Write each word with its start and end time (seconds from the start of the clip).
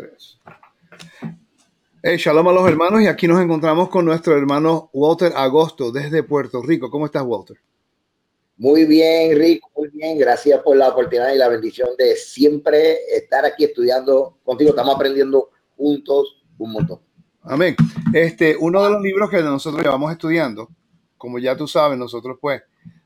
tres. 0.00 0.38
Hey, 2.02 2.16
shalom 2.16 2.48
a 2.48 2.52
los 2.52 2.66
hermanos 2.66 3.02
y 3.02 3.06
aquí 3.06 3.28
nos 3.28 3.40
encontramos 3.40 3.90
con 3.90 4.06
nuestro 4.06 4.36
hermano 4.36 4.88
Walter 4.94 5.32
Agosto 5.36 5.92
desde 5.92 6.22
Puerto 6.22 6.62
Rico. 6.62 6.90
¿Cómo 6.90 7.06
estás, 7.06 7.22
Walter? 7.22 7.58
Muy 8.56 8.86
bien, 8.86 9.38
Rico, 9.38 9.70
muy 9.76 9.88
bien. 9.88 10.18
Gracias 10.18 10.62
por 10.62 10.76
la 10.76 10.88
oportunidad 10.88 11.34
y 11.34 11.38
la 11.38 11.48
bendición 11.48 11.90
de 11.98 12.16
siempre 12.16 12.98
estar 13.14 13.44
aquí 13.44 13.64
estudiando 13.64 14.38
contigo. 14.44 14.70
Estamos 14.70 14.94
aprendiendo 14.94 15.50
juntos 15.76 16.42
un 16.58 16.72
montón. 16.72 17.00
Amén. 17.42 17.76
Este, 18.12 18.56
uno 18.58 18.82
de 18.82 18.90
los 18.90 19.02
libros 19.02 19.30
que 19.30 19.42
nosotros 19.42 19.82
llevamos 19.82 20.12
estudiando, 20.12 20.68
como 21.16 21.38
ya 21.38 21.56
tú 21.56 21.66
sabes, 21.66 21.98
nosotros 21.98 22.38
pues 22.40 22.62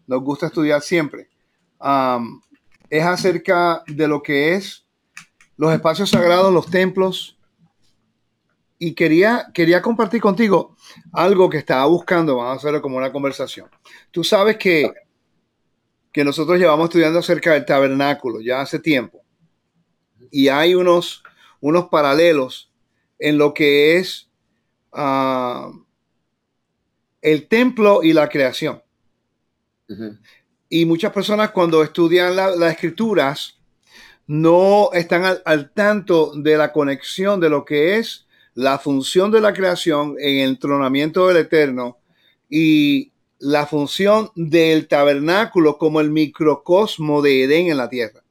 nos 0.07 0.23
gusta 0.23 0.47
estudiar 0.47 0.83
siempre, 0.83 1.29
es 2.91 3.05
acerca 3.05 3.83
de 3.87 4.09
lo 4.09 4.23
que 4.23 4.55
es 4.55 4.84
los 5.57 5.73
espacios 5.73 6.11
sagrados, 6.11 6.53
los 6.53 6.71
templos. 6.71 7.37
Y 8.79 8.95
quería, 8.95 9.47
quería 9.55 9.81
compartir 9.81 10.21
contigo 10.21 10.77
algo 11.13 11.49
que 11.49 11.59
estaba 11.59 11.87
buscando, 11.87 12.37
vamos 12.37 12.53
a 12.53 12.57
hacerlo 12.57 12.83
como 12.83 12.97
una 12.97 13.13
conversación. 13.13 13.69
Tú 14.11 14.25
sabes 14.25 14.57
que, 14.57 14.93
que 16.13 16.25
nosotros 16.25 16.59
llevamos 16.59 16.85
estudiando 16.85 17.21
acerca 17.21 17.53
del 17.53 17.65
tabernáculo 17.65 18.41
ya 18.41 18.61
hace 18.61 18.79
tiempo. 18.79 19.23
Y 20.31 20.49
hay 20.49 20.75
unos, 20.75 21.23
unos 21.61 21.87
paralelos 21.89 22.73
en 23.19 23.39
lo 23.39 23.55
que 23.55 23.97
es 23.97 24.29
ah, 24.93 25.71
el 27.23 27.49
templo 27.49 28.03
y 28.03 28.13
la 28.13 28.29
creación. 28.29 28.83
Y 30.69 30.85
muchas 30.85 31.13
personas 31.13 31.51
cuando 31.53 31.83
estudian 31.83 32.37
las 32.37 32.73
escrituras 32.73 33.54
no 34.27 34.91
están 34.93 35.39
al, 35.45 35.71
tanto 35.73 36.33
de 36.35 36.57
la 36.57 36.73
conexión 36.73 37.41
de 37.41 37.51
lo 37.51 37.65
que 37.65 37.99
es 37.99 38.27
la 38.55 38.79
función 38.79 39.31
de 39.31 39.41
la 39.41 39.53
creación 39.53 40.17
en 40.19 40.39
el 40.41 40.59
tronamiento 40.59 41.27
del 41.29 41.39
Eterno 41.39 41.99
y 42.49 43.13
la 43.39 43.67
función 43.67 44.31
del 44.37 44.87
tabernáculo 44.87 45.77
como 45.77 46.01
el 46.01 46.11
microcosmo 46.11 47.21
de 47.21 47.45
Edén 47.45 47.67
en 47.69 47.77
la 47.77 47.89
tierra. 47.89 48.23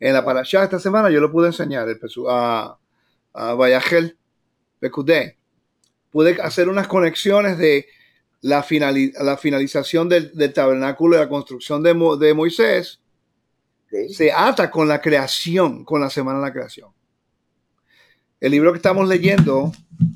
En 0.00 0.14
la 0.14 0.24
parasha 0.24 0.64
esta 0.64 0.80
semana 0.80 1.10
yo 1.10 1.20
lo 1.20 1.30
pude 1.30 1.48
enseñar 1.48 1.86
a, 2.28 2.76
a 3.32 3.80
Pecudé. 4.80 5.36
Pude 6.10 6.40
hacer 6.42 6.68
unas 6.68 6.88
conexiones 6.88 7.56
de 7.58 7.86
la, 8.40 8.66
la 9.20 9.36
finalización 9.36 10.08
del, 10.08 10.52
tabernáculo 10.52 11.16
y 11.16 11.20
la 11.20 11.28
construcción 11.28 11.82
de 11.82 12.34
Moisés. 12.34 13.00
Se 14.10 14.32
ata 14.32 14.70
con 14.70 14.86
la 14.86 15.00
creación, 15.00 15.84
con 15.84 16.00
la 16.00 16.10
semana 16.10 16.38
de 16.38 16.46
la 16.46 16.52
creación. 16.52 16.90
El 18.40 18.52
libro 18.52 18.72
que 18.72 18.76
estamos 18.76 19.08
leyendo, 19.08 19.72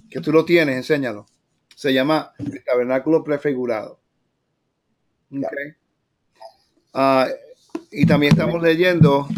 que 0.09 0.21
tú 0.21 0.33
lo 0.33 0.45
tienes, 0.45 0.77
enséñalo. 0.77 1.27
Se 1.75 1.93
llama 1.93 2.33
El 2.39 2.65
Tabernáculo 2.65 3.25
Prefigurado. 3.25 4.01
Ah, 6.93 7.29
y 7.91 8.07
también 8.07 8.33
estamos 8.33 8.63
leyendo, 8.63 9.29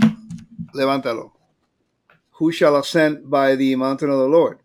levántalo, 0.75 1.33
Who 2.39 2.53
shall 2.53 2.77
ascend 2.77 3.23
by 3.25 3.57
the 3.57 3.77
mountain 3.77 4.11
of 4.11 4.23
the 4.23 4.29
Lord? 4.29 4.59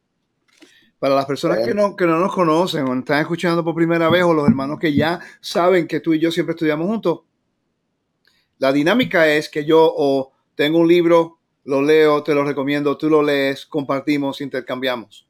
Para 0.99 1.15
las 1.15 1.25
personas 1.25 1.65
que 1.65 1.73
no, 1.73 1.95
que 1.95 2.05
no 2.05 2.19
nos 2.19 2.33
conocen 2.33 2.87
o 2.87 2.93
están 2.93 3.21
escuchando 3.21 3.63
por 3.63 3.73
primera 3.73 4.09
vez 4.09 4.23
o 4.23 4.33
los 4.33 4.47
hermanos 4.47 4.77
que 4.77 4.93
ya 4.93 5.19
saben 5.39 5.87
que 5.87 6.01
tú 6.01 6.13
y 6.13 6.19
yo 6.19 6.31
siempre 6.31 6.51
estudiamos 6.53 6.85
juntos, 6.85 7.21
la 8.61 8.71
dinámica 8.71 9.27
es 9.27 9.49
que 9.49 9.65
yo 9.65 9.91
o 9.97 10.33
tengo 10.53 10.77
un 10.77 10.87
libro, 10.87 11.39
lo 11.63 11.81
leo, 11.81 12.21
te 12.21 12.35
lo 12.35 12.43
recomiendo, 12.43 12.95
tú 12.95 13.09
lo 13.09 13.23
lees, 13.23 13.65
compartimos, 13.65 14.39
intercambiamos. 14.39 15.27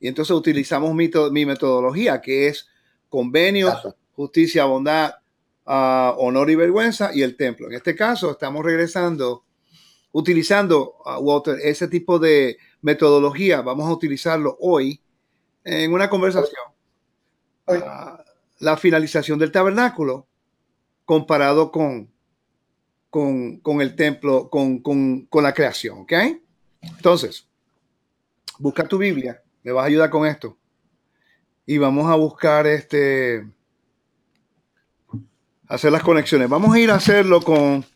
Y 0.00 0.08
entonces 0.08 0.34
utilizamos 0.34 0.92
mi, 0.92 1.08
mi 1.30 1.46
metodología, 1.46 2.20
que 2.20 2.48
es 2.48 2.66
convenios, 3.08 3.72
justicia, 4.16 4.64
bondad, 4.64 5.14
ah, 5.64 6.16
honor 6.18 6.50
y 6.50 6.56
vergüenza 6.56 7.12
y 7.14 7.22
el 7.22 7.36
templo. 7.36 7.68
En 7.68 7.74
este 7.74 7.94
caso, 7.94 8.32
estamos 8.32 8.64
regresando 8.64 9.44
utilizando, 10.10 10.96
uh, 11.04 11.20
Walter, 11.20 11.60
ese 11.62 11.86
tipo 11.86 12.18
de 12.18 12.56
metodología, 12.82 13.62
vamos 13.62 13.86
a 13.86 13.92
utilizarlo 13.92 14.56
hoy 14.60 15.00
en 15.62 15.92
una 15.92 16.10
conversación. 16.10 16.64
Uh, 17.68 17.74
la 18.58 18.76
finalización 18.76 19.38
del 19.38 19.52
tabernáculo 19.52 20.26
comparado 21.04 21.70
con, 21.70 22.10
con, 23.62 23.80
el 23.80 23.96
templo, 23.96 24.50
con, 24.50 25.26
la 25.32 25.54
creación, 25.54 26.00
¿ok? 26.00 26.12
Entonces, 26.82 27.48
busca 28.58 28.86
tu 28.86 28.98
Biblia, 28.98 29.42
me 29.62 29.72
vas 29.72 29.84
a 29.84 29.86
ayudar 29.86 30.10
con 30.10 30.26
esto. 30.26 30.58
Y 31.64 31.78
vamos 31.78 32.10
a 32.10 32.14
buscar 32.14 32.66
este, 32.66 33.48
hacer 35.66 35.92
las 35.92 36.02
conexiones. 36.02 36.50
Vamos 36.50 36.74
a 36.74 36.78
ir 36.78 36.90
a 36.90 36.96
hacerlo 36.96 37.40
con 37.40 37.86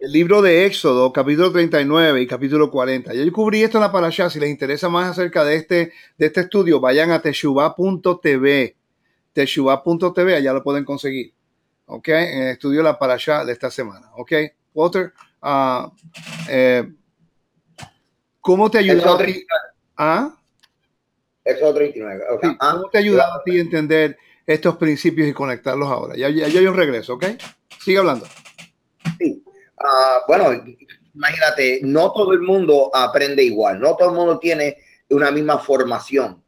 el 0.00 0.12
libro 0.12 0.42
de 0.42 0.66
Éxodo, 0.66 1.12
capítulo 1.12 1.52
39 1.52 2.20
y 2.22 2.26
capítulo 2.26 2.72
40. 2.72 3.14
Yo 3.14 3.32
cubrí 3.32 3.62
esto 3.62 3.78
en 3.78 3.82
la 3.82 3.92
parasha. 3.92 4.28
Si 4.28 4.40
les 4.40 4.50
interesa 4.50 4.88
más 4.88 5.12
acerca 5.12 5.44
de 5.44 5.54
este, 5.54 5.92
de 6.18 6.26
este 6.26 6.40
estudio, 6.40 6.80
vayan 6.80 7.12
a 7.12 7.22
teshuva.tv. 7.22 8.76
Teshuva.tv, 9.32 10.34
allá 10.34 10.52
lo 10.52 10.64
pueden 10.64 10.84
conseguir. 10.84 11.35
¿Ok? 11.86 12.08
De 12.08 12.58
la 12.82 12.98
parasha 12.98 13.44
de 13.44 13.52
esta 13.52 13.70
semana. 13.70 14.10
¿Ok? 14.16 14.32
Walter, 14.74 15.12
uh, 15.42 15.90
eh, 16.48 16.86
¿cómo 18.40 18.70
te 18.70 18.78
ayudó 18.78 19.14
a 19.14 19.24
ti? 19.24 19.46
¿Ah? 19.96 20.36
Éxodo 21.44 21.74
39. 21.74 22.24
Okay. 22.36 22.50
Ah, 22.60 22.72
¿Cómo 22.72 22.90
te 22.90 22.98
ayuda 22.98 23.24
a 23.34 23.42
ti 23.44 23.56
a 23.56 23.60
entender 23.60 24.18
estos 24.44 24.76
principios 24.76 25.28
y 25.28 25.32
conectarlos 25.32 25.88
ahora? 25.88 26.16
Ya, 26.16 26.28
ya, 26.28 26.48
ya 26.48 26.60
yo 26.60 26.72
regreso, 26.72 27.14
¿ok? 27.14 27.24
Sigue 27.80 27.98
hablando. 27.98 28.26
Sí. 29.18 29.44
Ah, 29.78 30.22
bueno, 30.26 30.50
imagínate, 31.14 31.80
no 31.82 32.12
todo 32.12 32.32
el 32.32 32.40
mundo 32.40 32.90
aprende 32.92 33.44
igual, 33.44 33.80
no 33.80 33.96
todo 33.96 34.10
el 34.10 34.16
mundo 34.16 34.38
tiene 34.38 34.76
una 35.10 35.30
misma 35.30 35.58
formación. 35.58 36.42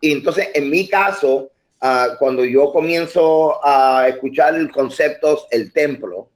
Y 0.00 0.12
entonces, 0.12 0.48
en 0.54 0.68
mi 0.68 0.86
caso, 0.86 1.51
uh, 1.82 2.16
cuando 2.18 2.44
yo 2.44 2.72
comienzo 2.72 3.64
a 3.64 4.06
escuchar 4.08 4.70
conceptos, 4.70 5.46
el 5.50 5.72
templo, 5.72 6.30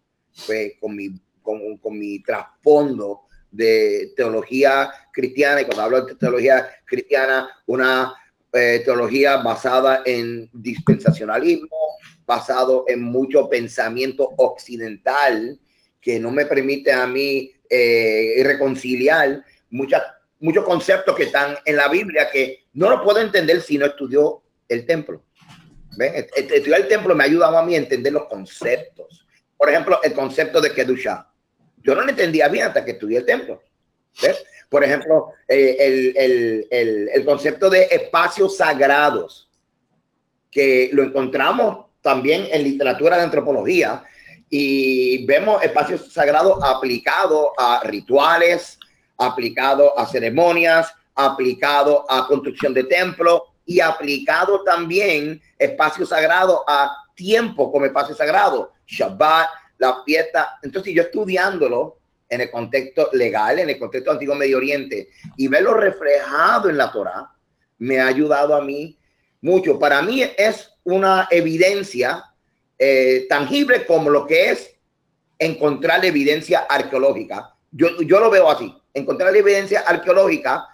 pues, 0.47 0.73
con 0.81 0.95
mi, 0.95 1.11
con, 1.43 1.79
con 1.79 1.99
mi 1.99 2.23
trasfondo 2.23 3.23
de 3.51 4.12
teología 4.17 4.91
cristiana, 5.12 5.62
y 5.62 5.65
cuando 5.65 5.83
hablo 5.83 6.05
de 6.05 6.15
teología 6.17 6.69
cristiana, 6.84 7.49
una 7.67 8.15
eh, 8.53 8.83
teología 8.84 9.39
basada 9.39 10.03
en 10.05 10.49
dispensacionalismo, 10.53 11.77
basado 12.27 12.84
en 12.89 13.03
mucho 13.03 13.49
pensamiento 13.49 14.34
occidental, 14.37 15.59
que 16.01 16.19
no 16.21 16.31
me 16.31 16.47
permite 16.47 16.93
a 16.93 17.07
mí 17.07 17.51
eh, 17.69 18.41
reconciliar 18.45 19.45
muchas, 19.71 20.03
muchos 20.41 20.65
conceptos 20.65 21.17
que 21.17 21.25
están 21.25 21.57
en 21.65 21.77
la 21.77 21.89
Biblia 21.89 22.28
que 22.31 22.67
no 22.75 22.91
lo 22.91 23.03
puedo 23.03 23.21
entender 23.21 23.61
si 23.61 23.78
no 23.78 23.87
estudió 23.87 24.43
el 24.69 24.87
templo. 24.87 25.23
Estudiar 25.99 26.81
el 26.81 26.89
templo 26.89 27.15
me 27.15 27.25
ha 27.25 27.27
ayudado 27.27 27.59
a 27.59 27.65
mí 27.65 27.75
a 27.75 27.79
entender 27.79 28.12
los 28.12 28.27
conceptos. 28.27 29.27
Por 29.57 29.71
ejemplo, 29.71 30.01
el 30.03 30.12
concepto 30.12 30.61
de 30.61 30.73
Kedusha. 30.73 31.29
Yo 31.83 31.95
no 31.95 32.03
lo 32.03 32.11
entendía 32.11 32.49
bien 32.49 32.67
hasta 32.67 32.84
que 32.84 32.93
estudié 32.93 33.19
el 33.19 33.27
templo. 33.27 33.62
Por 34.69 34.83
ejemplo, 34.83 35.33
eh, 35.49 36.15
el, 36.17 37.25
concepto 37.25 37.71
de 37.71 37.84
espacios 37.84 38.57
sagrados, 38.57 39.49
que 40.51 40.91
lo 40.93 41.03
encontramos 41.03 41.87
también 42.01 42.49
en 42.51 42.65
literatura 42.65 43.17
de 43.17 43.25
antropología, 43.25 44.05
y 44.49 45.25
vemos 45.27 45.63
espacios 45.63 46.13
sagrados 46.13 46.59
aplicados 46.63 47.51
a 47.59 47.83
rituales, 47.84 48.78
aplicados 49.19 49.93
a 49.97 50.07
ceremonias, 50.07 50.93
aplicado 51.15 52.04
a 52.09 52.27
construcción 52.27 52.75
de 52.75 52.84
templos 52.84 53.43
y 53.66 53.80
aplicado 53.80 54.63
también 54.63 55.42
espacios 55.59 56.09
sagrados 56.09 56.60
a 56.66 56.97
tiempo 57.15 57.71
como 57.72 57.84
espacio 57.84 58.15
sagrado, 58.15 58.72
Shabbat, 58.86 59.48
la 59.78 60.03
fiesta. 60.04 60.59
Entonces 60.63 60.95
yo 60.95 61.03
estudiándolo 61.03 61.98
en 62.28 62.41
el 62.41 62.51
contexto 62.51 63.10
legal, 63.13 63.59
en 63.59 63.71
el 63.71 63.78
contexto 63.78 64.13
antiguo 64.13 64.34
Medio 64.34 64.59
Oriente 64.59 65.09
y 65.36 65.48
verlo 65.48 65.74
reflejado 65.74 66.71
en 66.71 66.77
la 66.77 66.92
Torah, 66.92 67.30
me 67.78 68.01
ha 68.01 68.07
ayudado 68.07 68.54
a 68.54 68.63
mí 68.63 68.97
mucho. 69.41 69.78
Para 69.78 70.01
mí 70.03 70.22
es 70.36 70.72
una 70.84 71.28
evidencia 71.30 72.24
eh, 72.78 73.27
tangible 73.28 73.84
como 73.86 74.10
lo 74.10 74.27
que 74.27 74.51
es 74.51 74.74
encontrar 75.39 76.04
evidencia 76.04 76.66
arqueológica. 76.69 77.54
Yo, 77.71 78.01
yo 78.03 78.21
lo 78.21 78.30
veo 78.30 78.51
así, 78.51 78.74
encontrar 78.95 79.34
evidencia 79.36 79.80
arqueológica 79.80 80.66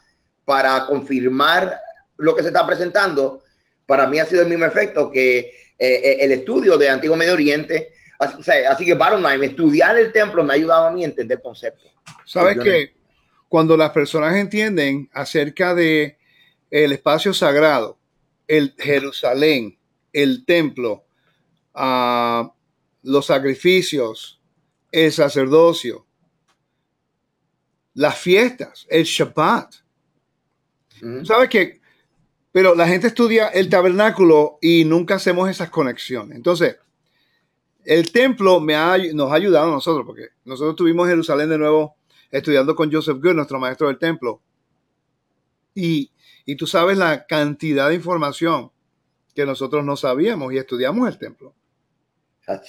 para 0.44 0.86
confirmar 0.86 1.80
lo 2.18 2.34
que 2.34 2.42
se 2.42 2.48
está 2.48 2.66
presentando, 2.66 3.42
para 3.86 4.06
mí 4.06 4.18
ha 4.18 4.26
sido 4.26 4.42
el 4.42 4.48
mismo 4.48 4.64
efecto 4.64 5.10
que 5.10 5.38
eh, 5.38 5.54
eh, 5.78 6.16
el 6.20 6.32
estudio 6.32 6.78
de 6.78 6.88
Antiguo 6.88 7.16
Medio 7.16 7.34
Oriente. 7.34 7.92
Así, 8.18 8.50
así 8.50 8.84
que, 8.84 8.94
bottom 8.94 9.22
line, 9.22 9.46
estudiar 9.46 9.98
el 9.98 10.12
templo 10.12 10.44
me 10.44 10.52
ha 10.52 10.56
ayudado 10.56 10.86
a 10.86 10.90
mí 10.92 11.02
a 11.02 11.08
entender 11.08 11.40
conceptos. 11.42 11.90
¿Sabes 12.24 12.58
que 12.58 12.94
cuando 13.48 13.76
las 13.76 13.90
personas 13.90 14.36
entienden 14.36 15.10
acerca 15.12 15.74
de 15.74 16.18
el 16.70 16.92
espacio 16.92 17.34
sagrado, 17.34 17.98
el 18.46 18.74
Jerusalén, 18.78 19.78
el 20.12 20.44
templo, 20.44 21.04
ah, 21.74 22.52
los 23.02 23.26
sacrificios, 23.26 24.40
el 24.90 25.12
sacerdocio, 25.12 26.06
las 27.94 28.18
fiestas, 28.18 28.86
el 28.88 29.04
Shabbat. 29.04 29.74
¿Sabes 31.24 31.48
qué? 31.48 31.81
Pero 32.52 32.74
la 32.74 32.86
gente 32.86 33.06
estudia 33.06 33.48
el 33.48 33.68
tabernáculo 33.68 34.58
y 34.60 34.84
nunca 34.84 35.14
hacemos 35.14 35.48
esas 35.48 35.70
conexiones. 35.70 36.36
Entonces, 36.36 36.76
el 37.84 38.12
templo 38.12 38.60
me 38.60 38.74
ha, 38.74 38.96
nos 39.14 39.32
ha 39.32 39.34
ayudado 39.34 39.68
a 39.68 39.74
nosotros, 39.74 40.06
porque 40.06 40.28
nosotros 40.44 40.72
estuvimos 40.72 41.06
en 41.06 41.12
Jerusalén 41.12 41.48
de 41.48 41.58
nuevo 41.58 41.96
estudiando 42.30 42.76
con 42.76 42.92
Joseph 42.92 43.18
Good, 43.22 43.34
nuestro 43.34 43.58
maestro 43.58 43.88
del 43.88 43.98
templo. 43.98 44.42
Y, 45.74 46.12
y 46.44 46.56
tú 46.56 46.66
sabes 46.66 46.98
la 46.98 47.26
cantidad 47.26 47.88
de 47.88 47.94
información 47.94 48.70
que 49.34 49.46
nosotros 49.46 49.84
no 49.84 49.96
sabíamos 49.96 50.52
y 50.52 50.58
estudiamos 50.58 51.08
el 51.08 51.18
templo. 51.18 51.54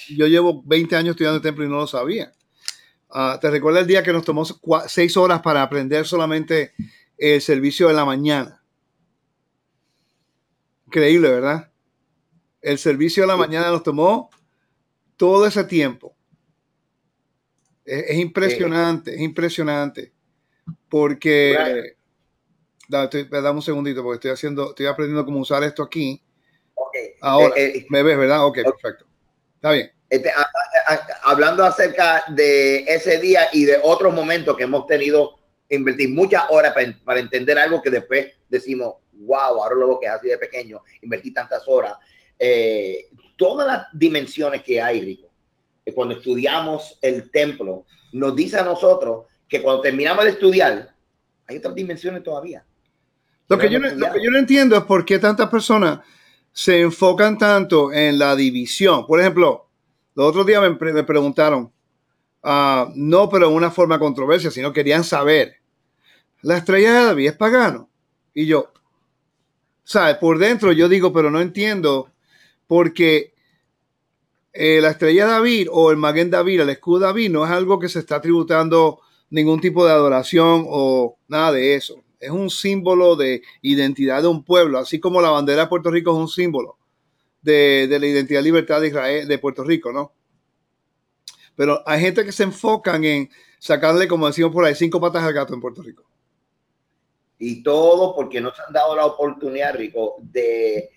Yo 0.09 0.27
llevo 0.27 0.63
20 0.63 0.95
años 0.95 1.11
estudiando 1.11 1.37
el 1.37 1.41
templo 1.43 1.65
y 1.65 1.69
no 1.69 1.75
lo 1.75 1.87
sabía. 1.87 2.31
Ah, 3.09 3.37
¿Te 3.39 3.49
recuerdas 3.49 3.81
el 3.81 3.87
día 3.87 4.03
que 4.03 4.13
nos 4.13 4.23
tomó 4.23 4.45
seis 4.87 5.17
horas 5.17 5.41
para 5.41 5.61
aprender 5.61 6.05
solamente 6.05 6.73
el 7.17 7.41
servicio 7.41 7.87
de 7.87 7.93
la 7.93 8.05
mañana? 8.05 8.62
Increíble, 10.93 11.31
¿verdad? 11.31 11.71
El 12.61 12.77
servicio 12.77 13.23
de 13.23 13.27
la 13.27 13.35
mañana 13.35 13.71
nos 13.71 13.81
tomó 13.81 14.29
todo 15.17 15.47
ese 15.47 15.63
tiempo. 15.63 16.15
Es, 17.83 18.15
impresionante, 18.15 19.15
es 19.15 19.21
impresionante. 19.21 20.13
Porque... 20.87 21.95
Dame, 22.87 23.49
un 23.49 23.61
segundito 23.63 24.03
porque 24.03 24.17
estoy 24.17 24.31
haciendo, 24.31 24.69
estoy 24.69 24.85
aprendiendo 24.85 25.25
cómo 25.25 25.39
usar 25.39 25.63
esto 25.63 25.81
aquí. 25.81 26.21
Ahora, 27.21 27.55
eh, 27.57 27.77
eh, 27.77 27.85
¿me 27.89 28.03
ves, 28.03 28.15
verdad? 28.15 28.45
Ok, 28.45 28.59
perfecto. 28.63 29.07
Está 29.55 29.71
bien. 29.71 29.91
Este, 30.11 30.31
hablando 31.23 31.65
acerca 31.65 32.23
de 32.27 32.83
ese 32.83 33.19
día 33.19 33.47
y 33.51 33.65
de 33.65 33.79
otros 33.81 34.13
momentos 34.13 34.55
que 34.55 34.65
hemos 34.65 34.85
tenido, 34.85 35.39
invertir 35.75 36.09
muchas 36.09 36.43
horas 36.49 36.73
para, 37.05 37.19
entender 37.19 37.57
algo 37.57 37.81
que 37.81 37.89
después 37.89 38.27
decimos, 38.49 38.95
wow, 39.13 39.61
ahora 39.63 39.75
lo 39.75 39.99
que 39.99 40.07
así 40.07 40.27
de 40.27 40.37
pequeño, 40.37 40.81
invertí 41.01 41.33
tantas 41.33 41.63
horas. 41.67 41.93
Eh, 42.37 43.09
todas 43.35 43.67
las 43.67 43.87
dimensiones 43.93 44.63
que 44.63 44.81
hay, 44.81 45.01
Rico, 45.01 45.29
cuando 45.93 46.15
estudiamos 46.15 46.97
el 47.01 47.29
templo, 47.31 47.85
nos 48.13 48.35
dice 48.35 48.57
a 48.57 48.63
nosotros 48.63 49.25
que 49.47 49.61
cuando 49.61 49.81
terminamos 49.81 50.23
de 50.23 50.31
estudiar, 50.31 50.93
hay 51.47 51.57
otras 51.57 51.75
dimensiones 51.75 52.23
todavía. 52.23 52.65
Lo 53.49 53.57
que, 53.57 53.69
yo 53.69 53.79
no, 53.79 53.89
lo 53.89 54.11
que 54.13 54.23
yo 54.23 54.31
no 54.31 54.39
entiendo 54.39 54.77
es 54.77 54.83
por 54.83 55.03
qué 55.05 55.19
tantas 55.19 55.49
personas 55.49 55.99
se 56.53 56.81
enfocan 56.81 57.37
tanto 57.37 57.91
en 57.91 58.17
la 58.17 58.35
división. 58.35 59.05
Por 59.05 59.19
ejemplo, 59.19 59.67
los 60.15 60.27
otros 60.27 60.45
días 60.45 60.61
me, 60.61 61.03
preguntaron, 61.03 61.71
ah, 62.43 62.89
no, 62.95 63.29
pero 63.29 63.49
en 63.49 63.55
una 63.55 63.71
forma 63.71 63.99
controversia, 63.99 64.51
sino 64.51 64.71
querían 64.71 65.03
saber, 65.03 65.57
¿la 66.43 66.57
estrella 66.57 66.93
de 66.93 67.05
David 67.05 67.27
es 67.29 67.35
pagano? 67.35 67.89
Y 68.33 68.45
yo, 68.45 68.71
¿sabes? 69.83 70.17
Por 70.17 70.37
dentro 70.37 70.71
yo 70.71 70.87
digo, 70.87 71.11
pero 71.11 71.31
no 71.31 71.41
entiendo, 71.41 72.11
porque 72.67 73.33
eh, 74.53 74.79
la 74.79 74.91
estrella 74.91 75.25
de 75.25 75.31
David 75.31 75.67
o 75.71 75.89
el 75.89 75.97
Maguen 75.97 76.29
David, 76.29 76.61
el 76.61 76.69
escudo 76.69 76.99
de 76.99 77.05
David, 77.07 77.31
no 77.31 77.43
es 77.43 77.51
algo 77.51 77.79
que 77.79 77.89
se 77.89 77.99
está 77.99 78.21
tributando 78.21 79.01
ningún 79.31 79.59
tipo 79.59 79.83
de 79.85 79.91
adoración 79.91 80.65
o 80.67 81.17
nada 81.27 81.51
de 81.53 81.73
eso 81.73 82.03
es 82.23 82.31
un 82.31 82.49
símbolo 82.49 83.15
de 83.15 83.43
identidad 83.61 84.21
de 84.21 84.29
un 84.29 84.43
pueblo, 84.43 84.79
así 84.79 84.99
como 84.99 85.21
la 85.21 85.29
bandera 85.29 85.63
de 85.63 85.67
Puerto 85.67 85.91
Rico 85.91 86.11
es 86.11 86.17
un 86.17 86.29
símbolo 86.29 86.77
de, 87.41 87.87
la 87.89 88.07
identidad 88.07 88.39
y 88.39 88.43
libertad 88.43 88.79
de 88.79 88.87
Israel, 88.87 89.27
de 89.27 89.37
Puerto 89.37 89.63
Rico, 89.63 89.91
¿no? 89.91 90.13
Pero 91.55 91.83
hay 91.85 91.99
gente 91.99 92.23
que 92.23 92.31
se 92.31 92.43
enfocan 92.43 93.03
en 93.03 93.29
sacarle, 93.59 94.07
como 94.07 94.25
decimos 94.27 94.53
por 94.53 94.63
ahí, 94.63 94.73
cinco 94.73 95.01
patas 95.01 95.23
al 95.23 95.33
gato 95.33 95.53
en 95.53 95.61
Puerto 95.61 95.81
Rico. 95.81 96.03
Y 97.45 97.61
todo 97.61 98.15
porque 98.15 98.39
no 98.39 98.53
se 98.55 98.61
han 98.65 98.71
dado 98.71 98.95
la 98.95 99.05
oportunidad, 99.05 99.75
Rico, 99.75 100.15
de 100.21 100.89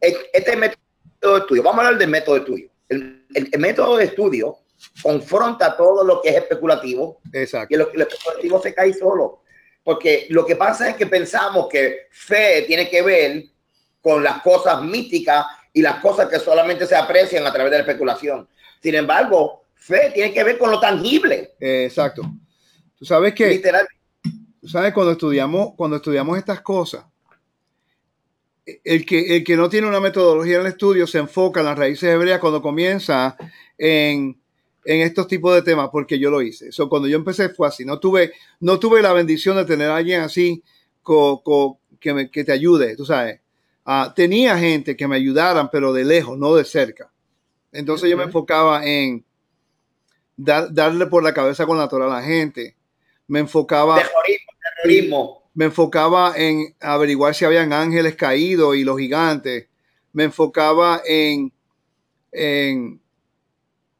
este 0.00 0.56
método 0.56 1.34
de 1.34 1.40
estudio. 1.40 1.62
Vamos 1.64 1.82
a 1.82 1.86
hablar 1.86 1.98
del 1.98 2.10
método 2.10 2.34
de 2.36 2.40
estudio. 2.42 2.70
El, 2.88 3.58
método 3.58 3.96
de 3.96 4.04
estudio 4.04 4.58
confronta 5.02 5.76
todo 5.76 6.04
lo 6.04 6.22
que 6.22 6.28
es 6.28 6.36
especulativo. 6.36 7.20
Exacto. 7.32 7.74
Y 7.74 7.78
lo, 7.78 7.90
lo 7.92 8.04
especulativo 8.04 8.62
se 8.62 8.72
cae 8.72 8.94
solo. 8.94 9.42
Porque 9.82 10.26
lo 10.30 10.46
que 10.46 10.54
pasa 10.54 10.90
es 10.90 10.94
que 10.94 11.06
pensamos 11.06 11.66
que 11.68 12.06
fe 12.12 12.62
tiene 12.68 12.88
que 12.88 13.02
ver 13.02 13.44
con 14.00 14.22
las 14.22 14.42
cosas 14.42 14.80
místicas 14.80 15.44
y 15.72 15.82
las 15.82 15.96
cosas 15.96 16.28
que 16.28 16.38
solamente 16.38 16.86
se 16.86 16.94
aprecian 16.94 17.44
a 17.46 17.52
través 17.52 17.72
de 17.72 17.78
la 17.78 17.82
especulación. 17.82 18.48
Sin 18.80 18.94
embargo, 18.94 19.64
fe 19.74 20.12
tiene 20.14 20.32
que 20.32 20.44
ver 20.44 20.56
con 20.56 20.70
lo 20.70 20.78
tangible. 20.78 21.54
exacto. 21.58 22.22
Tú 22.96 23.04
sabes 23.04 23.34
que, 23.34 23.48
Literal. 23.48 23.88
Sabes 24.66 24.92
cuando 24.92 25.12
estudiamos, 25.12 25.74
cuando 25.76 25.96
estudiamos 25.96 26.38
estas 26.38 26.60
cosas, 26.60 27.04
el 28.82 29.04
que, 29.04 29.36
el 29.36 29.44
que 29.44 29.56
no 29.56 29.68
tiene 29.68 29.86
una 29.86 30.00
metodología 30.00 30.54
en 30.56 30.62
el 30.62 30.66
estudio 30.68 31.06
se 31.06 31.18
enfoca 31.18 31.60
en 31.60 31.66
las 31.66 31.78
raíces 31.78 32.08
hebreas 32.08 32.40
cuando 32.40 32.62
comienza 32.62 33.36
en 33.76 34.38
en 34.84 35.00
estos 35.00 35.26
tipos 35.26 35.54
de 35.54 35.62
temas 35.62 35.88
porque 35.90 36.18
yo 36.18 36.30
lo 36.30 36.42
hice. 36.42 36.68
eso 36.68 36.88
cuando 36.88 37.08
yo 37.08 37.16
empecé 37.16 37.48
fue 37.48 37.66
así. 37.66 37.84
No 37.84 37.98
tuve, 37.98 38.32
no 38.60 38.78
tuve 38.78 39.02
la 39.02 39.12
bendición 39.12 39.56
de 39.56 39.64
tener 39.64 39.90
a 39.90 39.96
alguien 39.96 40.20
así 40.20 40.62
que, 42.00 42.14
me, 42.14 42.30
que 42.30 42.44
te 42.44 42.52
ayude, 42.52 42.96
tú 42.96 43.04
sabes. 43.04 43.40
Ah, 43.84 44.12
tenía 44.14 44.58
gente 44.58 44.96
que 44.96 45.06
me 45.06 45.16
ayudaran, 45.16 45.70
pero 45.70 45.92
de 45.92 46.04
lejos, 46.04 46.38
no 46.38 46.54
de 46.54 46.64
cerca. 46.64 47.10
Entonces 47.72 48.08
yo 48.08 48.16
me 48.16 48.24
enfocaba 48.24 48.86
en 48.86 49.24
darle 50.36 51.06
por 51.06 51.22
la 51.22 51.34
cabeza 51.34 51.66
con 51.66 51.76
la 51.76 51.88
Torah 51.88 52.06
a 52.06 52.20
la 52.20 52.22
gente. 52.22 52.76
Me 53.26 53.40
enfocaba... 53.40 54.00
Me 55.54 55.66
enfocaba 55.66 56.34
en 56.36 56.74
averiguar 56.80 57.34
si 57.34 57.44
habían 57.44 57.72
ángeles 57.72 58.16
caídos 58.16 58.76
y 58.76 58.84
los 58.84 58.98
gigantes. 58.98 59.68
Me 60.12 60.24
enfocaba 60.24 61.00
en, 61.04 61.52
en 62.32 63.00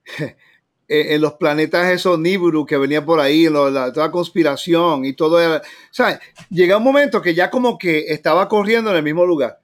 en 0.89 1.21
los 1.21 1.35
planetas 1.35 1.91
esos 1.93 2.19
Nibiru 2.19 2.67
que 2.67 2.77
venía 2.77 3.05
por 3.05 3.21
ahí, 3.21 3.49
la, 3.49 3.93
toda 3.93 4.11
conspiración 4.11 5.05
y 5.05 5.15
todo. 5.15 5.41
Era, 5.41 5.63
¿sabes? 5.91 6.19
Llega 6.51 6.77
un 6.77 6.85
momento 6.85 7.23
que 7.23 7.35
ya 7.35 7.51
como 7.51 7.79
que 7.79 8.07
estaba 8.09 8.49
corriendo 8.49 8.91
en 8.91 8.97
el 8.97 9.03
mismo 9.03 9.25
lugar. 9.25 9.61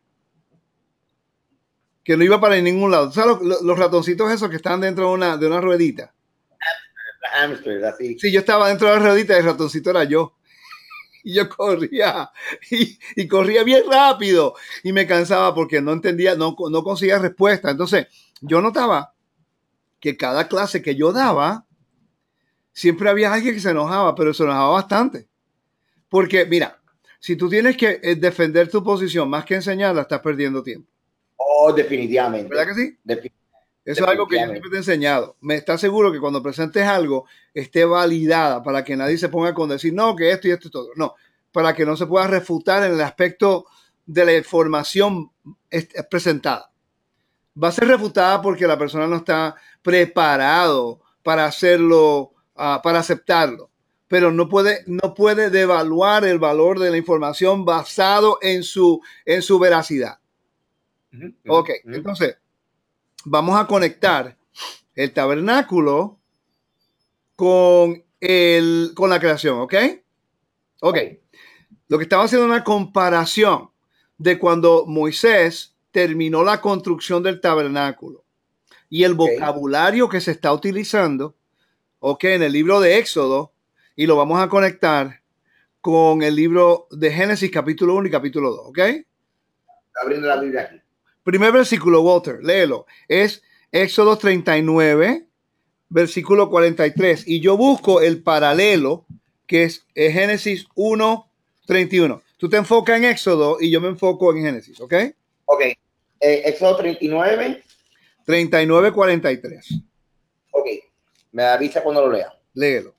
Que 2.03 2.17
no 2.17 2.25
iba 2.25 2.41
para 2.41 2.61
ningún 2.61 2.91
lado. 2.91 3.13
¿Sabes 3.13 3.37
los, 3.41 3.79
ratoncitos 3.79 4.33
esos 4.33 4.49
que 4.49 4.57
están 4.57 4.81
dentro 4.81 5.09
de 5.09 5.15
una, 5.15 5.37
de 5.37 5.47
una 5.47 5.61
ruedita? 5.61 6.15
Sí, 8.19 8.33
yo 8.33 8.41
estaba 8.41 8.69
dentro 8.69 8.89
de 8.89 8.95
la 8.95 9.01
ruedita 9.01 9.35
y 9.35 9.39
el 9.39 9.45
ratoncito 9.45 9.91
era 9.91 10.05
yo. 10.05 10.37
Y 11.23 11.35
yo 11.35 11.49
corría 11.49 12.31
y, 12.71 12.99
y, 13.17 13.29
corría 13.29 13.63
bien 13.63 13.83
rápido 13.91 14.55
y 14.83 14.93
me 14.93 15.07
cansaba 15.07 15.55
porque 15.55 15.81
no 15.81 15.93
entendía, 15.93 16.35
no, 16.35 16.57
no 16.71 16.83
conseguía 16.83 17.19
respuesta. 17.19 17.71
Entonces, 17.71 18.07
yo 18.41 18.61
notaba 18.61 19.15
que 20.01 20.17
cada 20.17 20.49
clase 20.49 20.83
que 20.83 20.97
yo 20.97 21.13
daba, 21.13 21.67
siempre 22.73 23.11
había 23.11 23.33
alguien 23.33 23.55
que 23.55 23.61
se 23.61 23.71
enojaba, 23.71 24.15
pero 24.15 24.33
se 24.33 24.43
enojaba 24.43 24.71
bastante. 24.71 25.29
Porque, 26.09 26.47
mira, 26.47 26.81
si 27.19 27.37
tú 27.37 27.49
tienes 27.49 27.77
que 27.77 28.01
eh, 28.03 28.17
defender 28.17 28.71
tu 28.71 28.83
posición 28.83 29.29
más 29.29 29.45
que 29.45 29.57
enseñarla, 29.57 30.03
estás 30.03 30.21
perdiendo 30.21 30.63
tiempo. 30.63 30.91
Oh, 31.37 31.73
definitivamente. 31.73 32.49
¿Verdad 32.49 32.67
que 32.67 32.75
sí? 32.75 32.99
Eso 33.91 34.05
es 34.05 34.11
algo 34.11 34.29
que 34.29 34.39
yo 34.39 34.47
siempre 34.47 34.71
te 34.71 34.77
he 34.77 34.79
enseñado. 34.79 35.37
Me 35.41 35.57
está 35.57 35.77
seguro 35.77 36.13
que 36.13 36.21
cuando 36.21 36.43
presentes 36.43 36.87
algo 36.87 37.27
esté 37.53 37.85
validada 37.85 38.63
para 38.63 38.85
que 38.85 38.97
nadie 38.97 39.19
se 39.19 39.29
ponga 39.29 39.53
con 39.53 39.69
decir, 39.69 39.93
no, 39.93 40.15
que 40.15 40.31
esto 40.31 40.49
y 40.49 40.53
esto 40.53 40.69
y 40.69 40.71
todo. 40.71 40.91
No, 40.95 41.15
para 41.51 41.75
que 41.75 41.85
no 41.85 41.97
se 41.97 42.07
pueda 42.07 42.27
refutar 42.27 42.85
en 42.85 42.93
el 42.93 43.01
aspecto 43.01 43.67
de 44.07 44.25
la 44.25 44.37
información 44.37 45.33
presentada. 46.09 46.71
Va 47.63 47.69
a 47.69 47.73
ser 47.73 47.89
refutada 47.89 48.41
porque 48.41 48.67
la 48.67 48.79
persona 48.79 49.07
no 49.07 49.17
está 49.17 49.57
preparado 49.83 51.01
para 51.23 51.47
hacerlo, 51.47 52.33
ah, 52.57 52.81
para 52.83 53.01
aceptarlo. 53.01 53.71
Pero 54.07 54.31
no 54.33 54.49
puede, 54.49 54.85
no 54.87 55.15
puede 55.15 55.51
devaluar 55.51 56.25
el 56.25 56.39
valor 56.39 56.79
de 56.79 56.91
la 56.91 56.97
información 56.97 57.65
basado 57.65 58.39
en 58.41 58.63
su, 58.63 59.01
en 59.25 59.43
su 59.43 59.59
veracidad. 59.59 60.19
ok, 61.47 61.71
entonces 61.85 62.37
vamos 63.25 63.59
a 63.59 63.67
conectar 63.67 64.37
el 64.95 65.13
tabernáculo 65.13 66.19
con, 67.37 68.05
el, 68.21 68.93
con 68.95 69.11
la 69.11 69.21
creación, 69.21 69.61
¿ok? 69.61 69.75
Ok. 70.83 70.99
Lo 71.89 71.99
que 71.99 72.05
estaba 72.05 72.25
haciendo 72.25 72.47
una 72.47 72.65
comparación 72.65 73.71
de 74.19 74.39
cuando 74.39 74.85
Moisés 74.87 75.75
terminó 75.91 76.45
la 76.45 76.61
construcción 76.61 77.23
del 77.23 77.41
tabernáculo 77.41 78.25
y 78.89 79.05
el 79.05 79.15
vocabulario 79.15 80.09
que 80.09 80.21
se 80.21 80.33
está 80.33 80.53
utilizando, 80.53 81.37
ok, 82.01 82.25
en 82.25 82.43
el 82.43 82.53
libro 82.53 82.81
de 82.81 82.99
Éxodo, 82.99 83.53
y 83.97 84.07
lo 84.07 84.17
vamos 84.17 84.41
a 84.41 84.49
conectar 84.49 85.23
con 85.81 86.23
el 86.23 86.37
libro 86.37 86.87
de 86.91 87.11
Génesis 87.11 87.51
capítulo 87.51 87.95
1 87.95 88.09
y 88.09 88.11
capítulo 88.11 88.51
2, 88.51 88.61
¿ok? 88.67 88.79
Abriendo 90.03 90.29
la 90.29 90.41
Biblia 90.41 90.63
aquí. 90.63 90.80
Primer 91.25 91.53
versículo, 91.53 92.03
Walter, 92.03 92.39
léelo. 92.43 92.87
Es 93.09 93.43
Éxodo 93.73 94.17
39, 94.17 95.27
versículo 95.89 96.51
43. 96.51 97.29
Y 97.29 97.41
yo 97.41 97.57
busco 97.57 98.01
el 98.01 98.23
paralelo, 98.23 99.07
que 99.47 99.65
es 99.65 99.87
Génesis 99.95 100.67
1, 100.75 101.31
31. 101.67 102.23
Tú 102.37 102.49
te 102.49 102.57
enfocas 102.57 102.97
en 102.97 103.05
Éxodo 103.05 103.59
y 103.61 103.71
yo 103.71 103.81
me 103.81 103.89
enfoco 103.89 104.35
en 104.35 104.43
Génesis, 104.43 104.81
¿ok? 104.81 104.95
Ok. 105.45 105.61
Eh, 106.21 106.43
Éxodo 106.47 106.77
39. 106.77 107.63
39, 108.25 108.93
43. 108.93 109.75
Ok. 110.53 110.67
Me 111.33 111.43
avisa 111.45 111.83
cuando 111.83 112.07
lo 112.07 112.13
lea. 112.13 112.33
Léelo. 112.55 112.95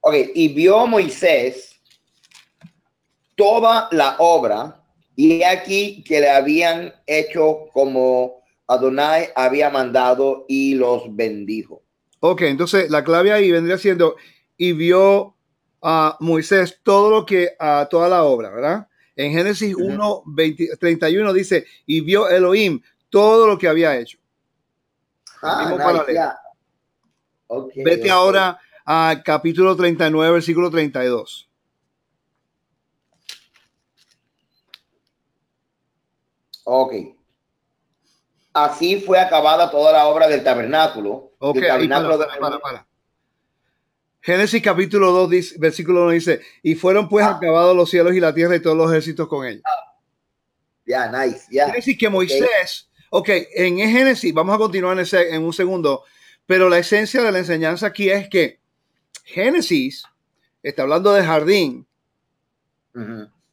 Ok. 0.00 0.14
Y 0.34 0.48
vio 0.48 0.86
Moisés 0.86 1.76
toda 3.34 3.88
la 3.92 4.16
obra 4.18 4.85
y 5.16 5.42
aquí 5.42 6.04
que 6.04 6.20
le 6.20 6.30
habían 6.30 6.94
hecho 7.06 7.68
como 7.72 8.44
Adonai 8.68 9.30
había 9.34 9.70
mandado 9.70 10.44
y 10.46 10.74
los 10.74 11.04
bendijo. 11.16 11.82
Ok, 12.20 12.42
entonces 12.42 12.90
la 12.90 13.02
clave 13.02 13.32
ahí 13.32 13.50
vendría 13.50 13.78
siendo, 13.78 14.16
y 14.56 14.72
vio 14.72 15.34
a 15.82 16.16
Moisés 16.20 16.80
todo 16.82 17.10
lo 17.10 17.26
que, 17.26 17.50
a 17.58 17.88
toda 17.90 18.08
la 18.08 18.24
obra, 18.24 18.50
¿verdad? 18.50 18.88
En 19.14 19.32
Génesis 19.32 19.74
1, 19.74 20.24
31 20.78 21.32
dice, 21.32 21.64
y 21.86 22.00
vio 22.02 22.28
Elohim 22.28 22.82
todo 23.08 23.46
lo 23.46 23.56
que 23.56 23.68
había 23.68 23.96
hecho. 23.96 24.18
Ah, 25.42 26.02
Vete 27.76 28.10
ahora 28.10 28.58
a 28.84 29.22
capítulo 29.24 29.76
39, 29.76 30.32
versículo 30.32 30.70
32. 30.70 31.45
Ok. 36.68 36.94
Así 38.52 39.00
fue 39.00 39.20
acabada 39.20 39.70
toda 39.70 39.92
la 39.92 40.08
obra 40.08 40.26
del 40.26 40.42
tabernáculo. 40.42 41.32
Ok, 41.38 41.58
para, 41.60 42.58
para, 42.58 42.86
Génesis 44.20 44.60
capítulo 44.60 45.12
2, 45.12 45.30
dice, 45.30 45.54
versículo 45.58 46.02
1 46.04 46.10
dice, 46.10 46.40
y 46.64 46.74
fueron 46.74 47.08
pues 47.08 47.24
ah. 47.24 47.36
acabados 47.36 47.76
los 47.76 47.88
cielos 47.88 48.14
y 48.14 48.20
la 48.20 48.34
tierra 48.34 48.56
y 48.56 48.60
todos 48.60 48.76
los 48.76 48.90
ejércitos 48.90 49.28
con 49.28 49.46
ellos. 49.46 49.62
Ya, 50.84 51.08
nice, 51.08 51.46
ya. 51.52 51.68
Decir 51.68 51.96
que 51.96 52.08
Moisés, 52.08 52.90
ok, 53.10 53.28
en 53.54 53.78
Génesis, 53.78 54.34
vamos 54.34 54.56
a 54.56 54.58
continuar 54.58 54.98
en, 54.98 55.06
en 55.32 55.44
un 55.44 55.52
segundo, 55.52 56.02
pero 56.46 56.68
la 56.68 56.78
esencia 56.78 57.22
de 57.22 57.30
la 57.30 57.38
enseñanza 57.38 57.86
aquí 57.86 58.10
es 58.10 58.28
que 58.28 58.58
Génesis 59.22 60.02
está 60.64 60.82
hablando 60.82 61.12
de 61.12 61.22
jardín, 61.22 61.86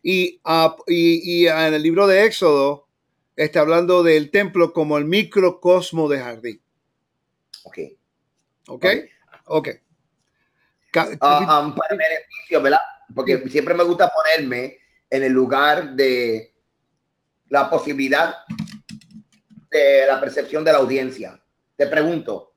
y, 0.01 0.41
uh, 0.45 0.75
y, 0.87 1.43
y, 1.43 1.47
en 1.47 1.73
el 1.73 1.83
libro 1.83 2.07
de 2.07 2.25
Éxodo 2.25 2.87
está 3.35 3.61
hablando 3.61 4.03
del 4.03 4.31
templo 4.31 4.73
como 4.73 4.97
el 4.97 5.05
microcosmo 5.05 6.07
de 6.09 6.19
jardín. 6.19 6.61
Ok. 7.63 7.77
Ok. 8.67 8.85
Ok. 9.45 9.69
Uh, 10.95 10.99
um, 10.99 11.75
para 11.75 11.95
beneficio, 11.95 12.61
¿verdad? 12.61 12.81
Porque 13.15 13.49
siempre 13.49 13.73
me 13.73 13.83
gusta 13.83 14.11
ponerme 14.13 14.77
en 15.09 15.23
el 15.23 15.31
lugar 15.31 15.95
de 15.95 16.53
la 17.49 17.69
posibilidad 17.69 18.35
de 19.71 20.05
la 20.05 20.19
percepción 20.19 20.63
de 20.63 20.71
la 20.71 20.77
audiencia. 20.77 21.41
Te 21.75 21.87
pregunto, 21.87 22.53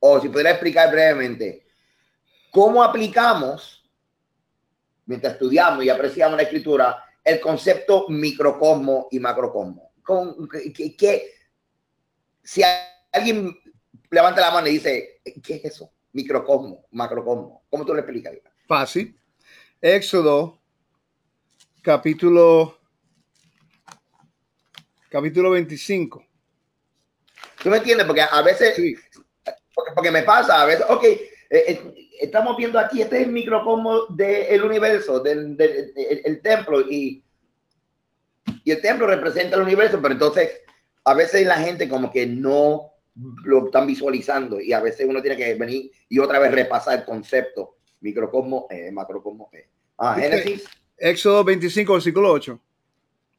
o 0.00 0.20
si 0.20 0.28
pudiera 0.28 0.50
explicar 0.50 0.90
brevemente, 0.90 1.66
¿cómo 2.50 2.82
aplicamos, 2.82 3.88
mientras 5.06 5.34
estudiamos 5.34 5.84
y 5.84 5.88
apreciamos 5.88 6.36
la 6.36 6.42
escritura, 6.42 7.04
el 7.22 7.40
concepto 7.40 8.06
microcosmo 8.08 9.06
y 9.12 9.20
macrocosmo? 9.20 9.85
Con 10.06 10.48
que, 10.48 11.34
si 12.44 12.62
alguien 13.12 13.58
levanta 14.08 14.40
la 14.40 14.52
mano 14.52 14.68
y 14.68 14.74
dice, 14.74 15.20
¿qué 15.42 15.56
es 15.56 15.64
eso? 15.64 15.90
Microcosmo, 16.12 16.86
macrocosmo. 16.92 17.64
¿Cómo 17.68 17.84
tú 17.84 17.92
le 17.92 18.00
explicas? 18.00 18.32
Fácil. 18.68 19.18
Éxodo, 19.80 20.60
capítulo, 21.82 22.78
capítulo 25.10 25.50
25. 25.50 26.24
¿Tú 27.64 27.68
me 27.68 27.78
entiendes? 27.78 28.06
Porque 28.06 28.22
a 28.22 28.42
veces, 28.42 28.80
porque, 29.94 30.12
me 30.12 30.22
pasa, 30.22 30.62
a 30.62 30.66
veces, 30.66 30.86
ok, 30.88 31.04
eh, 31.04 31.20
eh, 31.50 32.08
estamos 32.20 32.56
viendo 32.56 32.78
aquí, 32.78 33.02
este 33.02 33.16
es 33.16 33.26
el 33.26 33.32
microcosmo 33.32 34.06
del 34.06 34.62
universo, 34.62 35.18
del, 35.18 35.56
el 35.58 36.40
templo, 36.42 36.80
y 36.82 37.25
y 38.66 38.72
el 38.72 38.80
templo 38.80 39.06
representa 39.06 39.54
el 39.54 39.62
universo, 39.62 40.00
pero 40.02 40.14
entonces 40.14 40.50
a 41.04 41.14
veces 41.14 41.46
la 41.46 41.56
gente 41.56 41.88
como 41.88 42.10
que 42.10 42.26
no 42.26 42.94
lo 43.44 43.66
están 43.66 43.86
visualizando 43.86 44.60
y 44.60 44.72
a 44.72 44.80
veces 44.80 45.06
uno 45.08 45.22
tiene 45.22 45.36
que 45.36 45.54
venir 45.54 45.92
y 46.08 46.18
otra 46.18 46.40
vez 46.40 46.50
repasar 46.50 46.98
el 46.98 47.04
concepto 47.04 47.76
microcosmo, 48.00 48.66
eh, 48.68 48.90
macrocosmo. 48.90 49.50
Eh. 49.52 49.68
Ah, 49.96 50.16
Génesis. 50.18 50.64
Éxodo 50.98 51.44
25, 51.44 51.92
versículo 51.92 52.32
8. 52.32 52.60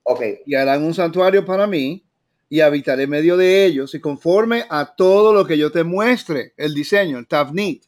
Ok. 0.03 0.21
Y 0.45 0.55
harán 0.55 0.81
un 0.81 0.93
santuario 0.93 1.43
para 1.43 1.67
mí 1.67 2.07
y 2.47 2.61
habitaré 2.61 3.03
en 3.03 3.09
medio 3.09 3.35
de 3.35 3.65
ellos 3.65 3.93
y 3.95 3.99
conforme 3.99 4.63
a 4.69 4.95
todo 4.95 5.33
lo 5.33 5.45
que 5.45 5.57
yo 5.57 5.73
te 5.73 5.83
muestre, 5.83 6.53
el 6.55 6.73
diseño, 6.73 7.17
el 7.17 7.27
tavnit 7.27 7.83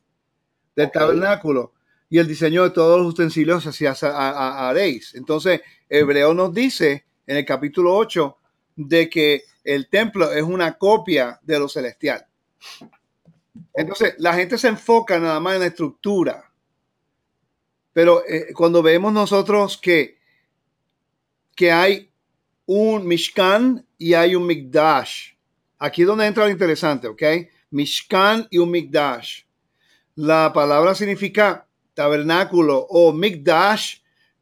del 0.76 0.92
tabernáculo 0.92 1.72
y 2.10 2.18
el 2.18 2.28
diseño 2.28 2.64
de 2.64 2.72
todos 2.72 3.00
los 3.00 3.14
utensilios 3.14 3.66
así 3.66 3.86
haréis. 3.86 5.16
Entonces, 5.16 5.62
Hebreo 5.88 6.34
nos 6.34 6.54
dice 6.54 7.06
en 7.30 7.38
el 7.38 7.46
capítulo 7.46 7.96
8 7.96 8.38
de 8.76 9.08
que 9.08 9.44
el 9.64 9.88
templo 9.88 10.32
es 10.34 10.42
una 10.42 10.80
copia 10.80 11.40
de 11.44 11.60
lo 11.60 11.70
celestial. 11.70 12.26
Entonces, 13.76 14.16
la 14.18 14.34
gente 14.34 14.58
se 14.58 14.68
enfoca 14.68 15.20
nada 15.20 15.40
más 15.40 15.54
en 15.54 15.60
la 15.60 15.68
estructura. 15.68 16.52
Pero 17.94 18.24
eh, 18.28 18.52
cuando 18.56 18.82
vemos 18.82 19.14
nosotros 19.14 19.78
que, 19.78 20.18
que 21.56 21.72
hay 21.72 22.10
un 22.66 23.06
Mishkan 23.08 23.86
y 24.00 24.16
hay 24.16 24.34
un 24.34 24.48
Mikdash, 24.48 25.34
aquí 25.78 26.02
es 26.02 26.08
donde 26.08 26.26
entra 26.26 26.46
lo 26.46 26.50
interesante, 26.50 27.08
¿ok? 27.08 27.22
Mishkan 27.70 28.48
y 28.50 28.58
un 28.58 28.72
Mikdash. 28.72 29.44
La 30.16 30.52
palabra 30.52 30.96
significa 30.96 31.68
tabernáculo 31.94 32.88
o 32.90 33.14
Mikdash 33.14 33.99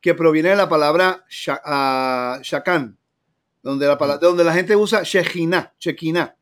que 0.08 0.16
proviene 0.16 0.52
de 0.52 0.56
la 0.56 0.70
palabra 0.70 1.26
uh, 1.26 2.42
shakan, 2.42 2.98
donde 3.62 3.88
la, 3.88 3.98
palabra, 3.98 4.26
donde 4.26 4.46
la 4.46 4.54
gente 4.54 4.74
usa 4.74 5.04
Shekinah, 5.04 5.74
Shekinah, 5.78 6.34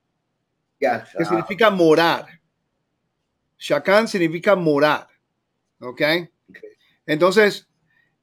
que 0.77 1.25
significa 1.25 1.71
morar. 1.71 2.27
Shakan 3.57 4.07
significa 4.07 4.55
morar. 4.55 5.07
¿Ok? 5.79 5.99
Entonces, 7.07 7.67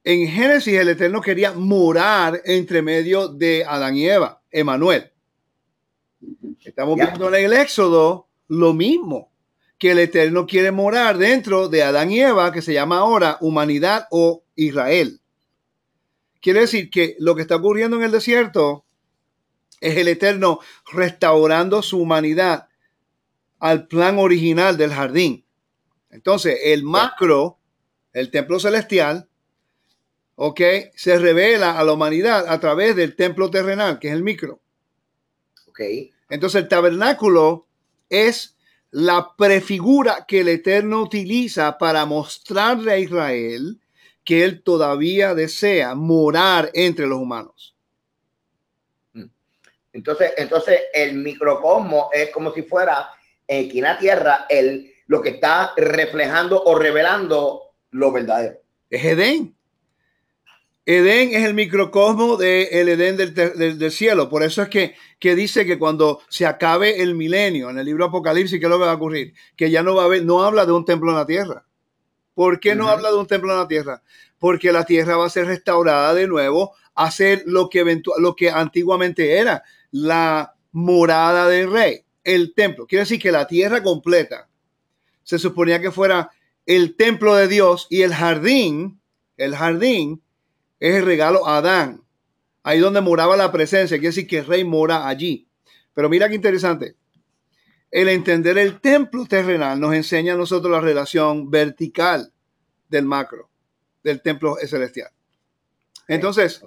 en 0.05 0.29
Génesis 0.29 0.75
el 0.75 0.91
Eterno 0.91 1.21
quería 1.21 1.51
morar 1.51 2.41
entre 2.45 2.81
medio 2.81 3.27
de 3.27 3.65
Adán 3.65 3.97
y 3.97 4.09
Eva, 4.09 4.41
Emanuel. 4.49 5.11
Estamos 6.65 6.95
viendo 6.95 7.35
en 7.35 7.47
el 7.47 7.53
Éxodo 7.53 8.29
lo 8.47 8.75
mismo, 8.75 9.33
que 9.77 9.91
el 9.91 9.99
Eterno 9.99 10.47
quiere 10.47 10.71
morar 10.71 11.19
dentro 11.19 11.69
de 11.69 11.83
Adán 11.83 12.13
y 12.13 12.21
Eva, 12.21 12.53
que 12.53 12.63
se 12.63 12.73
llama 12.73 12.99
ahora 12.99 13.39
humanidad 13.41 14.07
o 14.13 14.45
Israel. 14.55 15.19
Quiere 16.43 16.61
decir 16.61 16.91
que 16.91 17.15
lo 17.21 17.37
que 17.37 17.43
está 17.43 17.57
ocurriendo 17.57 17.97
en 17.97 18.03
el 18.03 18.11
desierto 18.11 18.85
es 19.81 19.97
el 19.97 20.09
Eterno 20.09 20.59
restaurando 20.93 21.83
su 21.83 22.01
humanidad 22.01 22.69
al 23.61 23.87
plan 23.87 24.19
original 24.19 24.77
del 24.77 24.93
jardín. 24.93 25.47
Entonces, 26.11 26.59
el 26.65 26.83
macro, 26.83 27.61
el 28.13 28.33
templo 28.33 28.59
celestial, 28.59 29.29
ok, 30.35 30.61
se 30.97 31.17
revela 31.19 31.79
a 31.79 31.85
la 31.85 31.93
humanidad 31.93 32.49
a 32.49 32.59
través 32.59 32.97
del 32.97 33.15
templo 33.15 33.49
terrenal, 33.49 34.01
que 34.01 34.09
es 34.09 34.15
el 34.15 34.25
micro. 34.25 34.61
Ok. 35.69 35.81
Entonces, 36.29 36.63
el 36.63 36.69
tabernáculo 36.69 37.69
es 38.09 38.57
la 38.91 39.37
prefigura 39.39 40.25
que 40.27 40.41
el 40.41 40.49
Eterno 40.49 41.03
utiliza 41.03 41.79
para 41.79 42.05
mostrarle 42.05 42.93
a 42.93 42.99
Israel 42.99 43.82
que 44.25 44.45
él 44.45 44.63
todavía 44.63 45.35
desea 45.35 45.95
morar 45.95 46.71
entre 46.75 47.07
los 47.07 47.19
humanos. 47.19 47.77
Mm. 49.15 49.25
Entonces, 49.93 50.33
entonces 50.37 50.81
el 50.93 51.15
microcosmo 51.15 52.11
es 52.13 52.31
como 52.31 52.53
si 52.53 52.63
fuera 52.63 53.09
aquí 53.49 53.79
en 53.79 53.85
la 53.85 53.99
tierra 53.99 54.47
el, 54.49 54.93
lo 55.07 55.21
que 55.21 55.31
está 55.31 55.73
reflejando 55.77 56.63
o 56.63 56.75
revelando 56.75 57.75
lo 57.91 58.13
verdadero. 58.13 58.59
Es 58.89 59.05
Edén. 59.05 59.55
Edén 60.85 61.33
es 61.33 61.45
el 61.45 61.55
microcosmo 61.55 62.37
del 62.37 62.89
Edén 62.89 63.17
del, 63.17 63.93
cielo. 63.93 64.29
Por 64.29 64.43
eso 64.43 64.63
es 64.63 64.69
que, 64.69 64.95
que, 65.21 65.37
dice 65.37 65.65
que 65.65 65.79
cuando 65.79 66.21
se 66.29 66.45
acabe 66.45 67.03
el 67.03 67.15
milenio, 67.15 67.71
en 67.71 67.79
el 67.79 67.87
libro 67.87 68.07
Apocalipsis, 68.07 68.59
¿qué 68.59 68.67
es 68.67 68.71
lo 68.71 68.79
que 68.79 68.87
va 68.87 68.93
a 68.93 68.97
ocurrir? 68.97 69.33
Que 69.57 69.71
ya 69.71 69.83
no 69.83 69.95
va 69.95 70.03
a 70.03 70.07
haber, 70.07 70.25
no 70.25 70.43
habla 70.43 70.67
de 70.67 70.73
un 70.73 70.85
templo 70.85 71.11
en 71.11 71.17
la 71.17 71.27
tierra. 71.27 71.65
¿Por 72.35 72.61
qué 72.61 72.75
no 72.75 72.89
habla 72.89 73.11
de 73.11 73.19
un 73.19 73.27
templo 73.27 73.53
en 73.53 73.59
la 73.59 73.69
tierra? 73.69 74.03
porque 74.43 74.73
la 74.73 74.85
tierra 74.85 75.17
va 75.17 75.27
a 75.27 75.31
ser 75.31 75.47
restaurada 75.47 76.15
de 76.15 76.27
nuevo 76.27 76.75
a 76.97 77.13
ser 77.13 77.45
lo 77.47 77.69
que, 77.69 78.03
lo 78.19 78.35
que 78.35 78.51
antiguamente 78.51 79.39
era 79.39 79.63
la 79.93 80.57
morada 80.73 81.47
del 81.47 81.71
rey, 81.71 82.05
el 82.25 82.53
templo. 82.53 82.89
Quiere 82.89 83.03
decir 83.05 83.21
que 83.21 83.31
la 83.31 83.47
tierra 83.47 83.85
completa 83.85 84.49
se 85.23 85.39
suponía 85.39 85.81
que 85.81 85.93
fuera 85.93 86.33
el 86.67 86.97
templo 86.97 87.37
de 87.37 87.47
Dios 87.47 87.87
y 87.89 88.03
el 88.03 88.13
jardín, 88.13 89.01
el 89.37 89.55
jardín 89.55 90.21
es 90.81 90.97
el 90.97 91.05
regalo 91.05 91.47
a 91.47 91.59
Adán, 91.59 92.03
ahí 92.65 92.81
donde 92.81 93.01
moraba 93.01 93.37
la 93.37 93.53
presencia, 93.53 93.97
quiere 93.99 94.09
decir 94.09 94.27
que 94.27 94.39
el 94.39 94.47
rey 94.47 94.65
mora 94.65 95.07
allí. 95.07 95.47
Pero 95.95 96.09
mira 96.09 96.29
qué 96.29 96.35
interesante. 96.35 96.97
El 97.93 98.09
entender 98.09 98.57
el 98.57 98.81
templo 98.81 99.27
terrenal 99.27 99.79
nos 99.79 99.95
enseña 99.95 100.33
a 100.33 100.37
nosotros 100.37 100.73
la 100.73 100.81
relación 100.81 101.51
vertical 101.51 102.33
del 102.89 103.05
macro, 103.05 103.51
del 104.03 104.23
templo 104.23 104.57
celestial. 104.67 105.11
Entonces, 106.09 106.65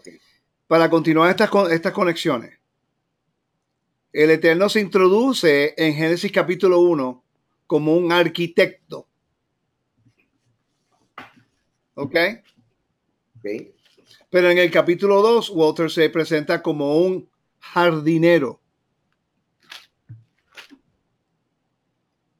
para 0.67 0.87
continuar 0.87 1.31
estas, 1.31 1.49
estas 1.71 1.93
conexiones, 1.93 2.59
el 4.13 4.29
Eterno 4.29 4.69
se 4.69 4.79
introduce 4.79 5.73
en 5.75 5.95
Génesis 5.95 6.31
capítulo 6.31 6.79
1 6.81 7.23
como 7.65 7.97
un 7.97 8.11
arquitecto. 8.11 9.07
¿Ok? 11.95 12.15
Pero 14.29 14.49
en 14.51 14.59
el 14.59 14.69
capítulo 14.69 15.23
2, 15.23 15.49
Walter 15.49 15.89
se 15.89 16.07
presenta 16.11 16.61
como 16.61 16.99
un 16.99 17.27
jardinero. 17.59 18.61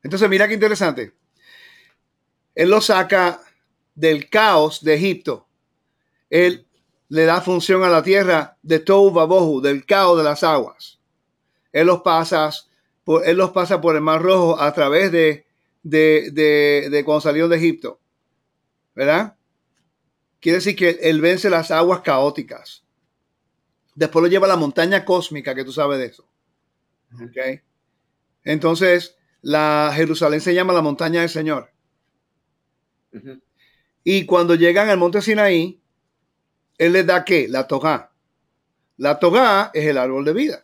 Entonces, 0.05 0.29
mira 0.29 0.47
qué 0.47 0.53
interesante. 0.53 1.13
Él 2.53 2.69
lo 2.69 2.79
saca 2.79 3.41
del 3.95 4.29
caos 4.29 4.83
de 4.83 4.93
Egipto. 4.93 5.47
Él 6.29 6.67
le 7.09 7.25
da 7.25 7.41
función 7.41 7.83
a 7.83 7.89
la 7.89 8.03
tierra 8.03 8.55
de 8.61 8.77
Tou 8.77 9.09
Babohu, 9.09 9.61
del 9.61 9.83
caos 9.83 10.19
de 10.19 10.23
las 10.23 10.43
aguas. 10.43 10.99
Él 11.71 11.87
los 11.87 12.01
pasa 12.01 12.51
por, 13.03 13.27
él 13.27 13.35
los 13.35 13.49
pasa 13.49 13.81
por 13.81 13.95
el 13.95 14.03
Mar 14.03 14.21
Rojo 14.21 14.61
a 14.61 14.71
través 14.75 15.11
de, 15.11 15.47
de, 15.81 16.29
de, 16.31 16.89
de 16.91 17.03
cuando 17.03 17.21
salió 17.21 17.47
de 17.47 17.57
Egipto. 17.57 17.99
¿Verdad? 18.93 19.35
Quiere 20.39 20.59
decir 20.59 20.75
que 20.75 20.99
él 21.01 21.19
vence 21.19 21.49
las 21.49 21.71
aguas 21.71 22.01
caóticas. 22.01 22.83
Después 23.95 24.21
lo 24.21 24.29
lleva 24.29 24.45
a 24.45 24.49
la 24.49 24.55
montaña 24.55 25.03
cósmica, 25.03 25.55
que 25.55 25.65
tú 25.65 25.73
sabes 25.73 25.97
de 25.97 26.05
eso. 26.05 26.27
¿Okay? 27.27 27.61
Entonces, 28.43 29.17
la 29.45 29.91
Jerusalén 29.93 30.41
se 30.41 30.55
llama 30.55 30.73
la 30.73 30.81
montaña 30.81 31.21
del 31.21 31.29
Señor. 31.29 31.71
Y 34.03 34.25
cuando 34.25 34.55
llegan 34.55 34.89
al 34.89 34.97
monte 34.97 35.21
Sinaí, 35.21 35.79
él 36.79 36.93
les 36.93 37.05
da 37.05 37.23
qué? 37.23 37.47
La 37.47 37.67
togá. 37.67 38.11
La 38.97 39.19
togá 39.19 39.69
es 39.71 39.85
el 39.85 39.99
árbol 39.99 40.25
de 40.25 40.33
vida. 40.33 40.63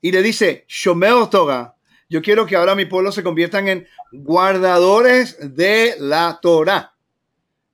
Y 0.00 0.12
le 0.12 0.22
dice, 0.22 0.66
Shomeo 0.68 1.28
toga. 1.28 1.74
Yo 2.08 2.22
quiero 2.22 2.46
que 2.46 2.54
ahora 2.54 2.76
mi 2.76 2.84
pueblo 2.84 3.10
se 3.10 3.24
conviertan 3.24 3.66
en 3.66 3.88
guardadores 4.12 5.36
de 5.56 5.96
la 5.98 6.38
Torah. 6.40 6.94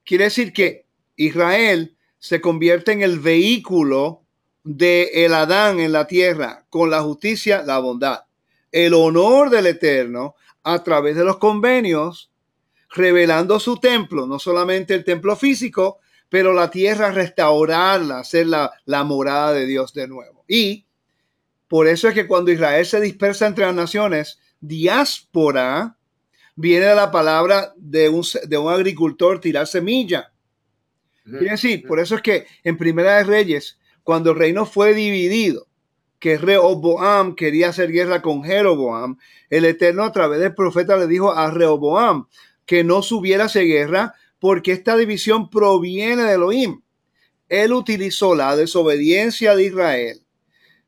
Quiere 0.02 0.24
decir 0.24 0.54
que 0.54 0.86
Israel 1.16 1.94
se 2.18 2.40
convierte 2.40 2.92
en 2.92 3.02
el 3.02 3.20
vehículo 3.20 4.24
de 4.64 5.26
el 5.26 5.34
Adán 5.34 5.78
en 5.78 5.92
la 5.92 6.06
tierra 6.06 6.64
con 6.70 6.88
la 6.88 7.02
justicia, 7.02 7.62
la 7.62 7.80
bondad, 7.80 8.24
el 8.72 8.94
honor 8.94 9.50
del 9.50 9.66
Eterno 9.66 10.34
a 10.64 10.82
través 10.82 11.16
de 11.16 11.24
los 11.24 11.38
convenios, 11.38 12.32
revelando 12.90 13.60
su 13.60 13.78
templo, 13.78 14.26
no 14.26 14.38
solamente 14.38 14.94
el 14.94 15.04
templo 15.04 15.36
físico, 15.36 15.98
pero 16.28 16.52
la 16.52 16.70
tierra 16.70 17.10
restaurarla, 17.10 18.20
hacer 18.20 18.46
la, 18.46 18.72
la 18.86 19.04
morada 19.04 19.52
de 19.52 19.66
Dios 19.66 19.92
de 19.92 20.08
nuevo. 20.08 20.44
Y 20.48 20.86
por 21.68 21.88
eso 21.88 22.08
es 22.08 22.14
que 22.14 22.26
cuando 22.26 22.50
Israel 22.50 22.84
se 22.84 23.00
dispersa 23.00 23.46
entre 23.46 23.66
las 23.66 23.74
naciones, 23.74 24.38
diáspora 24.60 25.96
viene 26.54 26.86
de 26.86 26.94
la 26.94 27.10
palabra 27.10 27.72
de 27.76 28.08
un, 28.08 28.24
de 28.46 28.58
un 28.58 28.72
agricultor 28.72 29.40
tirar 29.40 29.66
semilla. 29.66 30.32
Quiere 31.24 31.50
decir, 31.50 31.86
por 31.86 32.00
eso 32.00 32.16
es 32.16 32.22
que 32.22 32.46
en 32.64 32.76
Primera 32.76 33.16
de 33.16 33.24
Reyes, 33.24 33.78
cuando 34.02 34.32
el 34.32 34.38
reino 34.38 34.66
fue 34.66 34.92
dividido, 34.92 35.68
que 36.22 36.38
Rehoboam 36.38 37.34
quería 37.34 37.70
hacer 37.70 37.90
guerra 37.90 38.22
con 38.22 38.44
Jeroboam, 38.44 39.18
el 39.50 39.64
Eterno 39.64 40.04
a 40.04 40.12
través 40.12 40.38
del 40.38 40.54
profeta 40.54 40.96
le 40.96 41.08
dijo 41.08 41.32
a 41.32 41.50
Rehoboam 41.50 42.28
que 42.64 42.84
no 42.84 43.02
subiera 43.02 43.46
a 43.46 43.58
guerra 43.58 44.14
porque 44.38 44.70
esta 44.70 44.96
división 44.96 45.50
proviene 45.50 46.22
de 46.22 46.34
Elohim. 46.34 46.82
Él 47.48 47.72
utilizó 47.72 48.36
la 48.36 48.54
desobediencia 48.54 49.56
de 49.56 49.64
Israel 49.64 50.22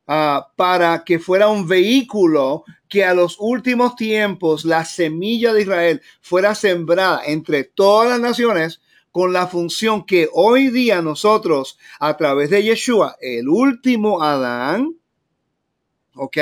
Ah, 0.07 0.53
para 0.57 1.03
que 1.03 1.18
fuera 1.18 1.49
un 1.49 1.66
vehículo 1.66 2.64
que 2.90 3.07
a 3.07 3.14
los 3.14 3.37
últimos 3.40 3.97
tiempos 3.97 4.66
la 4.66 4.85
semilla 4.85 5.55
de 5.55 5.62
Israel 5.62 6.03
fuera 6.20 6.55
sembrada 6.55 7.23
entre 7.25 7.64
todas 7.64 8.11
las 8.11 8.20
naciones 8.20 8.83
con 9.11 9.33
la 9.33 9.47
función 9.47 10.05
que 10.05 10.29
hoy 10.35 10.68
día 10.68 11.01
nosotros 11.01 11.79
a 12.01 12.18
través 12.18 12.51
de 12.51 12.64
Yeshua, 12.64 13.16
el 13.18 13.49
último 13.49 14.23
Adán, 14.23 14.94
¿ok? 16.14 16.38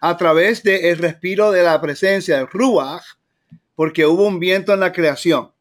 A 0.00 0.16
través 0.16 0.62
del 0.62 0.84
el 0.84 0.98
respiro 0.98 1.50
de 1.50 1.62
la 1.62 1.80
presencia 1.80 2.36
del 2.36 2.48
Ruach, 2.48 3.04
porque 3.74 4.06
hubo 4.06 4.26
un 4.26 4.38
viento 4.38 4.72
en 4.72 4.80
la 4.80 4.92
creación, 4.92 5.52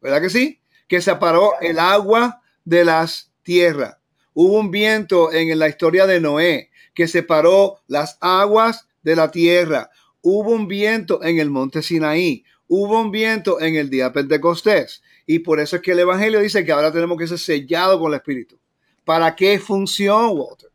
¿verdad 0.00 0.20
que 0.20 0.30
sí? 0.30 0.60
Que 0.88 1.00
separó 1.00 1.52
el 1.60 1.78
agua 1.78 2.42
de 2.64 2.84
las 2.84 3.30
tierras 3.42 3.98
Hubo 4.34 4.58
un 4.58 4.72
viento 4.72 5.32
en 5.32 5.56
la 5.58 5.68
historia 5.68 6.06
de 6.06 6.20
Noé 6.20 6.70
que 6.92 7.06
separó 7.06 7.78
las 7.86 8.18
aguas 8.20 8.88
de 9.02 9.14
la 9.14 9.30
tierra. 9.30 9.90
Hubo 10.22 10.50
un 10.50 10.66
viento 10.66 11.22
en 11.22 11.38
el 11.38 11.50
monte 11.50 11.82
Sinaí. 11.82 12.44
Hubo 12.66 13.00
un 13.00 13.12
viento 13.12 13.60
en 13.60 13.76
el 13.76 13.90
día 13.90 14.12
Pentecostés. 14.12 15.02
Y 15.24 15.38
por 15.38 15.60
eso 15.60 15.76
es 15.76 15.82
que 15.82 15.92
el 15.92 16.00
Evangelio 16.00 16.40
dice 16.40 16.64
que 16.64 16.72
ahora 16.72 16.92
tenemos 16.92 17.16
que 17.16 17.28
ser 17.28 17.38
sellados 17.38 18.00
con 18.00 18.12
el 18.12 18.16
Espíritu. 18.16 18.58
¿Para 19.04 19.36
qué 19.36 19.58
función, 19.60 20.36
Walter? 20.36 20.70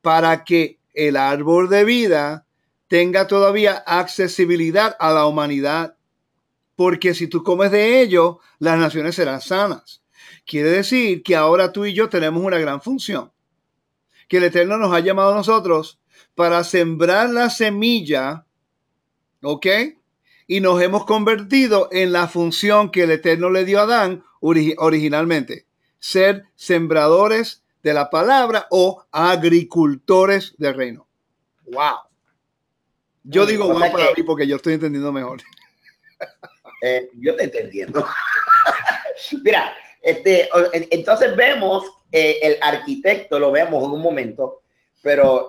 Para 0.00 0.44
que 0.44 0.78
el 0.94 1.16
árbol 1.16 1.68
de 1.68 1.84
vida 1.84 2.46
tenga 2.88 3.26
todavía 3.26 3.82
accesibilidad 3.86 4.96
a 4.98 5.12
la 5.12 5.26
humanidad. 5.26 5.96
Porque 6.76 7.14
si 7.14 7.26
tú 7.26 7.42
comes 7.42 7.70
de 7.70 8.00
ello, 8.00 8.40
las 8.58 8.78
naciones 8.78 9.16
serán 9.16 9.40
sanas. 9.40 10.02
Quiere 10.46 10.70
decir 10.70 11.22
que 11.22 11.36
ahora 11.36 11.72
tú 11.72 11.84
y 11.84 11.94
yo 11.94 12.08
tenemos 12.08 12.42
una 12.42 12.58
gran 12.58 12.80
función. 12.80 13.32
Que 14.28 14.38
el 14.38 14.44
Eterno 14.44 14.78
nos 14.78 14.92
ha 14.94 15.00
llamado 15.00 15.32
a 15.32 15.36
nosotros 15.36 16.00
para 16.34 16.64
sembrar 16.64 17.30
la 17.30 17.50
semilla, 17.50 18.46
¿ok? 19.42 19.66
Y 20.46 20.60
nos 20.60 20.80
hemos 20.82 21.04
convertido 21.04 21.88
en 21.92 22.12
la 22.12 22.28
función 22.28 22.90
que 22.90 23.04
el 23.04 23.10
Eterno 23.10 23.50
le 23.50 23.64
dio 23.64 23.80
a 23.80 23.82
Adán 23.82 24.24
originalmente. 24.40 25.66
Ser 25.98 26.44
sembradores 26.54 27.63
de 27.84 27.92
la 27.92 28.08
palabra 28.08 28.66
o 28.70 29.04
agricultores 29.12 30.54
del 30.56 30.74
reino. 30.74 31.06
¡Wow! 31.66 31.96
Yo 33.22 33.44
digo 33.44 33.68
wow 33.68 33.78
para 33.78 34.12
mí 34.16 34.22
porque 34.22 34.46
yo 34.46 34.56
estoy 34.56 34.74
entendiendo 34.74 35.12
mejor. 35.12 35.40
Eh, 36.86 37.08
yo 37.14 37.34
te 37.34 37.44
entendiendo. 37.44 38.06
Mira, 39.42 39.74
este, 40.02 40.50
entonces 40.90 41.34
vemos 41.34 41.90
eh, 42.12 42.38
el 42.42 42.58
arquitecto, 42.60 43.38
lo 43.38 43.50
vemos 43.50 43.82
en 43.82 43.90
un 43.92 44.02
momento, 44.02 44.60
pero 45.00 45.48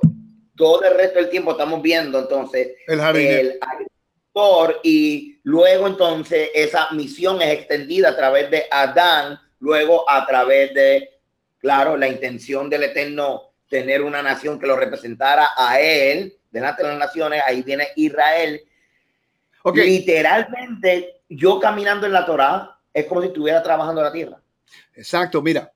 todo 0.55 0.85
el 0.85 0.95
resto 0.95 1.19
del 1.19 1.29
tiempo 1.29 1.51
estamos 1.51 1.81
viendo 1.81 2.19
entonces 2.19 2.77
el, 2.87 3.01
el 3.01 3.59
agricultor 3.59 4.79
y 4.81 5.41
luego 5.43 5.87
entonces 5.87 6.51
esa 6.53 6.89
misión 6.91 7.41
es 7.41 7.49
extendida 7.49 8.09
a 8.11 8.15
través 8.15 8.49
de 8.49 8.63
Adán, 8.71 9.37
luego 9.59 10.09
a 10.09 10.25
través 10.25 10.73
de, 10.73 11.14
claro, 11.65 11.97
la 11.97 12.08
intención 12.08 12.69
del 12.69 12.84
Eterno 12.84 13.41
tener 13.67 14.04
una 14.04 14.21
nación 14.21 14.60
que 14.60 14.67
lo 14.67 14.75
representara 14.75 15.49
a 15.58 15.80
él, 15.80 16.38
delante 16.51 16.84
de 16.84 16.89
las 16.89 16.99
naciones, 16.99 17.41
ahí 17.43 17.63
viene 17.63 17.88
Israel. 17.95 18.62
Literalmente, 19.73 21.21
yo 21.28 21.60
caminando 21.60 22.06
en 22.06 22.13
la 22.13 22.23
Torah 22.23 22.78
es 22.93 23.08
como 23.08 23.21
si 23.21 23.30
estuviera 23.30 23.63
trabajando 23.63 23.99
en 24.01 24.06
la 24.06 24.13
tierra. 24.13 24.39
Exacto, 24.93 25.41
mira. 25.41 25.71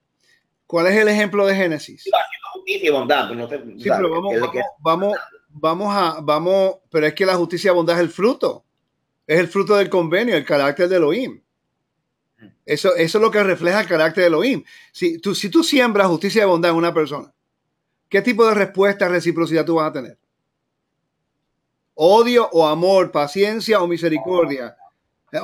¿Cuál 0.67 0.86
es 0.86 0.95
el 0.95 1.08
ejemplo 1.08 1.43
de 1.47 1.56
Génesis? 1.56 2.04
Sí, 2.04 2.12
pero 3.89 4.12
vamos, 4.12 4.36
vamos, 4.78 5.17
vamos, 5.47 5.88
a, 5.91 6.19
vamos, 6.21 6.75
pero 6.91 7.08
es 7.08 7.15
que 7.15 7.25
la 7.25 7.34
justicia 7.34 7.71
y 7.71 7.73
bondad 7.73 7.95
es 7.95 8.02
el 8.04 8.10
fruto. 8.10 8.63
Es 9.25 9.39
el 9.39 9.47
fruto 9.47 9.75
del 9.75 9.89
convenio, 9.89 10.36
el 10.36 10.45
carácter 10.45 10.88
de 10.88 10.97
Elohim. 10.97 11.41
Eso, 12.65 12.95
eso 12.95 13.17
es 13.17 13.21
lo 13.21 13.32
que 13.32 13.43
refleja 13.43 13.82
el 13.82 13.88
carácter 13.88 14.23
de 14.23 14.28
Elohim. 14.28 14.63
Si 14.91 15.19
tú, 15.19 15.34
si 15.34 15.49
tú 15.49 15.63
siembras 15.63 16.08
justicia 16.08 16.43
y 16.43 16.45
bondad 16.45 16.71
en 16.71 16.78
una 16.78 16.93
persona, 16.93 17.34
¿qué 18.08 18.21
tipo 18.21 18.45
de 18.47 18.56
respuesta, 18.56 19.08
reciprocidad 19.08 19.65
tú 19.65 19.75
vas 19.75 19.89
a 19.89 19.93
tener? 19.93 20.17
Odio 21.95 22.47
o 22.52 22.67
amor, 22.67 23.12
paciencia 23.12 23.82
o 23.82 23.88
misericordia. 23.88 24.78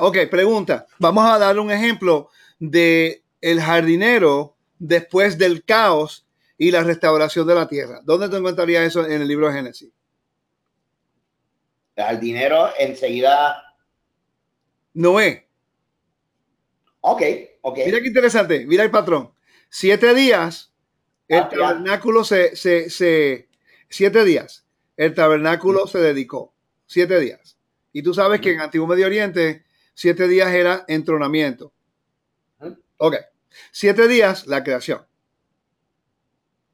Ok, 0.00 0.18
pregunta. 0.30 0.86
Vamos 0.98 1.24
a 1.26 1.38
dar 1.38 1.58
un 1.58 1.70
ejemplo 1.70 2.30
de 2.58 3.22
el 3.40 3.60
jardinero 3.60 4.56
después 4.78 5.38
del 5.38 5.64
caos 5.64 6.26
y 6.58 6.70
la 6.70 6.82
restauración 6.82 7.46
de 7.46 7.54
la 7.54 7.68
tierra. 7.68 8.00
¿Dónde 8.04 8.28
te 8.28 8.36
encontrarías 8.36 8.84
eso 8.84 9.04
en 9.04 9.20
el 9.20 9.28
libro 9.28 9.48
de 9.48 9.54
Génesis? 9.54 9.90
El 11.94 12.04
jardinero 12.04 12.68
enseguida. 12.78 13.74
Noé. 14.94 15.45
Ok, 17.08 17.22
ok. 17.62 17.78
Mira 17.86 18.00
qué 18.00 18.08
interesante, 18.08 18.66
mira 18.66 18.82
el 18.82 18.90
patrón. 18.90 19.32
Siete 19.68 20.12
días, 20.12 20.72
el 21.28 21.38
Ah, 21.38 21.48
tabernáculo 21.48 22.24
se, 22.24 22.56
se, 22.56 22.90
se- 22.90 23.48
siete 23.88 24.24
días, 24.24 24.66
el 24.96 25.14
tabernáculo 25.14 25.86
se 25.86 25.98
dedicó. 26.00 26.52
Siete 26.86 27.20
días. 27.20 27.58
Y 27.92 28.02
tú 28.02 28.12
sabes 28.12 28.40
que 28.40 28.52
en 28.52 28.60
Antiguo 28.60 28.88
Medio 28.88 29.06
Oriente, 29.06 29.64
siete 29.94 30.26
días 30.26 30.52
era 30.52 30.84
entronamiento. 30.88 31.72
Ujú. 32.60 32.76
Ok. 32.96 33.14
Siete 33.70 34.08
días, 34.08 34.48
la 34.48 34.64
creación. 34.64 35.06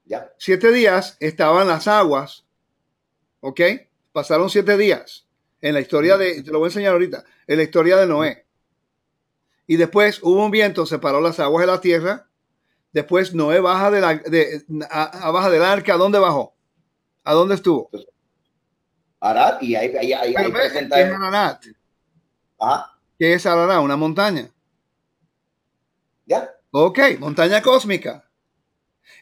Ya. 0.07 0.33
Siete 0.39 0.73
días 0.73 1.19
estaban 1.21 1.69
las 1.69 1.89
aguas. 1.89 2.47
¿Ok? 3.41 3.61
Pasaron 4.13 4.49
siete 4.49 4.77
días 4.79 5.27
en 5.61 5.75
la 5.75 5.81
historia 5.81 6.17
de, 6.17 6.43
te 6.43 6.51
lo 6.51 6.59
voy 6.59 6.67
a 6.67 6.71
enseñar 6.71 6.93
ahorita, 6.93 7.23
en 7.47 7.57
la 7.59 7.63
historia 7.65 7.97
de 7.99 8.07
Noé. 8.07 8.47
Y 9.67 9.77
después 9.77 10.21
hubo 10.23 10.45
un 10.45 10.51
viento, 10.51 10.87
separó 10.87 11.21
las 11.21 11.39
aguas 11.41 11.63
de 11.67 11.73
la 11.73 11.81
tierra. 11.81 12.29
Después 12.93 13.35
Noé 13.35 13.61
baja, 13.61 13.91
de 13.91 14.01
la, 14.01 14.15
de, 14.17 14.65
a- 14.91 15.29
a- 15.29 15.31
baja 15.31 15.49
del 15.51 15.63
arca. 15.63 15.95
¿A 15.95 15.97
dónde 15.97 16.19
bajó? 16.19 16.55
¿A 17.25 17.33
dónde 17.33 17.55
estuvo? 17.55 17.89
Arad, 19.21 19.61
y 19.63 19.75
ahí, 19.77 19.95
ahí, 19.97 20.13
ahí, 20.13 20.35
ahí 20.37 20.51
presenta. 20.53 20.97
¿qué 20.97 21.03
es 21.03 21.11
Ararat? 21.13 21.65
Ajá, 22.59 22.99
¿Qué 23.19 23.33
es 23.35 23.47
Ararat? 23.47 23.81
Una 23.83 23.97
montaña. 23.97 24.51
ya. 26.27 26.51
Ok, 26.73 26.99
montaña 27.21 27.63
cósmica. 27.63 28.29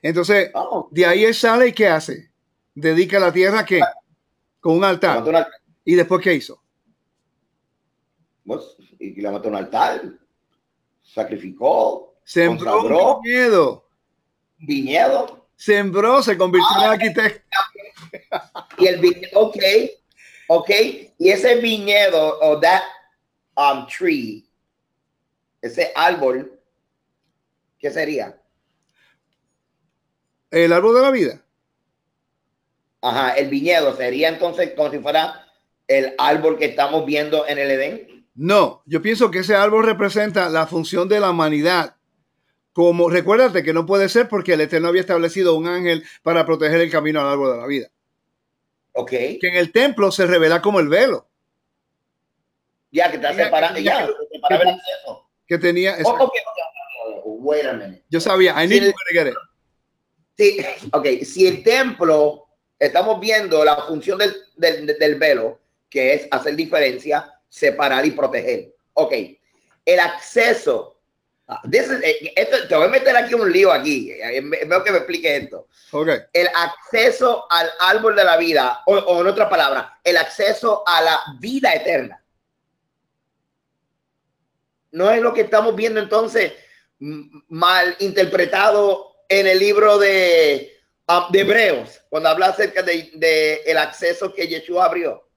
Entonces, 0.02 0.50
Oh, 0.54 0.88
de 0.90 1.04
ahí 1.04 1.24
él 1.24 1.34
sale 1.34 1.68
y 1.68 1.72
¿qué 1.72 1.88
hace? 1.88 2.30
Dedica 2.74 3.18
la 3.20 3.32
tierra 3.32 3.64
¿qué? 3.64 3.80
Con 4.60 4.76
un 4.76 4.84
altar. 4.84 5.22
¿Y 5.84 5.94
después 5.96 6.22
qué 6.22 6.34
hizo? 6.34 6.62
Pues, 8.46 8.60
y 8.98 9.20
levantó 9.20 9.48
un 9.48 9.56
altar. 9.56 10.02
Sacrificó. 11.14 12.14
Sembró 12.24 12.82
un 12.82 13.22
viñedo. 13.22 13.88
Viñedo. 14.58 15.46
Sembró, 15.56 16.22
se 16.22 16.38
convirtió 16.38 16.68
en 16.78 16.90
arquitecto. 16.90 17.58
Y 18.78 18.86
el 18.86 19.00
viñedo, 19.00 19.40
ok, 19.40 19.56
ok. 20.48 20.70
Y 21.18 21.30
ese 21.30 21.56
viñedo 21.56 22.38
o 22.40 22.60
that 22.60 22.82
um, 23.56 23.86
tree, 23.86 24.44
ese 25.60 25.92
árbol, 25.94 26.58
¿qué 27.78 27.90
sería? 27.90 28.40
El 30.50 30.72
árbol 30.72 30.94
de 30.94 31.02
la 31.02 31.10
vida. 31.10 31.44
Ajá, 33.02 33.32
el 33.32 33.48
viñedo 33.48 33.96
sería 33.96 34.28
entonces 34.28 34.72
como 34.76 34.90
si 34.90 34.98
fuera 34.98 35.46
el 35.88 36.14
árbol 36.18 36.58
que 36.58 36.66
estamos 36.66 37.04
viendo 37.04 37.46
en 37.46 37.58
el 37.58 37.70
Edén. 37.70 38.09
No, 38.34 38.82
yo 38.86 39.02
pienso 39.02 39.30
que 39.30 39.40
ese 39.40 39.54
árbol 39.54 39.84
representa 39.84 40.48
la 40.48 40.66
función 40.66 41.08
de 41.08 41.20
la 41.20 41.30
humanidad. 41.30 41.96
Como 42.72 43.10
recuérdate 43.10 43.62
que 43.62 43.72
no 43.72 43.84
puede 43.84 44.08
ser 44.08 44.28
porque 44.28 44.52
el 44.54 44.60
Eterno 44.60 44.88
había 44.88 45.00
establecido 45.00 45.56
un 45.56 45.66
ángel 45.66 46.04
para 46.22 46.46
proteger 46.46 46.80
el 46.80 46.90
camino 46.90 47.20
al 47.20 47.26
árbol 47.28 47.52
de 47.52 47.58
la 47.58 47.66
vida. 47.66 47.88
Ok, 48.92 49.10
Que 49.10 49.38
en 49.42 49.56
el 49.56 49.72
templo 49.72 50.10
se 50.12 50.26
revela 50.26 50.60
como 50.62 50.80
el 50.80 50.88
velo 50.88 51.26
ya 52.92 53.08
que 53.08 53.16
está 53.16 53.32
separando, 53.32 53.78
ya, 53.78 54.00
ya, 54.00 54.10
separaba 54.32 54.62
el 54.64 54.68
acceso. 54.70 55.30
que 55.46 55.58
tenía. 55.58 55.96
Oh, 56.04 56.10
ok, 56.10 56.20
ok, 56.22 56.32
ok, 57.18 57.22
wait 57.24 57.64
a 57.66 57.72
minute. 57.72 58.04
Yo 58.08 58.20
sabía, 58.20 58.52
I 58.64 58.64
el- 58.72 58.92
get 59.12 59.28
it. 59.28 59.34
Sí, 60.36 60.58
ok, 60.92 61.06
si 61.24 61.46
el 61.46 61.62
templo, 61.62 62.46
estamos 62.78 63.20
viendo 63.20 63.64
la 63.64 63.76
función 63.82 64.18
del, 64.18 64.34
del, 64.56 64.86
del 64.98 65.14
velo, 65.16 65.60
que 65.88 66.14
es 66.14 66.28
hacer 66.32 66.56
diferencia, 66.56 67.32
separar 67.50 68.06
y 68.06 68.12
proteger. 68.12 68.74
Ok, 68.94 69.12
el 69.84 70.00
acceso. 70.00 70.96
ah, 71.48 71.60
this 71.68 71.82
is- 71.90 72.00
eh, 72.02 72.32
esto- 72.36 72.68
te 72.68 72.76
voy 72.76 72.86
a 72.86 72.90
meter 72.90 73.16
aquí 73.16 73.34
un 73.34 73.50
lío 73.52 73.72
aquí. 73.72 74.12
eh, 74.12 74.40
Veo 74.66 74.84
que 74.84 74.92
me 74.92 74.98
explique 74.98 75.36
esto. 75.36 75.66
Ok. 75.90 76.08
El 76.32 76.48
acceso 76.54 77.46
al 77.50 77.68
árbol 77.80 78.14
de 78.14 78.22
la 78.24 78.36
vida, 78.36 78.82
o, 78.86 78.94
o 78.94 79.20
en 79.20 79.26
otra 79.26 79.48
palabra, 79.50 79.98
el 80.04 80.16
acceso 80.16 80.84
a 80.86 81.02
la 81.02 81.20
vida 81.40 81.74
eterna. 81.74 82.24
No 84.92 85.10
es 85.10 85.20
lo 85.20 85.32
que 85.34 85.42
estamos 85.42 85.74
viendo 85.74 86.00
entonces 86.00 86.52
mal 86.98 87.96
interpretado 88.00 89.16
en 89.28 89.46
el 89.46 89.58
libro 89.58 89.98
de, 89.98 90.76
ah, 91.08 91.28
de 91.32 91.40
Hebreos, 91.40 92.00
cuando 92.08 92.28
habla 92.28 92.46
acerca 92.46 92.82
de, 92.82 93.10
de 93.14 93.54
el 93.66 93.78
acceso 93.78 94.32
que 94.34 94.46
Yeshua 94.48 94.84
abrió. 94.84 95.28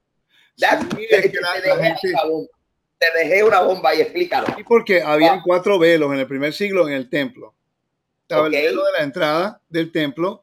That's- 0.58 0.86
Sí, 0.96 1.06
te, 1.08 1.16
es 1.16 1.22
que 1.22 1.28
te 1.30 1.40
la- 1.40 1.52
dejé 1.54 1.68
la 1.68 1.84
gente- 1.84 2.08
una 2.12 2.24
bomba. 2.24 2.48
Te 2.98 3.06
dejé 3.18 3.44
una 3.44 3.60
bomba 3.60 3.94
y 3.94 4.00
explícalo. 4.00 4.46
Y 4.56 4.62
porque 4.64 5.02
habían 5.02 5.40
cuatro 5.42 5.78
velos 5.78 6.12
en 6.12 6.20
el 6.20 6.26
primer 6.26 6.52
siglo 6.54 6.88
en 6.88 6.94
el 6.94 7.10
templo. 7.10 7.54
Estaba 8.22 8.46
el 8.46 8.52
velo 8.52 8.84
de 8.84 8.92
la 8.92 9.02
entrada 9.04 9.60
del 9.68 9.92
templo. 9.92 10.42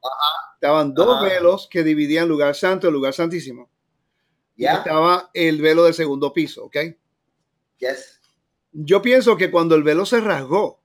Estaban 0.56 0.94
dos 0.94 1.18
Ajá. 1.18 1.26
velos 1.26 1.68
que 1.72 1.84
dividían 1.84 2.28
lugar 2.28 2.54
santo 2.54 2.88
y 2.88 2.92
lugar 2.92 3.14
santísimo. 3.14 3.70
Y 4.56 4.64
¿Ya? 4.64 4.76
estaba 4.76 5.32
el 5.34 5.60
velo 5.62 5.86
del 5.86 5.94
segundo 5.96 6.34
piso, 6.34 6.66
¿ok? 6.66 6.78
Yes. 7.80 8.20
Yo 8.74 9.02
pienso 9.02 9.38
que 9.38 9.50
cuando 9.50 9.74
el 9.76 9.82
velo 9.82 10.06
se 10.06 10.20
rasgó, 10.22 10.80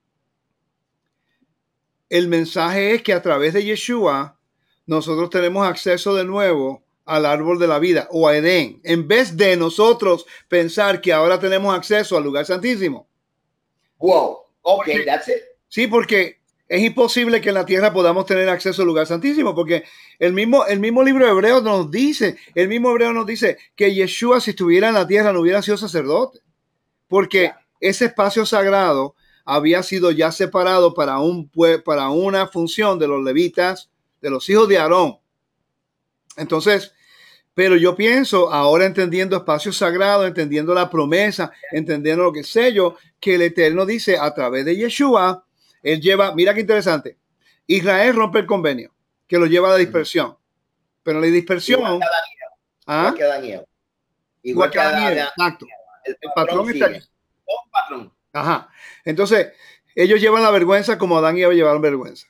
el 2.09 2.29
mensaje 2.29 2.95
es 2.95 3.03
que 3.03 3.13
a 3.13 3.21
través 3.21 3.53
de 3.53 3.65
Yeshua 3.65 4.39
nosotros 4.87 5.29
tenemos 5.31 5.67
acceso 5.67 6.15
de 6.15 6.25
nuevo 6.25 6.85
al 7.07 7.25
árbol 7.25 7.59
de 7.59 7.69
la 7.69 7.79
vida 7.79 8.09
o 8.11 8.29
a 8.29 8.37
Edén, 8.37 8.81
en 8.85 9.09
vez 9.09 9.37
de 9.37 9.57
nosotros 9.57 10.27
pensar 10.49 11.01
que 11.01 11.13
ahora 11.13 11.39
tenemos 11.39 11.75
acceso 11.75 12.17
al 12.17 12.25
lugar 12.25 12.45
santísimo. 12.45 13.09
Wow. 13.99 14.39
Ok, 14.63 14.89
that's 15.07 15.29
it. 15.29 15.37
Sí, 15.69 15.87
porque 15.87 16.41
es 16.69 16.83
imposible 16.83 17.41
que 17.41 17.51
en 17.51 17.55
la 17.55 17.65
tierra 17.65 17.93
podamos 17.93 18.27
tener 18.27 18.49
acceso 18.49 18.83
al 18.83 18.89
lugar 18.89 19.07
santísimo, 19.07 19.55
porque 19.55 19.85
el 20.19 20.33
mismo, 20.33 20.67
el 20.67 20.81
mismo 20.81 21.05
libro 21.05 21.25
de 21.25 21.31
Hebreos 21.31 21.63
nos 21.63 21.91
dice, 21.91 22.37
el 22.55 22.69
mismo 22.69 22.91
Hebreo 22.91 23.13
nos 23.13 23.27
dice 23.27 23.57
que 23.77 23.95
Yeshua 23.95 24.41
si 24.41 24.51
estuviera 24.51 24.89
en 24.89 24.95
la 24.95 25.07
tierra 25.07 25.33
no 25.33 25.41
hubiera 25.41 25.63
sido 25.63 25.77
sacerdote, 25.77 26.41
porque 27.07 27.53
ese 27.81 28.07
espacio 28.07 28.45
sagrado 28.45 29.15
había 29.45 29.85
sido 29.85 30.11
ya 30.11 30.33
separado 30.33 30.93
para, 30.93 31.21
un, 31.21 31.49
para 31.85 32.09
una 32.09 32.49
función 32.49 32.99
de 32.99 33.07
los 33.07 33.23
levitas, 33.23 33.91
de 34.21 34.31
los 34.31 34.49
hijos 34.51 34.69
de 34.69 34.79
Aarón. 34.79 35.19
Entonces, 36.37 36.93
pero 37.57 37.75
yo 37.75 37.97
pienso, 37.97 38.53
ahora 38.53 38.85
entendiendo 38.85 39.35
espacio 39.35 39.73
sagrado, 39.73 40.27
entendiendo 40.27 40.75
la 40.75 40.91
promesa, 40.91 41.51
entendiendo 41.73 42.25
lo 42.25 42.31
que 42.31 42.45
sé 42.45 42.75
yo, 42.75 42.99
que 43.19 43.37
el 43.37 43.41
Eterno 43.41 43.87
dice 43.87 44.19
a 44.19 44.35
través 44.35 44.67
de 44.67 44.77
Yeshua, 44.77 45.43
él 45.83 46.03
lleva, 46.03 46.35
mira 46.35 46.53
qué 46.53 46.61
interesante, 46.61 47.17
Israel 47.67 48.15
rompe 48.15 48.41
el 48.41 48.47
convenio, 48.47 48.93
que 49.27 49.39
lo 49.39 49.47
lleva 49.47 49.69
a 49.69 49.73
la 49.73 49.79
dispersión. 49.79 50.37
Pero 51.03 51.19
la 51.19 51.29
dispersión, 51.29 51.81
Igual 51.81 51.99
que 51.99 52.05
Eva, 52.05 52.57
¿ah? 52.89 53.15
igual 53.17 53.41
que 53.41 53.65
igual 54.43 54.71
que 54.71 54.79
exacto. 54.79 55.67
el 56.05 56.17
El 56.21 56.31
patrón 56.35 56.69
está 56.69 56.87
aquí. 56.87 56.99
Un 56.99 57.71
patrón. 57.71 58.13
Ajá. 58.35 58.69
Entonces, 59.03 59.55
ellos 59.95 60.21
llevan 60.21 60.43
la 60.43 60.51
vergüenza 60.51 60.99
como 60.99 61.17
Adán 61.17 61.39
y 61.39 61.43
Eva 61.43 61.55
llevaron 61.55 61.81
vergüenza. 61.81 62.27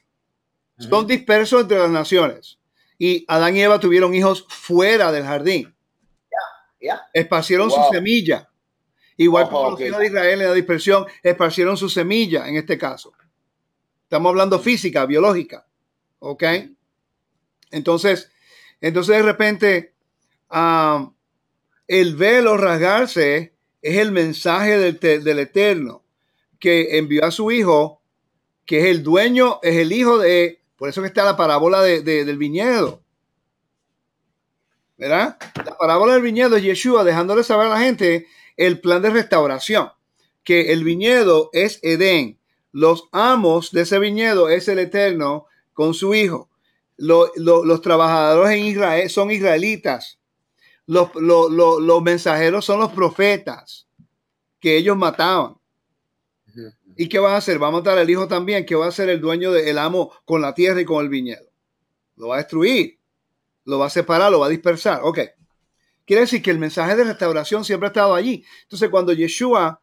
Son 0.79 1.05
dispersos 1.05 1.63
entre 1.63 1.79
las 1.79 1.91
naciones. 1.91 2.61
Y 2.99 3.25
Adán 3.29 3.57
y 3.57 3.61
Eva 3.63 3.79
tuvieron 3.81 4.15
hijos 4.15 4.47
fuera 4.49 5.13
del 5.13 5.25
jardín. 5.25 5.75
Ya. 6.81 7.03
Esparcieron 7.13 7.69
Wow. 7.69 7.77
su 7.87 7.93
semilla. 7.95 8.49
Igual 9.17 9.49
como 9.49 9.61
ok. 9.69 9.81
los 9.81 9.89
hijos 9.89 9.99
de 10.01 10.07
Israel 10.07 10.41
en 10.43 10.49
la 10.49 10.55
dispersión, 10.55 11.07
esparcieron 11.23 11.77
su 11.77 11.89
semilla 11.89 12.47
en 12.49 12.57
este 12.57 12.77
caso. 12.79 13.13
Estamos 14.03 14.31
hablando 14.31 14.59
física, 14.61 15.07
biológica. 15.07 15.67
¿Ok? 16.19 16.45
Entonces, 17.71 18.31
entonces 18.81 19.17
de 19.17 19.23
repente, 19.23 19.95
ah, 20.51 21.11
el 21.89 22.15
velo 22.17 22.57
rasgarse 22.57 23.55
es 23.83 23.97
el 23.99 24.13
mensaje 24.13 24.79
del, 24.79 24.99
del 25.25 25.39
Eterno 25.39 26.05
que 26.59 26.99
envió 26.99 27.25
a 27.25 27.31
su 27.31 27.51
hijo, 27.51 28.03
que 28.65 28.81
es 28.81 28.85
el 28.87 29.03
dueño, 29.03 29.61
es 29.63 29.77
el 29.77 29.93
hijo 29.93 30.19
de, 30.19 30.63
por 30.77 30.89
eso 30.89 31.01
que 31.03 31.09
está 31.09 31.25
la 31.25 31.37
parábola 31.37 31.83
de- 31.83 32.03
de- 32.03 32.25
del 32.25 32.39
viñedo. 32.39 33.03
¿Verdad? 34.99 35.37
La 35.65 35.77
parábola 35.77 36.15
del 36.15 36.23
viñedo 36.23 36.57
es 36.57 36.63
Yeshua 36.63 37.05
dejándole 37.05 37.45
saber 37.45 37.67
a 37.67 37.71
la 37.71 37.81
gente 37.81 38.27
el 38.57 38.81
plan 38.81 39.03
de 39.03 39.11
restauración, 39.11 39.91
que 40.43 40.73
el 40.73 40.85
viñedo 40.85 41.51
es 41.53 41.81
Edén, 41.83 42.39
los 42.73 43.09
amos 43.13 43.73
de 43.73 43.83
ese 43.83 43.99
viñedo 43.99 44.49
es 44.49 44.69
el 44.69 44.79
Eterno 44.79 45.47
con 45.75 45.93
su 45.93 46.15
hijo. 46.15 46.49
Lo- 46.97 47.31
lo- 47.37 47.65
los 47.65 47.83
trabajadores 47.83 48.53
en 48.59 48.65
Israel 48.65 49.11
son 49.11 49.31
israelitas. 49.31 50.19
Los, 50.87 51.15
lo- 51.15 51.51
lo- 51.51 51.81
los 51.81 52.03
mensajeros 52.03 52.65
son 52.65 52.81
los 52.81 52.93
profetas 52.93 53.87
que 54.61 54.77
ellos 54.79 54.97
mataban. 54.97 55.57
¿Y 56.97 57.09
qué 57.09 57.19
va 57.19 57.35
a 57.35 57.37
hacer? 57.37 57.63
Va 57.63 57.69
a 57.69 57.73
matar 57.73 57.99
al 57.99 58.09
hijo 58.09 58.27
también, 58.27 58.65
que 58.65 58.75
va 58.75 58.87
a 58.87 58.91
ser 58.91 59.11
el 59.11 59.21
dueño 59.21 59.53
del 59.53 59.79
amo 59.79 60.13
con 60.25 60.41
la 60.41 60.55
tierra 60.55 60.81
y 60.81 60.85
con 60.85 61.05
el 61.05 61.11
viñedo. 61.11 61.47
Lo 62.17 62.29
va 62.29 62.37
a 62.37 62.39
destruir, 62.39 62.99
lo 63.65 63.79
va 63.79 63.87
a 63.87 63.91
separar, 63.91 64.33
lo 64.33 64.41
va 64.41 64.47
a 64.47 64.51
dispersar. 64.51 65.01
Ok. 65.03 65.21
Quiere 66.07 66.23
decir 66.23 66.43
que 66.43 66.51
el 66.51 66.59
mensaje 66.59 66.97
de 66.97 67.05
restauración 67.05 67.65
siempre 67.65 67.89
ha 67.89 67.91
estado 67.91 68.15
allí. 68.15 68.45
Entonces, 68.63 68.89
cuando 68.89 69.13
Yeshua 69.13 69.81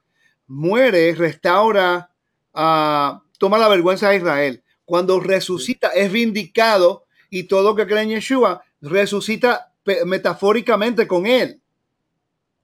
muere, 0.47 1.13
restaura, 1.13 2.10
uh, 2.54 3.19
toma 3.38 3.58
la 3.58 3.67
vergüenza 3.67 4.10
de 4.10 4.17
Israel. 4.17 4.63
Cuando 4.86 5.19
resucita, 5.19 5.89
es 5.89 6.12
vindicado 6.12 7.06
y 7.30 7.43
todo 7.43 7.63
lo 7.63 7.76
que 7.76 7.86
cree 7.86 8.04
en 8.04 8.10
Yeshua 8.10 8.63
resucita 8.82 9.73
metafóricamente 10.06 11.08
con 11.08 11.26
él. 11.26 11.62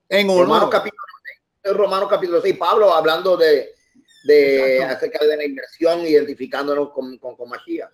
En 0.08 0.26
Romanos 0.26 0.70
capítulo 0.70 1.02
6, 1.62 1.76
Romano 1.76 2.08
capítulo 2.08 2.40
6, 2.40 2.56
Pablo 2.56 2.92
hablando 2.92 3.36
de, 3.36 3.74
de 4.24 4.82
acerca 4.84 5.24
de 5.24 5.36
la 5.36 5.44
inversión, 5.44 6.00
identificándonos 6.06 6.90
con, 6.90 7.18
con, 7.18 7.36
con 7.36 7.48
Mashiach. 7.48 7.90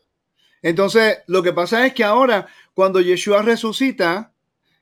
Entonces, 0.63 1.19
lo 1.27 1.43
que 1.43 1.53
pasa 1.53 1.87
es 1.87 1.95
que 1.95 2.05
ahora, 2.05 2.49
cuando 2.75 3.01
Yeshua 3.01 3.43
resucita 3.43 4.33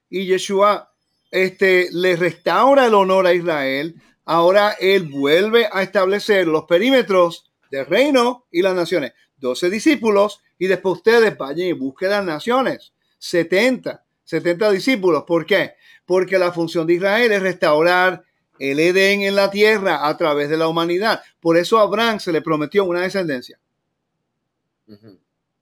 y 0.09 0.26
Yeshua 0.26 0.92
este, 1.30 1.88
le 1.92 2.16
restaura 2.16 2.87
el 2.87 2.94
honor 2.94 3.26
a 3.26 3.35
Israel, 3.35 3.96
ahora 4.24 4.76
él 4.80 5.04
vuelve 5.11 5.68
a 5.70 5.83
establecer 5.83 6.46
los 6.46 6.64
perímetros 6.64 7.50
del 7.70 7.87
reino 7.87 8.46
y 8.50 8.62
las 8.62 8.74
naciones. 8.74 9.12
12 9.38 9.68
discípulos 9.68 10.40
y 10.59 10.68
después 10.68 10.96
ustedes 10.98 11.37
vayan 11.37 11.66
y 11.66 11.72
busquen 11.72 12.11
las 12.11 12.24
naciones. 12.24 12.92
70, 13.18 14.04
70 14.24 14.70
discípulos. 14.70 15.24
¿Por 15.26 15.44
qué? 15.44 15.74
Porque 16.07 16.38
la 16.38 16.52
función 16.52 16.87
de 16.87 16.94
Israel 16.94 17.33
es 17.33 17.42
restaurar 17.42 18.24
el 18.58 18.80
Edén 18.80 19.22
en 19.22 19.34
la 19.34 19.50
tierra 19.50 20.06
a 20.06 20.16
través 20.16 20.48
de 20.48 20.56
la 20.56 20.68
humanidad. 20.68 21.22
Por 21.40 21.56
eso 21.56 21.78
a 21.78 21.82
Abraham 21.82 22.20
se 22.20 22.32
le 22.32 22.42
prometió 22.42 22.84
una 22.84 23.02
descendencia. 23.02 23.58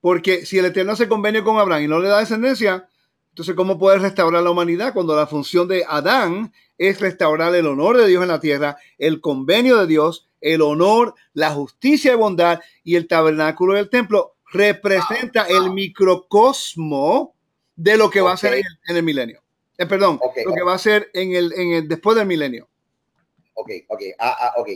Porque 0.00 0.44
si 0.44 0.59
el 0.59 0.66
Eterno 0.66 0.96
se 0.96 1.09
convenio 1.09 1.44
con 1.44 1.59
Abraham 1.59 1.85
y 1.85 1.88
no 1.88 2.00
le 2.00 2.09
da 2.09 2.18
descendencia, 2.18 2.88
entonces 3.31 3.55
¿cómo 3.55 3.78
puede 3.78 3.98
restaurar 3.98 4.42
la 4.42 4.50
humanidad 4.50 4.92
cuando 4.92 5.16
la 5.16 5.26
función 5.26 5.68
de 5.68 5.85
Adán 5.88 6.52
es 6.76 7.00
restaurar 7.00 7.55
el 7.55 7.66
honor 7.66 7.96
de 7.96 8.09
Dios 8.09 8.22
en 8.22 8.28
la 8.28 8.40
tierra, 8.40 8.76
el 8.98 9.20
convenio 9.20 9.78
de 9.78 9.87
Dios, 9.87 10.28
el 10.40 10.61
honor, 10.61 11.14
la 11.33 11.50
justicia 11.50 12.12
y 12.12 12.16
bondad 12.16 12.61
y 12.83 12.96
el 12.96 13.07
tabernáculo 13.07 13.74
del 13.74 13.88
templo 13.88 14.35
representa 14.52 15.44
el 15.44 15.70
microcosmo 15.70 17.35
de 17.76 17.96
lo 17.96 18.11
que 18.11 18.20
va 18.20 18.33
a 18.33 18.37
ser 18.37 18.55
en 18.55 18.96
el, 18.96 19.02
milenio. 19.02 19.42
Eh, 19.78 19.87
perdón, 19.87 20.20
lo 20.44 20.52
que 20.52 20.62
va 20.62 20.74
a 20.74 20.78
ser 20.78 21.11
en 21.14 21.33
el, 21.33 21.52
en 21.55 21.72
el 21.72 21.88
después 21.88 22.16
del 22.16 22.26
milenio. 22.26 22.68
Ok, 23.55 23.71
ok, 23.88 24.03
ah, 24.19 24.37
ah, 24.41 24.55
ok. 24.57 24.69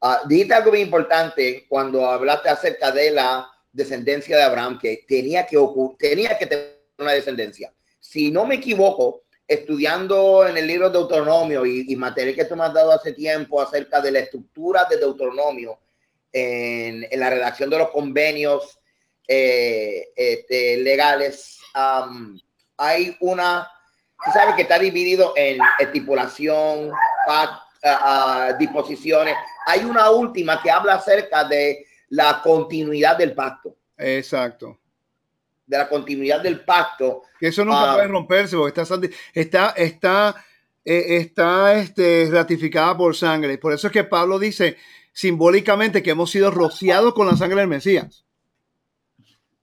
Ah, 0.00 0.22
algo 0.54 0.70
muy 0.70 0.80
importante 0.80 1.66
cuando 1.68 2.06
hablaste 2.06 2.48
acerca 2.48 2.90
de 2.90 3.10
la 3.12 3.48
descendencia 3.72 4.36
de 4.36 4.42
Abraham, 4.42 4.78
que 4.78 5.04
tenía 5.06 5.46
que, 5.46 5.56
tenía 5.98 6.36
que 6.36 6.46
tener 6.46 6.82
una 6.98 7.12
descendencia. 7.12 7.72
Si 8.00 8.30
no 8.30 8.46
me 8.46 8.56
equivoco, 8.56 9.22
estudiando 9.46 10.46
en 10.46 10.56
el 10.56 10.66
libro 10.66 10.90
de 10.90 10.98
Deuteronomio 10.98 11.64
y, 11.64 11.84
y, 11.88 11.94
material 11.94 12.34
que 12.34 12.44
tú 12.46 12.56
me 12.56 12.64
has 12.64 12.74
dado 12.74 12.90
hace 12.90 13.12
tiempo 13.12 13.60
acerca 13.60 14.00
de 14.00 14.10
la 14.10 14.18
estructura 14.20 14.86
de 14.90 14.96
Deuteronomio 14.96 15.78
en, 16.32 17.06
en 17.08 17.20
la 17.20 17.30
redacción 17.30 17.70
de 17.70 17.78
los 17.78 17.90
convenios 17.90 18.80
eh, 19.28 20.12
este, 20.14 20.76
legales, 20.78 21.58
hay 22.76 23.16
una, 23.20 23.68
tú 24.24 24.30
sabes 24.32 24.54
que 24.54 24.62
está 24.62 24.78
dividido 24.78 25.32
en 25.36 25.58
estipulación, 25.80 26.92
pacto, 27.26 27.65
disposiciones. 28.58 29.34
Hay 29.66 29.84
una 29.84 30.10
última 30.10 30.62
que 30.62 30.70
habla 30.70 30.94
acerca 30.94 31.44
de 31.44 31.86
la 32.10 32.40
continuidad 32.42 33.16
del 33.16 33.34
pacto. 33.34 33.76
Exacto. 33.96 34.78
De 35.66 35.78
la 35.78 35.88
continuidad 35.88 36.40
del 36.40 36.64
pacto. 36.64 37.22
Que 37.38 37.48
eso 37.48 37.64
nunca 37.64 37.94
puede 37.94 38.08
romperse 38.08 38.56
porque 38.56 38.80
está, 38.80 38.96
está, 39.34 39.70
está, 39.70 40.44
eh, 40.84 41.16
está 41.16 41.74
este, 41.74 42.28
ratificada 42.30 42.96
por 42.96 43.16
sangre. 43.16 43.58
Por 43.58 43.72
eso 43.72 43.88
es 43.88 43.92
que 43.92 44.04
Pablo 44.04 44.38
dice 44.38 44.76
simbólicamente 45.12 46.02
que 46.02 46.10
hemos 46.10 46.30
sido 46.30 46.50
rociados 46.50 47.14
con 47.14 47.26
la 47.26 47.36
sangre 47.36 47.60
del 47.60 47.68
Mesías. 47.68 48.24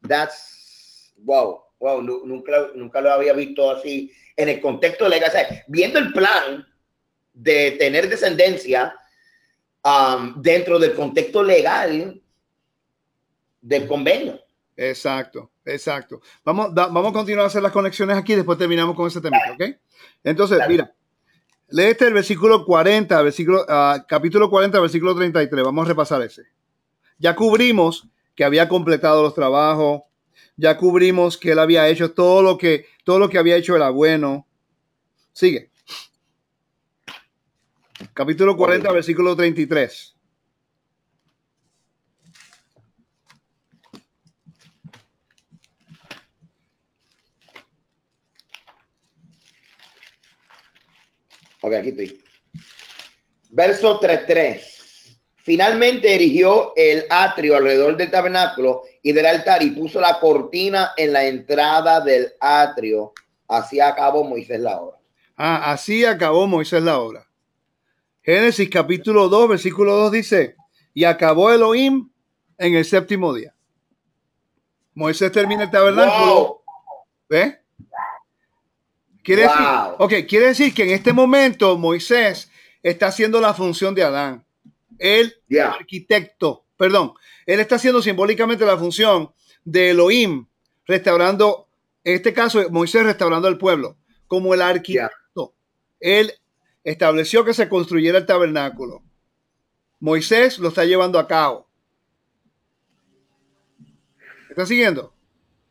That's 0.07 1.13
wow, 1.23 1.61
wow, 1.79 2.01
nunca, 2.01 2.51
nunca 2.75 3.01
lo 3.01 3.11
había 3.11 3.33
visto 3.33 3.71
así 3.71 4.11
en 4.35 4.49
el 4.49 4.61
contexto 4.61 5.07
legal. 5.07 5.31
viendo 5.67 5.99
el 5.99 6.11
plan 6.11 6.67
de 7.33 7.71
tener 7.71 8.07
descendencia 8.07 8.95
um, 9.83 10.41
dentro 10.41 10.79
del 10.79 10.93
contexto 10.93 11.43
legal 11.43 12.21
del 13.61 13.87
convenio. 13.87 14.39
Exacto, 14.75 15.51
exacto. 15.65 16.21
Vamos, 16.43 16.73
vamos 16.73 17.07
a 17.07 17.13
continuar 17.13 17.45
a 17.45 17.47
hacer 17.47 17.61
las 17.61 17.71
conexiones 17.71 18.17
aquí, 18.17 18.35
después 18.35 18.57
terminamos 18.57 18.95
con 18.95 19.07
ese 19.07 19.21
tema, 19.21 19.37
¿ok? 19.53 19.75
Entonces, 20.23 20.59
mira, 20.67 20.93
léete 21.69 22.07
el 22.07 22.13
versículo 22.13 22.65
40, 22.65 23.21
versículo, 23.21 23.63
uh, 23.63 24.03
capítulo 24.07 24.49
40, 24.49 24.79
versículo 24.79 25.15
33. 25.15 25.63
Vamos 25.63 25.85
a 25.85 25.89
repasar 25.89 26.21
ese. 26.21 26.43
Ya 27.17 27.35
cubrimos 27.35 28.07
que 28.35 28.43
había 28.43 28.67
completado 28.67 29.21
los 29.21 29.35
trabajos, 29.35 30.01
ya 30.55 30.77
cubrimos 30.77 31.37
que 31.37 31.51
él 31.51 31.59
había 31.59 31.87
hecho 31.87 32.11
todo 32.11 32.41
lo 32.41 32.57
que, 32.57 32.85
todo 33.03 33.19
lo 33.19 33.29
que 33.29 33.37
había 33.37 33.55
hecho 33.55 33.75
era 33.75 33.89
bueno. 33.89 34.47
Sigue. 35.31 35.71
Capítulo 38.13 38.57
40, 38.57 38.91
versículo 38.91 39.35
33. 39.35 40.15
Ok, 51.61 51.73
aquí 51.73 51.89
estoy. 51.89 52.21
Verso 53.51 53.99
3.3. 54.01 54.73
Finalmente 55.43 56.13
erigió 56.13 56.73
el 56.75 57.05
atrio 57.09 57.55
alrededor 57.55 57.95
del 57.95 58.11
tabernáculo 58.11 58.83
y 59.01 59.11
del 59.11 59.25
altar 59.25 59.61
y 59.63 59.71
puso 59.71 60.01
la 60.01 60.19
cortina 60.19 60.91
en 60.97 61.13
la 61.13 61.25
entrada 61.25 62.01
del 62.01 62.33
atrio. 62.39 63.13
Así 63.47 63.79
acabó 63.79 64.23
Moisés 64.23 64.59
la 64.59 64.79
obra. 64.79 64.97
Ah, 65.35 65.71
así 65.71 66.05
acabó 66.05 66.47
Moisés 66.47 66.81
la 66.81 66.99
obra. 66.99 67.27
Génesis 68.23 68.69
capítulo 68.69 69.27
2, 69.27 69.49
versículo 69.49 69.97
2 69.97 70.11
dice, 70.13 70.55
y 70.93 71.03
acabó 71.03 71.51
Elohim 71.51 72.09
en 72.57 72.75
el 72.75 72.85
séptimo 72.85 73.33
día. 73.33 73.53
Moisés 74.93 75.29
termina 75.31 75.63
el 75.63 75.71
tabernáculo. 75.71 76.63
¿Ve? 77.27 77.59
Quiere 79.23 79.43
decir, 79.43 79.65
ok, 79.97 80.13
quiere 80.27 80.47
decir 80.47 80.73
que 80.73 80.83
en 80.83 80.91
este 80.91 81.11
momento 81.11 81.77
Moisés 81.77 82.49
está 82.81 83.07
haciendo 83.07 83.41
la 83.41 83.53
función 83.53 83.93
de 83.93 84.03
Adán. 84.03 84.45
El 84.99 85.35
arquitecto, 85.61 86.65
perdón, 86.77 87.13
él 87.45 87.59
está 87.59 87.75
haciendo 87.75 88.01
simbólicamente 88.01 88.65
la 88.65 88.77
función 88.77 89.33
de 89.65 89.89
Elohim, 89.89 90.45
restaurando, 90.85 91.67
en 92.05 92.15
este 92.15 92.33
caso, 92.33 92.69
Moisés 92.69 93.03
restaurando 93.03 93.49
el 93.49 93.57
pueblo, 93.57 93.97
como 94.27 94.53
el 94.53 94.61
arquitecto. 94.61 95.55
Él 95.99 96.33
estableció 96.83 97.45
que 97.45 97.53
se 97.53 97.69
construyera 97.69 98.17
el 98.17 98.25
tabernáculo. 98.25 99.01
Moisés 99.99 100.59
lo 100.59 100.69
está 100.69 100.83
llevando 100.85 101.17
a 101.17 101.27
cabo. 101.27 101.67
¿Está 104.49 104.65
siguiendo? 104.65 105.13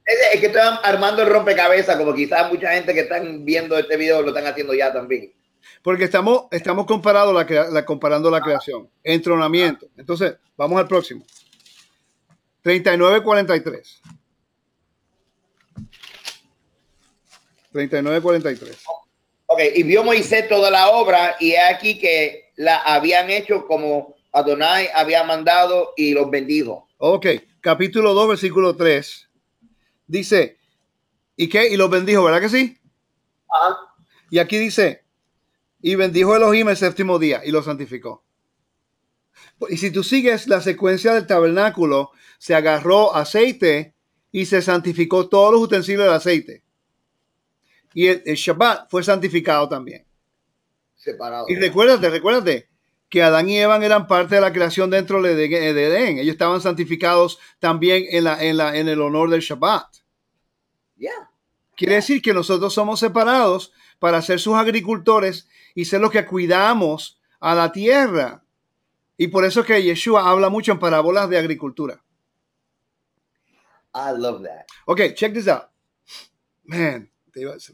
Es, 0.04 0.40
que 0.40 0.46
estoy 0.46 0.62
armando 0.82 1.22
el 1.22 1.28
rompecabezas, 1.28 1.96
como 1.96 2.14
quizás 2.14 2.50
mucha 2.50 2.72
gente 2.72 2.92
que 2.92 3.00
están 3.00 3.44
viendo 3.44 3.78
este 3.78 3.96
video 3.96 4.22
lo 4.22 4.28
están 4.28 4.46
haciendo 4.46 4.74
ya 4.74 4.92
también. 4.92 5.32
Porque 5.82 6.04
estamos, 6.04 6.46
estamos 6.50 6.86
comparando 6.86 7.32
la, 7.32 7.84
comparando 7.84 8.30
la 8.30 8.40
creación, 8.40 8.90
entronamiento. 9.04 9.86
Entonces, 9.96 10.36
vamos 10.56 10.80
al 10.80 10.88
próximo. 10.88 11.24
39-43. 12.64 14.00
39-43. 17.72 19.01
Ok, 19.52 19.60
y 19.74 19.82
vio 19.82 20.02
Moisés 20.02 20.48
toda 20.48 20.70
la 20.70 20.88
obra 20.88 21.36
y 21.38 21.54
aquí 21.56 21.98
que 21.98 22.52
la 22.56 22.78
habían 22.78 23.28
hecho 23.28 23.66
como 23.66 24.14
Adonai 24.32 24.88
había 24.94 25.24
mandado 25.24 25.92
y 25.94 26.14
los 26.14 26.30
bendijo. 26.30 26.88
Ok, 26.96 27.26
capítulo 27.60 28.14
2, 28.14 28.28
versículo 28.28 28.74
3. 28.74 29.28
Dice, 30.06 30.56
¿y 31.36 31.50
qué? 31.50 31.68
Y 31.68 31.76
los 31.76 31.90
bendijo, 31.90 32.24
¿verdad 32.24 32.40
que 32.40 32.48
sí? 32.48 32.78
Y 34.30 34.38
aquí 34.38 34.56
dice, 34.56 35.04
y 35.82 35.96
bendijo 35.96 36.34
Elohim 36.34 36.70
el 36.70 36.76
séptimo 36.78 37.18
día 37.18 37.42
y 37.44 37.50
lo 37.50 37.62
santificó. 37.62 38.24
Y 39.68 39.76
si 39.76 39.90
tú 39.90 40.02
sigues 40.02 40.48
la 40.48 40.62
secuencia 40.62 41.12
del 41.12 41.26
tabernáculo, 41.26 42.12
se 42.38 42.54
agarró 42.54 43.14
aceite 43.14 43.92
y 44.30 44.46
se 44.46 44.62
santificó 44.62 45.28
todos 45.28 45.52
los 45.52 45.60
utensilios 45.60 46.06
de 46.06 46.14
aceite 46.14 46.62
y 47.94 48.06
el, 48.06 48.22
Shabbat 48.24 48.90
fue 48.90 49.02
santificado 49.02 49.68
también. 49.68 50.06
Separado. 50.94 51.46
Y 51.48 51.56
recuérdate, 51.56 52.10
recuérdate 52.10 52.68
que 53.08 53.22
Adán 53.22 53.48
y 53.48 53.58
Eva 53.58 53.84
eran 53.84 54.06
parte 54.06 54.36
de 54.36 54.40
la 54.40 54.52
creación 54.52 54.88
dentro 54.90 55.20
de, 55.20 55.34
de 55.34 55.84
Edén. 55.86 56.18
Ellos 56.18 56.32
estaban 56.32 56.60
santificados 56.60 57.38
también 57.58 58.04
en, 58.08 58.24
la, 58.24 58.42
en, 58.42 58.56
la, 58.56 58.76
en 58.76 58.88
el 58.88 59.00
honor 59.02 59.28
del 59.28 59.40
Shabbat. 59.40 59.96
Yeah. 60.96 61.30
Quiere 61.76 61.96
decir 61.96 62.22
que 62.22 62.32
nosotros 62.32 62.72
somos 62.72 63.00
separados 63.00 63.72
para 63.98 64.22
ser 64.22 64.40
sus 64.40 64.54
agricultores 64.54 65.48
y 65.74 65.84
ser 65.84 66.00
los 66.00 66.10
que 66.10 66.24
cuidamos 66.24 67.20
a 67.40 67.54
la 67.54 67.72
tierra. 67.72 68.44
Y 69.16 69.28
por 69.28 69.44
eso 69.44 69.62
que 69.62 69.82
Yeshua 69.82 70.30
habla 70.30 70.48
mucho 70.48 70.72
en 70.72 70.78
parábolas 70.78 71.28
de 71.28 71.38
agricultura. 71.38 72.02
I 73.94 74.16
love 74.16 74.42
that. 74.42 74.64
Ok, 74.86 75.14
check 75.14 75.34
this 75.34 75.48
out. 75.48 75.64
Man, 76.64 77.11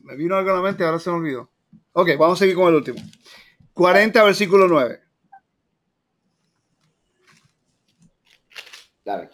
me 0.03 0.17
vino 0.17 0.37
algo 0.37 0.51
a 0.51 0.55
la 0.55 0.63
mente, 0.63 0.85
ahora 0.85 0.99
se 0.99 1.11
me 1.11 1.17
olvidó. 1.17 1.51
Ok, 1.93 2.11
vamos 2.19 2.39
a 2.39 2.41
seguir 2.41 2.55
con 2.55 2.69
el 2.69 2.77
último. 2.77 2.99
40, 3.73 4.25
versículo 4.25 4.69
9. 4.69 5.01
Dale. 9.05 9.31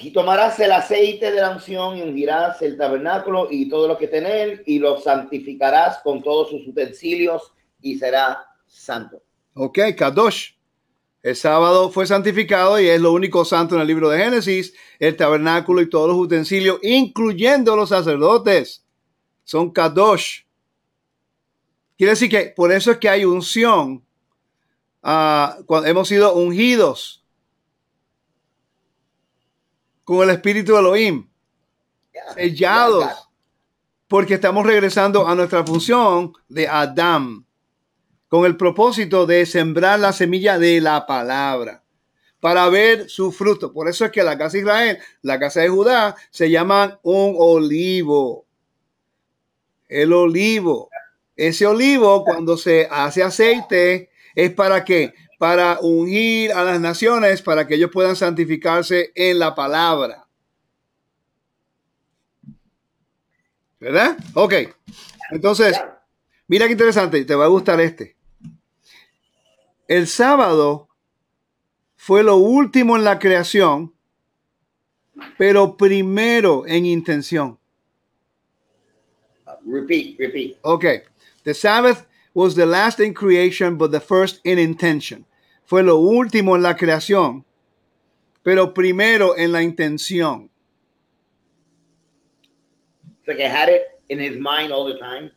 Y 0.00 0.12
tomarás 0.12 0.60
el 0.60 0.72
aceite 0.72 1.30
de 1.30 1.40
la 1.40 1.50
unción 1.50 1.96
y 1.96 2.02
ungirás 2.02 2.60
el 2.60 2.76
tabernáculo 2.76 3.48
y 3.50 3.68
todo 3.68 3.88
lo 3.88 3.96
que 3.96 4.08
tiene 4.08 4.42
él 4.42 4.62
y 4.66 4.78
lo 4.78 5.00
santificarás 5.00 5.98
con 6.02 6.22
todos 6.22 6.50
sus 6.50 6.66
utensilios 6.66 7.54
y 7.80 7.98
será 7.98 8.46
santo. 8.66 9.22
Ok, 9.54 9.78
Kadosh. 9.96 10.55
El 11.26 11.34
sábado 11.34 11.90
fue 11.90 12.06
santificado 12.06 12.78
y 12.78 12.86
es 12.86 13.00
lo 13.00 13.12
único 13.12 13.44
santo 13.44 13.74
en 13.74 13.80
el 13.80 13.88
libro 13.88 14.08
de 14.08 14.22
Génesis, 14.22 14.72
el 15.00 15.16
tabernáculo 15.16 15.82
y 15.82 15.90
todos 15.90 16.06
los 16.06 16.16
utensilios, 16.16 16.78
incluyendo 16.82 17.74
los 17.74 17.88
sacerdotes. 17.88 18.86
Son 19.42 19.72
Kadosh. 19.72 20.42
Quiere 21.98 22.12
decir 22.12 22.30
que 22.30 22.54
por 22.54 22.70
eso 22.70 22.92
es 22.92 22.98
que 22.98 23.08
hay 23.08 23.24
unción. 23.24 24.06
ah, 25.02 25.58
cuando 25.66 25.88
hemos 25.88 26.06
sido 26.06 26.32
ungidos 26.32 27.24
con 30.04 30.22
el 30.22 30.30
espíritu 30.30 30.74
de 30.74 30.78
Elohim, 30.78 31.28
sellados, 32.36 33.28
porque 34.06 34.34
estamos 34.34 34.64
regresando 34.64 35.26
a 35.26 35.34
nuestra 35.34 35.66
función 35.66 36.34
de 36.48 36.68
Adam, 36.68 37.44
con 38.28 38.44
el 38.44 38.56
propósito 38.56 39.26
de 39.26 39.46
sembrar 39.46 40.00
la 40.00 40.12
semilla 40.12 40.58
de 40.58 40.80
la 40.80 41.06
palabra 41.06 41.82
para 42.40 42.68
ver 42.68 43.08
su 43.08 43.32
fruto. 43.32 43.72
Por 43.72 43.88
eso 43.88 44.04
es 44.04 44.10
que 44.10 44.22
la 44.22 44.38
casa 44.38 44.52
de 44.52 44.60
Israel, 44.60 44.98
la 45.22 45.38
casa 45.38 45.60
de 45.60 45.68
Judá, 45.68 46.16
se 46.30 46.50
llaman 46.50 46.98
un 47.02 47.34
olivo. 47.38 48.46
El 49.88 50.12
olivo. 50.12 50.88
Ese 51.34 51.66
olivo, 51.66 52.24
cuando 52.24 52.56
se 52.56 52.88
hace 52.90 53.22
aceite, 53.22 54.10
es 54.34 54.52
para 54.52 54.84
qué? 54.84 55.12
Para 55.38 55.78
ungir 55.80 56.52
a 56.52 56.64
las 56.64 56.80
naciones, 56.80 57.42
para 57.42 57.66
que 57.66 57.74
ellos 57.74 57.90
puedan 57.92 58.16
santificarse 58.16 59.12
en 59.14 59.38
la 59.38 59.54
palabra. 59.54 60.26
¿Verdad? 63.78 64.16
Ok. 64.34 64.54
Entonces. 65.30 65.76
Mira 66.48 66.66
qué 66.66 66.72
interesante, 66.72 67.24
te 67.24 67.34
va 67.34 67.44
a 67.44 67.48
gustar 67.48 67.80
este. 67.80 68.16
El 69.88 70.06
sábado 70.06 70.88
fue 71.96 72.22
lo 72.22 72.36
último 72.36 72.96
en 72.96 73.04
la 73.04 73.18
creación, 73.18 73.94
pero 75.38 75.76
primero 75.76 76.66
en 76.66 76.86
intención. 76.86 77.58
Repeat, 79.64 80.18
repeat. 80.18 80.56
Okay. 80.62 81.02
The 81.44 81.54
Sabbath 81.54 82.06
was 82.34 82.54
the 82.54 82.66
last 82.66 83.00
in 83.00 83.14
creation, 83.14 83.76
but 83.76 83.90
the 83.90 84.00
first 84.00 84.40
in 84.44 84.58
intention. 84.58 85.24
Fue 85.64 85.82
lo 85.82 85.96
último 85.98 86.54
en 86.54 86.62
la 86.62 86.76
creación, 86.76 87.44
pero 88.44 88.72
primero 88.72 89.36
en 89.36 89.50
la 89.50 89.62
intención. 89.62 90.48
So 93.24 93.34
que 93.34 93.48
had 93.48 93.68
it 93.68 93.82
in 94.08 94.20
his 94.20 94.36
mind 94.36 94.70
all 94.70 94.86
the 94.86 94.98
time. 94.98 95.32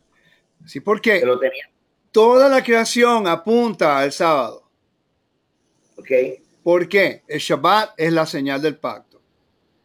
Sí, 0.70 0.78
porque 0.78 1.18
Que 1.18 1.26
lo 1.26 1.36
tenía. 1.36 1.68
toda 2.12 2.48
la 2.48 2.62
creación 2.62 3.26
apunta 3.26 3.98
al 3.98 4.12
sábado. 4.12 4.70
Okay. 5.96 6.44
¿Por 6.62 6.88
qué? 6.88 7.24
El 7.26 7.40
Shabbat 7.40 7.94
es 7.96 8.12
la 8.12 8.24
señal 8.24 8.62
del 8.62 8.76
pacto. 8.78 9.20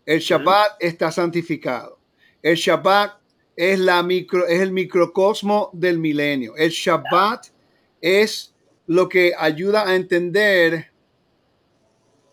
El 0.05 0.19
Shabbat 0.19 0.73
está 0.79 1.11
santificado. 1.11 1.97
El 2.43 2.55
Shabbat 2.55 3.13
es, 3.55 3.79
la 3.79 4.03
micro, 4.03 4.45
es 4.45 4.61
el 4.61 4.71
microcosmo 4.71 5.71
del 5.73 5.97
milenio. 5.97 6.55
El 6.55 6.69
Shabbat 6.69 7.47
es 7.99 8.53
lo 8.85 9.09
que 9.09 9.33
ayuda 9.35 9.87
a 9.87 9.95
entender 9.95 10.91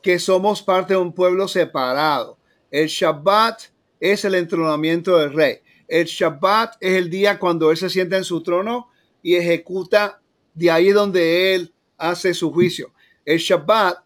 que 0.03 0.19
somos 0.19 0.63
parte 0.63 0.93
de 0.93 1.01
un 1.01 1.15
pueblo 1.15 1.49
separado. 1.49 2.37
El 2.71 2.89
Shabbat 2.89 3.63
es 3.99 4.27
el 4.27 4.35
entronamiento 4.35 5.17
del 5.17 5.33
rey. 5.33 5.61
El 5.93 6.07
Shabbat 6.07 6.77
es 6.81 6.95
el 6.95 7.11
día 7.11 7.39
cuando 7.39 7.71
él 7.71 7.77
se 7.77 7.91
sienta 7.91 8.17
en 8.17 8.25
su 8.25 8.43
trono 8.43 8.89
y 9.23 9.35
ejecuta 9.35 10.23
de 10.55 10.71
ahí 10.71 10.89
donde 10.89 11.55
él 11.55 11.75
hace 11.99 12.33
su 12.33 12.51
juicio. 12.51 12.95
El 13.27 13.37
Shabbat 13.37 13.99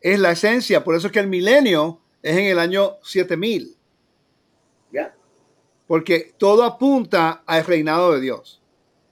es 0.00 0.18
la 0.18 0.30
esencia, 0.30 0.82
por 0.82 0.94
eso 0.96 1.08
es 1.08 1.12
que 1.12 1.18
el 1.18 1.26
milenio 1.26 2.00
es 2.22 2.38
en 2.38 2.46
el 2.46 2.58
año 2.58 2.94
7000, 3.02 3.76
Yeah. 4.90 5.14
porque 5.86 6.32
todo 6.38 6.64
apunta 6.64 7.42
al 7.44 7.66
reinado 7.66 8.12
de 8.12 8.22
Dios. 8.22 8.62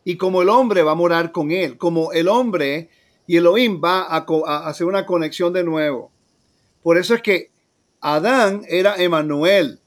Y 0.05 0.17
como 0.17 0.41
el 0.41 0.49
hombre 0.49 0.83
va 0.83 0.93
a 0.93 0.95
morar 0.95 1.33
con 1.33 1.51
él, 1.51 1.77
como 1.77 2.13
el 2.13 2.29
hombre 2.29 2.89
y 3.27 3.37
Elohim 3.37 3.79
va 3.85 4.05
a, 4.05 4.25
a 4.47 4.69
hacer 4.69 4.87
una 4.87 5.05
conexión 5.05 5.53
de 5.53 5.65
nuevo. 5.65 6.11
Por 6.83 6.97
eso 6.97 7.15
es 7.15 7.21
que 7.21 7.51
Adán 8.01 8.63
era 8.71 8.97
Emanuel. 8.97 9.81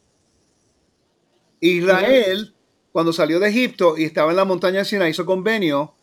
Israel, 1.59 2.53
cuando 2.91 3.13
salió 3.13 3.39
de 3.39 3.49
Egipto 3.49 3.97
y 3.97 4.03
estaba 4.03 4.31
en 4.31 4.37
la 4.37 4.45
montaña 4.45 4.79
de 4.79 4.85
Sinai, 4.85 5.11
hizo 5.11 5.25
convenio, 5.25 5.93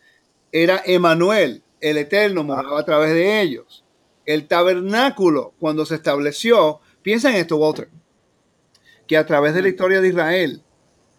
era 0.53 0.83
Emanuel, 0.85 1.63
el 1.81 1.99
Eterno 1.99 2.45
moraba 2.45 2.81
a 2.81 2.85
través 2.85 3.13
de 3.13 3.41
ellos. 3.41 3.85
El 4.27 4.47
tabernáculo, 4.47 5.53
cuando 5.59 5.85
se 5.85 5.97
estableció, 5.97 6.81
piensa 7.03 7.31
en 7.31 7.37
esto, 7.37 7.57
Walter, 7.57 7.89
que 9.07 9.17
a 9.17 9.27
través 9.27 9.55
de 9.55 9.63
la 9.63 9.69
historia 9.69 10.01
de 10.01 10.09
Israel, 10.09 10.63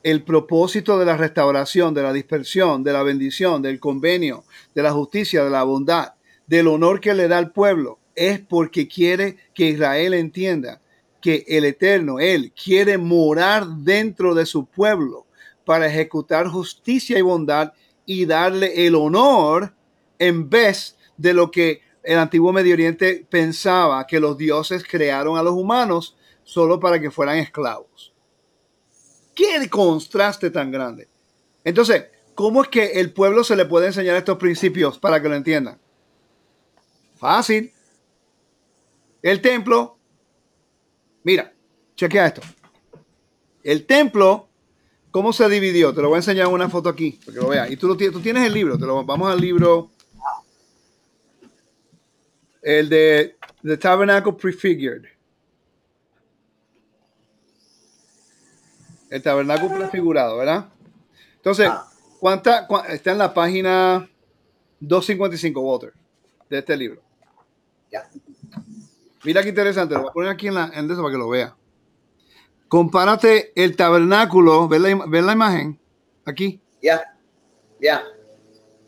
el 0.04 0.24
propósito 0.24 0.98
de 1.00 1.06
la 1.06 1.18
restauración, 1.18 1.94
de 1.94 2.04
la 2.04 2.14
dispersión, 2.14 2.84
de 2.84 2.94
la 2.94 3.04
bendición, 3.04 3.62
del 3.62 3.80
convenio, 3.80 4.44
de 4.74 4.84
la 4.84 4.92
justicia, 4.92 5.44
de 5.44 5.50
la 5.50 5.64
bondad, 5.64 6.14
del 6.48 6.68
honor 6.68 7.00
que 7.00 7.14
le 7.14 7.28
da 7.28 7.38
al 7.38 7.52
pueblo, 7.52 8.00
es 8.16 8.40
porque 8.40 8.88
quiere 8.88 9.38
que 9.54 9.70
Israel 9.70 10.14
entienda 10.14 10.82
que 11.26 11.44
el 11.48 11.66
Eterno, 11.66 12.20
Él, 12.20 12.54
quiere 12.54 13.00
morar 13.00 13.66
dentro 13.66 14.36
de 14.36 14.46
su 14.46 14.68
pueblo 14.68 15.26
para 15.66 15.88
ejecutar 15.88 16.46
justicia 16.48 17.18
y 17.18 17.24
bondad 17.24 17.74
y 18.06 18.28
darle 18.28 18.86
el 18.86 18.94
honor 18.94 19.74
en 20.20 20.48
vez 20.48 20.96
de 21.18 21.34
lo 21.34 21.50
que 21.50 21.82
el 22.04 22.20
antiguo 22.20 22.54
Medio 22.54 22.76
Oriente 22.76 23.26
pensaba 23.28 24.06
que 24.06 24.20
los 24.20 24.38
dioses 24.38 24.84
crearon 24.88 25.36
a 25.36 25.42
los 25.42 25.56
humanos 25.56 26.16
solo 26.44 26.80
para 26.80 27.02
que 27.02 27.10
fueran 27.10 27.40
esclavos. 27.40 28.14
¿Qué 29.34 29.68
contraste 29.68 30.52
tan 30.52 30.70
grande? 30.70 31.08
Entonces, 31.64 32.06
¿cómo 32.36 32.62
es 32.62 32.68
que 32.68 33.00
el 33.00 33.12
pueblo 33.12 33.44
se 33.44 33.56
le 33.56 33.66
puede 33.66 33.88
enseñar 33.88 34.16
estos 34.16 34.38
principios 34.38 35.00
para 35.00 35.20
que 35.20 35.28
lo 35.28 35.36
entiendan? 35.36 35.80
Fácil. 37.16 37.74
El 39.24 39.42
templo, 39.42 39.95
mira, 41.26 41.52
chequea 41.96 42.28
esto. 42.28 42.42
El 43.64 43.86
templo, 43.86 44.48
¿cómo 45.12 45.34
se 45.34 45.50
dividió? 45.50 45.94
Te 45.94 46.02
lo 46.02 46.08
voy 46.08 46.16
a 46.16 46.20
enseñar 46.20 46.48
en 46.48 46.54
una 46.54 46.70
foto 46.70 46.88
aquí, 46.88 47.20
para 47.26 47.34
que 47.36 47.42
lo 47.42 47.50
veas. 47.50 47.70
Y 47.70 47.76
tú, 47.76 47.88
lo 47.90 47.98
tienes, 47.98 48.14
tú 48.16 48.22
tienes 48.22 48.46
el 48.46 48.54
libro, 48.54 48.78
te 48.78 48.86
lo, 48.86 49.04
vamos 49.04 49.30
al 49.30 49.42
libro. 49.42 49.90
El 52.62 52.88
de 52.90 53.36
The 53.64 53.78
Tabernacle 53.78 54.34
Prefigured. 54.34 55.04
El 59.10 59.22
tabernáculo 59.22 59.76
prefigurado, 59.76 60.38
¿verdad? 60.38 60.66
Entonces, 61.38 61.68
Ah. 61.72 61.88
¿cuánta, 62.20 62.68
cua- 62.68 62.88
está 62.90 63.12
en 63.12 63.20
la 63.20 63.34
página 63.34 64.10
255, 64.80 65.62
Walter, 65.62 65.94
de 66.50 66.58
este 66.58 66.76
libro? 66.76 67.02
Yeah. 67.92 68.10
Mira 69.26 69.42
qué 69.44 69.50
interesante, 69.50 69.96
lo 69.96 70.02
voy 70.02 70.10
a 70.10 70.14
poner 70.14 70.30
aquí 70.32 70.48
en 70.48 70.54
la 70.56 70.72
en 70.74 70.90
eso 70.90 71.02
para 71.02 71.12
que 71.12 71.18
lo 71.18 71.30
vea. 71.30 71.56
Compárate 72.68 73.52
el 73.62 73.76
tabernáculo, 73.76 74.68
¿ves 74.68 74.82
la, 74.82 75.06
ves 75.08 75.24
la 75.24 75.34
imagen? 75.34 75.80
Aquí. 76.26 76.62
Yeah. 76.82 77.02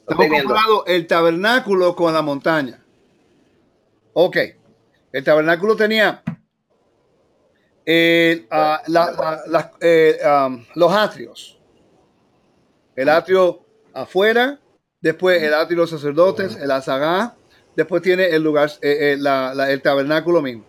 Lo 0.08 0.14
Estamos 0.22 0.42
comparando 0.44 0.86
el 0.86 1.08
tabernáculo 1.08 1.96
con 1.96 2.14
la 2.14 2.22
montaña. 2.22 2.84
Ok. 4.14 4.38
El 5.12 5.24
tabernáculo 5.24 5.76
tenía 5.76 6.24
el, 7.86 8.48
ah, 8.52 8.82
la- 8.88 9.12
la- 9.12 9.42
la- 9.48 9.72
eh, 9.82 10.20
um, 10.48 10.64
los 10.76 10.92
atrios. 10.92 11.60
El 12.96 13.10
atrio 13.10 13.62
afuera 13.94 14.60
después 15.02 15.42
el 15.42 15.54
atrio 15.54 15.78
de 15.78 15.82
los 15.84 15.90
sacerdotes, 15.90 16.56
el 16.56 16.72
azagá, 16.72 17.36
después 17.78 18.02
tiene 18.02 18.26
el 18.26 18.44
lugar, 18.44 18.70
eh, 18.82 19.14
eh, 19.14 19.18
la- 19.18 19.54
la- 19.54 19.72
el 19.72 19.82
tabernáculo 19.82 20.42
mismo. 20.42 20.66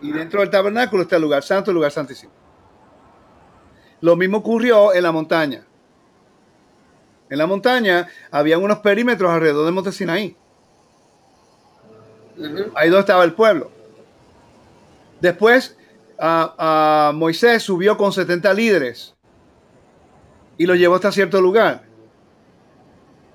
Y 0.00 0.10
dentro 0.10 0.40
del 0.40 0.48
tabernáculo 0.50 1.02
está 1.02 1.16
el 1.16 1.22
lugar 1.22 1.42
santo, 1.42 1.70
el 1.70 1.74
lugar 1.76 1.92
santísimo. 1.92 2.32
Lo 4.00 4.16
mismo 4.16 4.38
ocurrió 4.38 4.94
en 4.94 5.02
la 5.02 5.12
montaña. 5.12 5.66
En 7.28 7.38
la 7.38 7.46
montaña 7.46 8.08
había 8.30 8.56
unos 8.58 8.78
perímetros 8.78 9.30
alrededor 9.30 9.66
del 9.66 9.74
monte 9.74 9.92
Sinaí. 9.92 10.34
Ahí 12.74 12.88
donde 12.88 13.00
estaba 13.00 13.22
el 13.24 13.34
pueblo. 13.34 13.70
Después, 15.20 15.76
ah, 16.18 16.54
ah, 16.58 17.12
Moisés 17.14 17.62
subió 17.62 17.98
con 17.98 18.12
70 18.12 18.54
líderes 18.54 19.14
y 20.56 20.64
lo 20.64 20.74
llevó 20.74 20.94
hasta 20.94 21.12
cierto 21.12 21.38
lugar. 21.42 21.82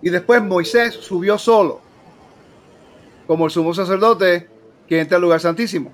Y 0.01 0.09
después 0.09 0.41
Moisés 0.41 0.95
subió 0.95 1.37
solo, 1.37 1.81
como 3.27 3.45
el 3.45 3.51
sumo 3.51 3.73
sacerdote 3.73 4.47
que 4.87 4.99
entra 4.99 5.15
al 5.17 5.21
lugar 5.23 5.39
santísimo. 5.39 5.91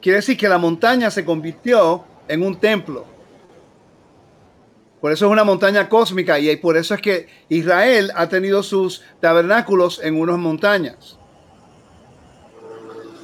Quiere 0.00 0.16
decir 0.16 0.36
que 0.36 0.48
la 0.48 0.58
montaña 0.58 1.10
se 1.10 1.24
convirtió 1.24 2.04
en 2.28 2.42
un 2.42 2.56
templo. 2.60 3.06
Por 5.00 5.12
eso 5.12 5.26
es 5.26 5.32
una 5.32 5.44
montaña 5.44 5.88
cósmica 5.88 6.38
y 6.38 6.56
por 6.56 6.76
eso 6.76 6.94
es 6.94 7.00
que 7.00 7.28
Israel 7.48 8.10
ha 8.14 8.28
tenido 8.28 8.62
sus 8.62 9.02
tabernáculos 9.20 10.00
en 10.02 10.18
unas 10.18 10.38
montañas. 10.38 11.18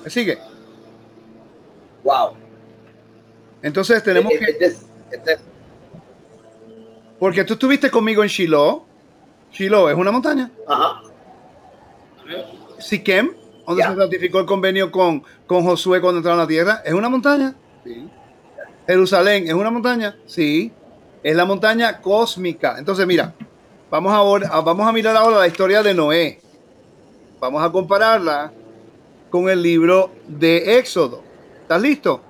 ¿Me 0.05 0.11
sigue? 0.11 0.39
Wow. 2.05 2.33
Entonces 3.63 4.03
tenemos 4.03 4.33
que... 4.33 4.45
Este 4.45 4.65
es- 4.67 4.87
este 5.11 5.33
es- 5.35 5.41
Porque 7.19 7.45
tú 7.45 7.55
estuviste 7.55 7.91
conmigo 7.91 8.23
en 8.23 8.29
Shiloh. 8.29 8.85
Shiloh 9.53 9.91
es 9.91 9.97
una 9.97 10.11
montaña. 10.11 10.51
ajá. 10.67 11.03
Siquem, 12.79 13.33
donde 13.67 13.83
se 13.83 13.95
ratificó 13.95 14.41
el 14.41 14.47
convenio 14.47 14.91
con, 14.91 15.23
con 15.47 15.63
Josué 15.65 16.01
cuando 16.01 16.19
entraron 16.19 16.41
a 16.41 16.45
la 16.45 16.49
tierra, 16.49 16.83
es 16.85 16.93
una 16.95 17.09
montaña. 17.09 17.55
Sí. 17.85 18.09
Jerusalén 18.87 19.47
es 19.47 19.55
una 19.55 19.71
montaña. 19.71 20.17
Sí. 20.27 20.73
Es 21.23 21.37
la 21.37 21.45
montaña 21.45 22.01
cósmica. 22.01 22.77
Entonces, 22.79 23.07
mira, 23.07 23.35
vamos 23.91 24.13
ahora, 24.13 24.49
a- 24.51 24.61
vamos 24.63 24.87
a 24.89 24.93
mirar 24.93 25.17
ahora 25.17 25.39
la 25.39 25.47
historia 25.47 25.83
de 25.83 25.93
Noé. 25.95 26.41
Vamos 27.39 27.63
a 27.63 27.71
compararla 27.71 28.53
con 29.31 29.49
el 29.49 29.63
libro 29.63 30.11
de 30.27 30.79
Éxodo. 30.79 31.23
¿Estás 31.63 31.81
listo? 31.83 32.23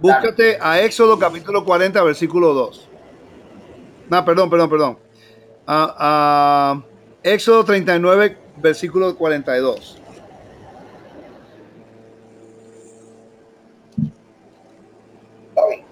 Búscate 0.00 0.58
a 0.60 0.80
Éxodo 0.80 1.18
capítulo 1.18 1.64
40, 1.64 2.02
versículo 2.02 2.52
2. 2.52 2.88
No, 4.10 4.24
perdón, 4.24 4.50
perdón, 4.50 4.70
perdón. 4.70 4.98
A- 5.66 5.94
a 5.98 6.82
Éxodo 7.26 7.64
39, 7.64 8.38
versículo 8.58 9.16
42. 9.16 9.96
Ok. 15.56 15.84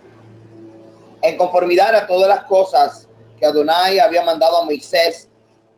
En 1.22 1.36
conformidad 1.36 1.92
a 1.96 2.06
todas 2.06 2.28
las 2.28 2.44
cosas 2.44 3.08
que 3.36 3.44
Adonai 3.44 3.98
había 3.98 4.24
mandado 4.24 4.58
a 4.58 4.64
Moisés, 4.64 5.28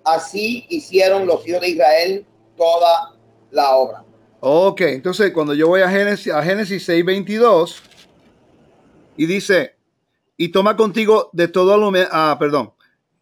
así 0.04 0.66
hicieron 0.68 1.26
los 1.26 1.48
hijos 1.48 1.62
de 1.62 1.68
Israel 1.68 2.26
toda 2.54 3.14
la 3.50 3.76
obra. 3.76 4.04
Ok, 4.40 4.82
entonces 4.82 5.32
cuando 5.32 5.54
yo 5.54 5.68
voy 5.68 5.80
a 5.80 5.88
Génesis, 5.88 6.34
a 6.34 6.42
Génesis 6.42 6.84
6, 6.84 7.02
22, 7.02 7.82
y 9.16 9.24
dice, 9.24 9.74
y 10.36 10.50
toma 10.50 10.76
contigo 10.76 11.30
de 11.32 11.48
todo 11.48 11.78
lo, 11.78 11.90
ah, 12.10 12.36
perdón, 12.38 12.74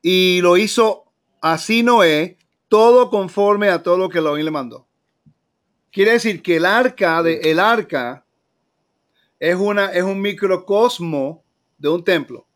y 0.03 0.41
lo 0.41 0.57
hizo 0.57 1.04
así 1.45 1.83
Noé, 1.83 2.39
todo 2.69 3.11
conforme 3.11 3.69
a 3.69 3.83
todo 3.83 3.99
lo 3.99 4.09
que 4.09 4.19
Elohim 4.19 4.47
le 4.47 4.51
mandó. 4.51 4.87
Quiere 5.93 6.13
decir 6.13 6.43
que 6.43 6.57
el 6.57 6.65
arca, 6.65 7.23
de, 7.23 7.39
el 7.45 7.61
arca 7.61 8.25
es, 9.39 9.55
una, 9.55 9.93
es 9.93 10.03
un 10.03 10.21
microcosmo 10.23 11.45
de 11.77 11.91
un 11.91 12.03
templo. 12.03 12.47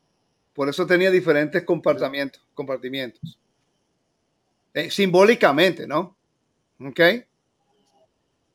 Por 0.54 0.70
eso 0.70 0.86
tenía 0.86 1.10
diferentes 1.10 1.62
compartimientos. 1.64 2.42
compartimientos. 2.54 3.38
Eh, 4.72 4.90
simbólicamente, 4.90 5.86
¿no? 5.86 6.16
¿Ok? 6.80 7.00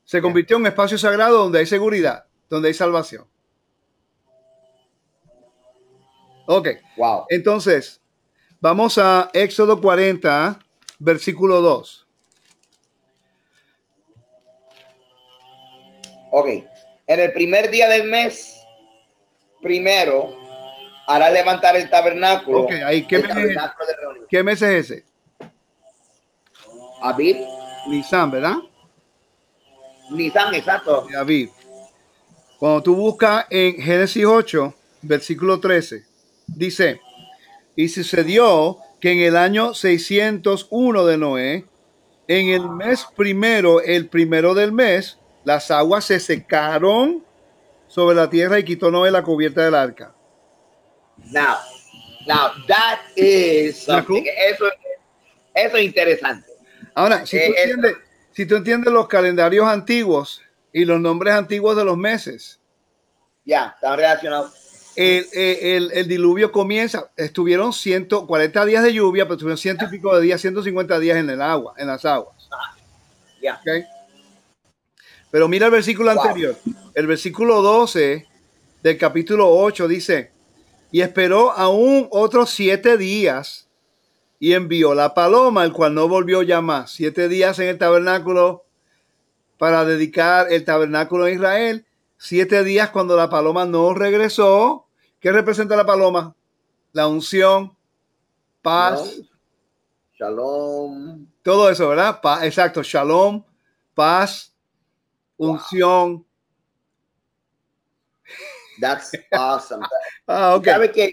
Se 0.04 0.20
convirtió 0.20 0.56
en 0.56 0.62
un 0.62 0.66
espacio 0.66 0.98
sagrado 0.98 1.38
donde 1.44 1.60
hay 1.60 1.66
seguridad, 1.66 2.26
donde 2.50 2.68
hay 2.68 2.74
salvación. 2.74 3.24
Ok, 6.46 6.68
Wow. 6.96 7.24
entonces, 7.30 8.02
vamos 8.64 8.96
a 8.96 9.28
Éxodo 9.34 9.78
40, 9.78 10.58
versículo 10.98 11.60
2. 11.60 12.06
Ok. 16.30 16.48
En 17.06 17.20
el 17.20 17.32
primer 17.34 17.70
día 17.70 17.90
del 17.90 18.08
mes, 18.08 18.58
primero, 19.60 20.34
hará 21.06 21.28
levantar 21.28 21.76
el 21.76 21.90
tabernáculo. 21.90 22.62
Ok, 22.62 22.72
ahí, 22.86 23.06
¿qué 23.06 23.18
mes 23.18 23.28
es? 23.28 23.34
tabernáculo 23.34 23.86
reunión. 24.00 24.26
¿Qué 24.30 24.42
mes 24.42 24.62
es 24.62 24.90
ese? 24.90 25.04
Abib, 27.02 27.36
Nisan, 27.88 28.30
¿verdad? 28.30 28.56
Nisan, 30.08 30.54
exacto. 30.54 31.06
de 31.06 31.18
Aviv. 31.18 31.50
Cuando 32.58 32.82
tú 32.82 32.96
buscas 32.96 33.44
en 33.50 33.74
Génesis 33.74 34.24
8, 34.24 34.74
versículo 35.02 35.60
13, 35.60 36.06
dice, 36.46 37.02
y 37.76 37.88
sucedió 37.88 38.78
que 39.00 39.12
en 39.12 39.18
el 39.20 39.36
año 39.36 39.74
601 39.74 41.04
de 41.06 41.18
Noé, 41.18 41.66
en 42.28 42.48
el 42.48 42.68
mes 42.70 43.06
primero, 43.16 43.80
el 43.80 44.08
primero 44.08 44.54
del 44.54 44.72
mes, 44.72 45.18
las 45.44 45.70
aguas 45.70 46.06
se 46.06 46.20
secaron 46.20 47.24
sobre 47.86 48.16
la 48.16 48.30
tierra 48.30 48.58
y 48.58 48.64
quitó 48.64 48.90
Noé 48.90 49.10
la 49.10 49.22
cubierta 49.22 49.62
del 49.64 49.74
arca. 49.74 50.14
Now, 51.30 51.56
now 52.26 52.50
that 52.66 53.00
is. 53.16 53.82
Eso, 53.82 53.98
eso 55.54 55.76
es 55.76 55.84
interesante. 55.84 56.46
Ahora, 56.94 57.26
si 57.26 57.36
tú, 57.36 57.42
Eh, 57.42 57.54
entiendes, 57.58 57.96
si 58.32 58.46
tú 58.46 58.56
entiendes 58.56 58.92
los 58.92 59.06
calendarios 59.08 59.66
antiguos 59.68 60.42
y 60.72 60.84
los 60.84 61.00
nombres 61.00 61.34
antiguos 61.34 61.76
de 61.76 61.84
los 61.84 61.96
meses, 61.96 62.60
Ya, 63.44 63.74
están 63.74 63.96
relacionados. 63.98 64.63
El, 64.96 65.26
el- 65.32 65.90
el 65.92 66.08
diluvio 66.08 66.52
comienza, 66.52 67.10
estuvieron 67.16 67.72
140 67.72 68.64
días 68.64 68.82
de 68.84 68.92
lluvia, 68.92 69.24
pero 69.24 69.34
estuvieron 69.34 69.58
ciento 69.58 69.84
y 69.84 69.88
pico 69.88 70.14
de 70.16 70.22
días, 70.22 70.40
150 70.40 70.98
días 70.98 71.16
en 71.18 71.30
el 71.30 71.42
agua, 71.42 71.74
en 71.76 71.86
las 71.88 72.04
aguas. 72.04 72.48
Ya. 73.42 73.54
¿ok? 73.56 73.84
Pero 75.30 75.48
mira 75.48 75.66
el 75.66 75.72
versículo 75.72 76.12
Wow. 76.14 76.22
anterior, 76.22 76.56
el 76.94 77.06
versículo 77.06 77.60
12 77.62 78.26
del 78.82 78.98
capítulo 78.98 79.48
8 79.50 79.88
dice, 79.88 80.30
y 80.92 81.00
esperó 81.00 81.50
aún 81.52 82.06
otros 82.10 82.50
siete 82.50 82.96
días 82.96 83.68
y 84.38 84.52
envió 84.52 84.94
la 84.94 85.12
paloma, 85.14 85.64
el 85.64 85.72
cual 85.72 85.94
no 85.94 86.06
volvió 86.06 86.42
ya 86.42 86.60
más. 86.60 86.92
Siete 86.92 87.28
días 87.28 87.58
en 87.58 87.68
el 87.68 87.78
tabernáculo 87.78 88.64
para 89.58 89.84
dedicar 89.84 90.52
el 90.52 90.64
tabernáculo 90.64 91.24
a 91.24 91.30
Israel. 91.30 91.84
Siete 92.16 92.62
días 92.62 92.90
cuando 92.90 93.16
la 93.16 93.28
paloma 93.28 93.64
no 93.64 93.92
regresó. 93.94 94.83
¿Qué 95.24 95.32
representa 95.32 95.74
la 95.74 95.86
paloma? 95.86 96.36
La 96.92 97.06
unción, 97.06 97.74
paz, 98.60 99.00
¿no? 99.00 99.24
Shalom. 100.18 101.26
todo 101.42 101.70
eso, 101.70 101.88
¿verdad? 101.88 102.20
Pa- 102.20 102.44
exacto, 102.44 102.82
shalom, 102.82 103.42
paz, 103.94 104.54
unción. 105.38 106.26
That's 108.78 109.12
awesome. 109.32 109.86
Ah, 110.26 110.56
ok. 110.56 110.64
¿Sabe 110.66 110.92
que 110.92 111.04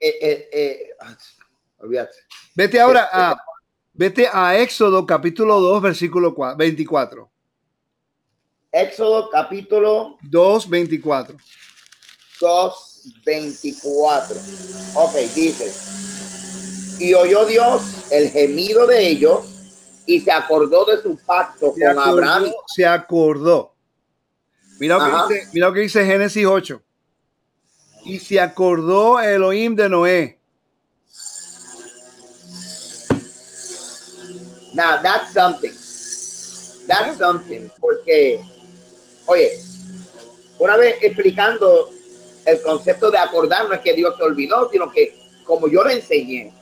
eh, 0.00 0.18
eh, 0.20 0.48
eh, 0.52 0.88
ah, 1.00 1.16
olvídate. 1.78 2.16
Vete 2.56 2.80
ahora 2.80 3.08
a, 3.12 3.36
vete 3.92 4.28
a 4.32 4.56
Éxodo 4.58 5.06
capítulo 5.06 5.60
2, 5.60 5.80
versículo 5.80 6.34
cua- 6.34 6.56
24. 6.56 7.30
Éxodo 8.72 9.30
capítulo 9.30 10.18
2, 10.22 10.68
24. 10.68 11.36
2, 12.40 12.93
24. 13.24 14.36
Ok, 14.94 15.14
dice. 15.34 15.72
Y 16.98 17.14
oyó 17.14 17.44
Dios 17.44 17.82
el 18.10 18.30
gemido 18.30 18.86
de 18.86 19.06
ellos 19.08 19.40
y 20.06 20.20
se 20.20 20.30
acordó 20.30 20.84
de 20.84 21.02
su 21.02 21.16
pacto 21.16 21.74
Se 21.74 21.84
con 21.84 21.98
Abraham. 21.98 22.52
Se 22.74 22.86
acordó. 22.86 23.74
Mira 24.78 24.98
lo, 24.98 25.28
que 25.28 25.34
dice, 25.34 25.48
mira 25.52 25.68
lo 25.68 25.74
que 25.74 25.80
dice 25.80 26.04
Génesis 26.04 26.46
8. 26.46 26.82
Y 28.04 28.18
se 28.18 28.40
acordó 28.40 29.20
Elohim 29.20 29.74
de 29.74 29.88
Noé. 29.88 30.38
Now, 34.74 35.00
that's 35.00 35.32
something. 35.32 35.72
That's 36.88 37.16
something. 37.18 37.70
Porque, 37.80 38.40
oye, 39.26 39.52
una 40.58 40.76
vez 40.76 40.96
explicando 41.00 41.90
el 42.46 42.62
concepto 42.62 43.10
de 43.10 43.18
acordar, 43.18 43.68
no 43.68 43.74
es 43.74 43.80
que 43.80 43.92
Dios 43.92 44.16
se 44.16 44.22
olvidó, 44.22 44.70
sino 44.70 44.90
que 44.90 45.14
como 45.44 45.68
yo 45.68 45.82
lo 45.82 45.90
enseñé, 45.90 46.52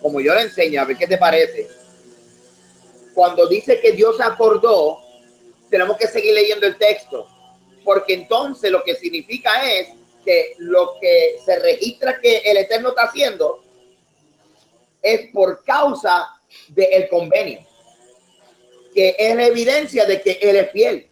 como 0.00 0.20
yo 0.20 0.34
lo 0.34 0.40
enseñé, 0.40 0.78
a 0.78 0.84
ver 0.84 0.96
qué 0.96 1.06
te 1.06 1.18
parece. 1.18 1.68
Cuando 3.14 3.46
dice 3.46 3.80
que 3.80 3.92
Dios 3.92 4.20
acordó, 4.20 5.00
tenemos 5.70 5.96
que 5.96 6.06
seguir 6.06 6.34
leyendo 6.34 6.66
el 6.66 6.76
texto, 6.76 7.26
porque 7.84 8.14
entonces 8.14 8.70
lo 8.70 8.82
que 8.82 8.94
significa 8.96 9.70
es 9.70 9.88
que 10.24 10.54
lo 10.58 10.94
que 11.00 11.38
se 11.44 11.58
registra 11.58 12.20
que 12.20 12.38
el 12.38 12.56
Eterno 12.56 12.90
está 12.90 13.04
haciendo 13.04 13.62
es 15.00 15.30
por 15.32 15.64
causa 15.64 16.28
del 16.68 17.08
convenio, 17.08 17.66
que 18.94 19.16
es 19.18 19.34
la 19.34 19.46
evidencia 19.46 20.04
de 20.04 20.20
que 20.20 20.38
Él 20.40 20.56
es 20.56 20.70
fiel. 20.70 21.10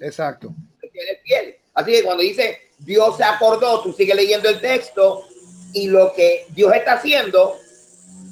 Exacto. 0.00 0.54
Que 0.80 0.88
él 0.88 1.08
es 1.10 1.22
fiel. 1.22 1.56
Así 1.74 1.92
que 1.92 2.02
cuando 2.02 2.22
dice 2.22 2.69
Dios 2.80 3.16
se 3.16 3.24
acordó, 3.24 3.82
tú 3.82 3.92
sigues 3.92 4.16
leyendo 4.16 4.48
el 4.48 4.60
texto 4.60 5.26
y 5.72 5.88
lo 5.88 6.12
que 6.12 6.46
Dios 6.50 6.74
está 6.74 6.94
haciendo 6.94 7.56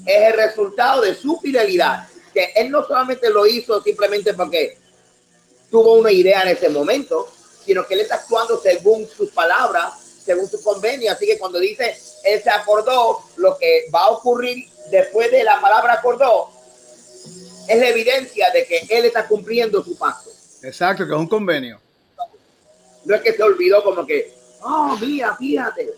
es 0.04 0.22
el 0.28 0.32
resultado 0.34 1.02
de 1.02 1.14
su 1.14 1.38
fidelidad. 1.38 2.08
Que 2.32 2.52
Él 2.56 2.70
no 2.70 2.84
solamente 2.84 3.30
lo 3.30 3.46
hizo 3.46 3.82
simplemente 3.82 4.34
porque 4.34 4.78
tuvo 5.70 5.94
una 5.94 6.10
idea 6.10 6.42
en 6.42 6.48
ese 6.48 6.68
momento, 6.68 7.28
sino 7.64 7.86
que 7.86 7.94
Él 7.94 8.00
está 8.00 8.16
actuando 8.16 8.60
según 8.60 9.06
sus 9.08 9.30
palabras, 9.30 9.92
según 10.24 10.48
su 10.48 10.62
convenio. 10.62 11.12
Así 11.12 11.26
que 11.26 11.38
cuando 11.38 11.58
dice 11.58 11.96
Él 12.24 12.42
se 12.42 12.50
acordó, 12.50 13.20
lo 13.36 13.56
que 13.58 13.86
va 13.94 14.04
a 14.04 14.10
ocurrir 14.10 14.66
después 14.90 15.30
de 15.30 15.44
la 15.44 15.60
palabra 15.60 15.94
acordó 15.94 16.50
es 17.68 17.78
la 17.78 17.88
evidencia 17.88 18.50
de 18.50 18.64
que 18.64 18.86
Él 18.88 19.04
está 19.04 19.28
cumpliendo 19.28 19.84
su 19.84 19.96
pacto. 19.96 20.30
Exacto, 20.62 21.06
que 21.06 21.12
es 21.12 21.18
un 21.18 21.28
convenio. 21.28 21.80
No 23.04 23.14
es 23.14 23.20
que 23.20 23.32
se 23.32 23.42
olvidó 23.42 23.84
como 23.84 24.06
que, 24.06 24.37
oh, 24.62 24.96
mira, 25.00 25.36
fíjate. 25.36 25.90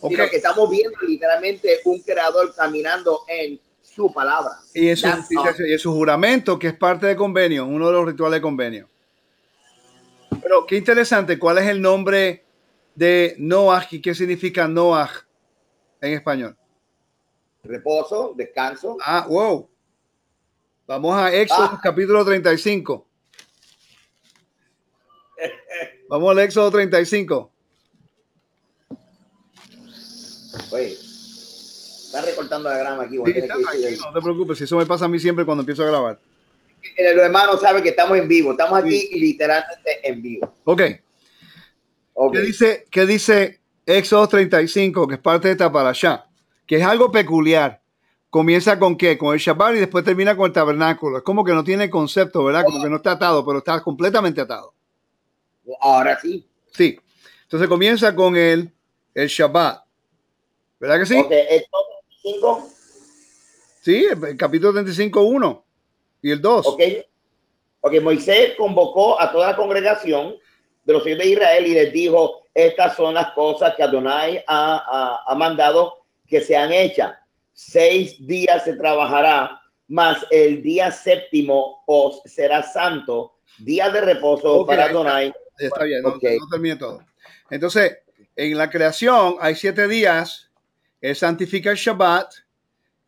Okay. 0.00 0.16
Sino 0.16 0.30
que 0.30 0.36
estamos 0.36 0.70
viendo 0.70 0.98
literalmente 1.06 1.80
un 1.84 2.00
creador 2.00 2.54
caminando 2.54 3.22
en 3.28 3.58
su 3.82 4.12
palabra. 4.12 4.58
Y 4.74 4.88
es, 4.88 5.02
un, 5.04 5.24
y 5.66 5.72
es 5.72 5.84
juramento, 5.84 6.58
que 6.58 6.68
es 6.68 6.74
parte 6.74 7.06
de 7.06 7.16
convenio, 7.16 7.64
uno 7.64 7.86
de 7.86 7.92
los 7.92 8.06
rituales 8.06 8.38
de 8.38 8.42
convenio. 8.42 8.88
Pero 10.42 10.66
qué 10.66 10.76
interesante, 10.76 11.38
¿cuál 11.38 11.58
es 11.58 11.66
el 11.66 11.80
nombre 11.80 12.44
de 12.94 13.34
Noah 13.38 13.86
y 13.90 14.00
qué 14.00 14.14
significa 14.14 14.68
Noah 14.68 15.10
en 16.00 16.12
español? 16.12 16.56
Reposo, 17.64 18.32
descanso. 18.36 18.96
Ah, 19.04 19.26
wow. 19.28 19.68
Vamos 20.86 21.16
a 21.16 21.34
Éxodo 21.34 21.70
Ah. 21.72 21.80
capítulo 21.82 22.24
35. 22.24 23.06
Vamos 26.08 26.30
al 26.30 26.38
Éxodo 26.38 26.70
35. 26.70 27.52
Oye, 30.76 30.92
está 30.92 32.20
recortando 32.20 32.68
la 32.68 32.76
grama 32.76 33.04
aquí. 33.04 33.16
Sí, 33.16 33.32
está 33.34 33.54
que 33.56 33.96
no 33.96 34.12
te 34.12 34.20
preocupes, 34.20 34.60
eso 34.60 34.76
me 34.76 34.84
pasa 34.86 35.06
a 35.06 35.08
mí 35.08 35.18
siempre 35.18 35.44
cuando 35.44 35.62
empiezo 35.62 35.82
a 35.82 35.86
grabar. 35.86 36.18
Los 36.98 37.24
hermanos 37.24 37.60
saben 37.60 37.82
que 37.82 37.88
estamos 37.88 38.16
en 38.18 38.28
vivo. 38.28 38.52
Estamos 38.52 38.78
aquí 38.78 39.08
literalmente 39.18 40.00
en 40.08 40.22
vivo. 40.22 40.54
Ok, 40.64 40.82
Ok. 42.18 42.32
¿qué 42.34 42.40
dice, 42.40 42.86
qué 42.90 43.06
dice 43.06 43.60
Éxodo 43.84 44.28
35, 44.28 45.08
que 45.08 45.14
es 45.14 45.20
parte 45.20 45.48
de 45.48 45.52
esta 45.52 45.72
parasha? 45.72 46.26
Que 46.66 46.76
es 46.76 46.84
algo 46.84 47.10
peculiar. 47.10 47.80
Comienza 48.30 48.78
con 48.78 48.96
qué? 48.96 49.16
Con 49.16 49.32
el 49.34 49.40
Shabbat 49.40 49.76
y 49.76 49.78
después 49.78 50.04
termina 50.04 50.36
con 50.36 50.46
el 50.46 50.52
tabernáculo. 50.52 51.18
Es 51.18 51.22
como 51.22 51.44
que 51.44 51.52
no 51.52 51.64
tiene 51.64 51.88
concepto, 51.88 52.44
¿verdad? 52.44 52.64
Como 52.64 52.82
que 52.82 52.90
no 52.90 52.96
está 52.96 53.12
atado, 53.12 53.44
pero 53.46 53.58
está 53.58 53.82
completamente 53.82 54.40
atado. 54.40 54.74
Ahora 55.80 56.18
sí. 56.20 56.46
Sí. 56.72 56.98
Entonces 57.44 57.68
comienza 57.68 58.14
con 58.14 58.36
el, 58.36 58.72
el 59.14 59.28
Shabbat. 59.28 59.85
¿Verdad 60.78 60.98
que 61.00 61.06
sí? 61.06 61.18
Ok, 61.18 61.30
esto 61.32 61.76
cinco. 62.22 62.68
Sí, 63.82 64.04
el, 64.04 64.24
el 64.24 64.36
capítulo 64.36 64.72
35, 64.72 65.22
1 65.22 65.64
y 66.22 66.30
el 66.32 66.40
2. 66.40 66.66
Ok. 66.66 66.80
Ok, 67.82 68.00
Moisés 68.02 68.54
convocó 68.58 69.20
a 69.20 69.30
toda 69.30 69.48
la 69.52 69.56
congregación 69.56 70.34
de 70.84 70.92
los 70.92 71.06
hijos 71.06 71.18
de 71.18 71.26
Israel 71.28 71.66
y 71.66 71.74
les 71.74 71.92
dijo, 71.92 72.42
estas 72.52 72.96
son 72.96 73.14
las 73.14 73.30
cosas 73.32 73.74
que 73.76 73.82
Adonai 73.84 74.42
ha, 74.46 74.76
ha- 74.76 75.22
ha 75.32 75.34
mandado 75.36 76.04
que 76.26 76.40
sean 76.40 76.72
hechas. 76.72 77.14
Seis 77.52 78.16
días 78.26 78.64
se 78.64 78.74
trabajará, 78.74 79.60
mas 79.88 80.26
el 80.30 80.62
día 80.62 80.90
séptimo 80.90 81.84
os 81.86 82.20
será 82.24 82.62
santo, 82.64 83.36
día 83.58 83.88
de 83.90 84.00
reposo 84.00 84.60
Ok, 84.60 84.66
para 84.66 84.86
está. 84.86 84.90
Adonai. 84.94 85.34
Está 85.58 85.84
bien, 85.84 86.02
no- 86.02 86.08
Ok. 86.10 86.22
no, 86.40 86.48
termine 86.50 86.76
todo. 86.76 87.00
Entonces, 87.50 87.98
en 88.34 88.58
la 88.58 88.68
creación 88.68 89.36
hay 89.40 89.54
siete 89.54 89.86
días. 89.86 90.45
Él 91.00 91.14
santifica 91.16 91.70
el 91.70 91.76
Shabbat 91.76 92.32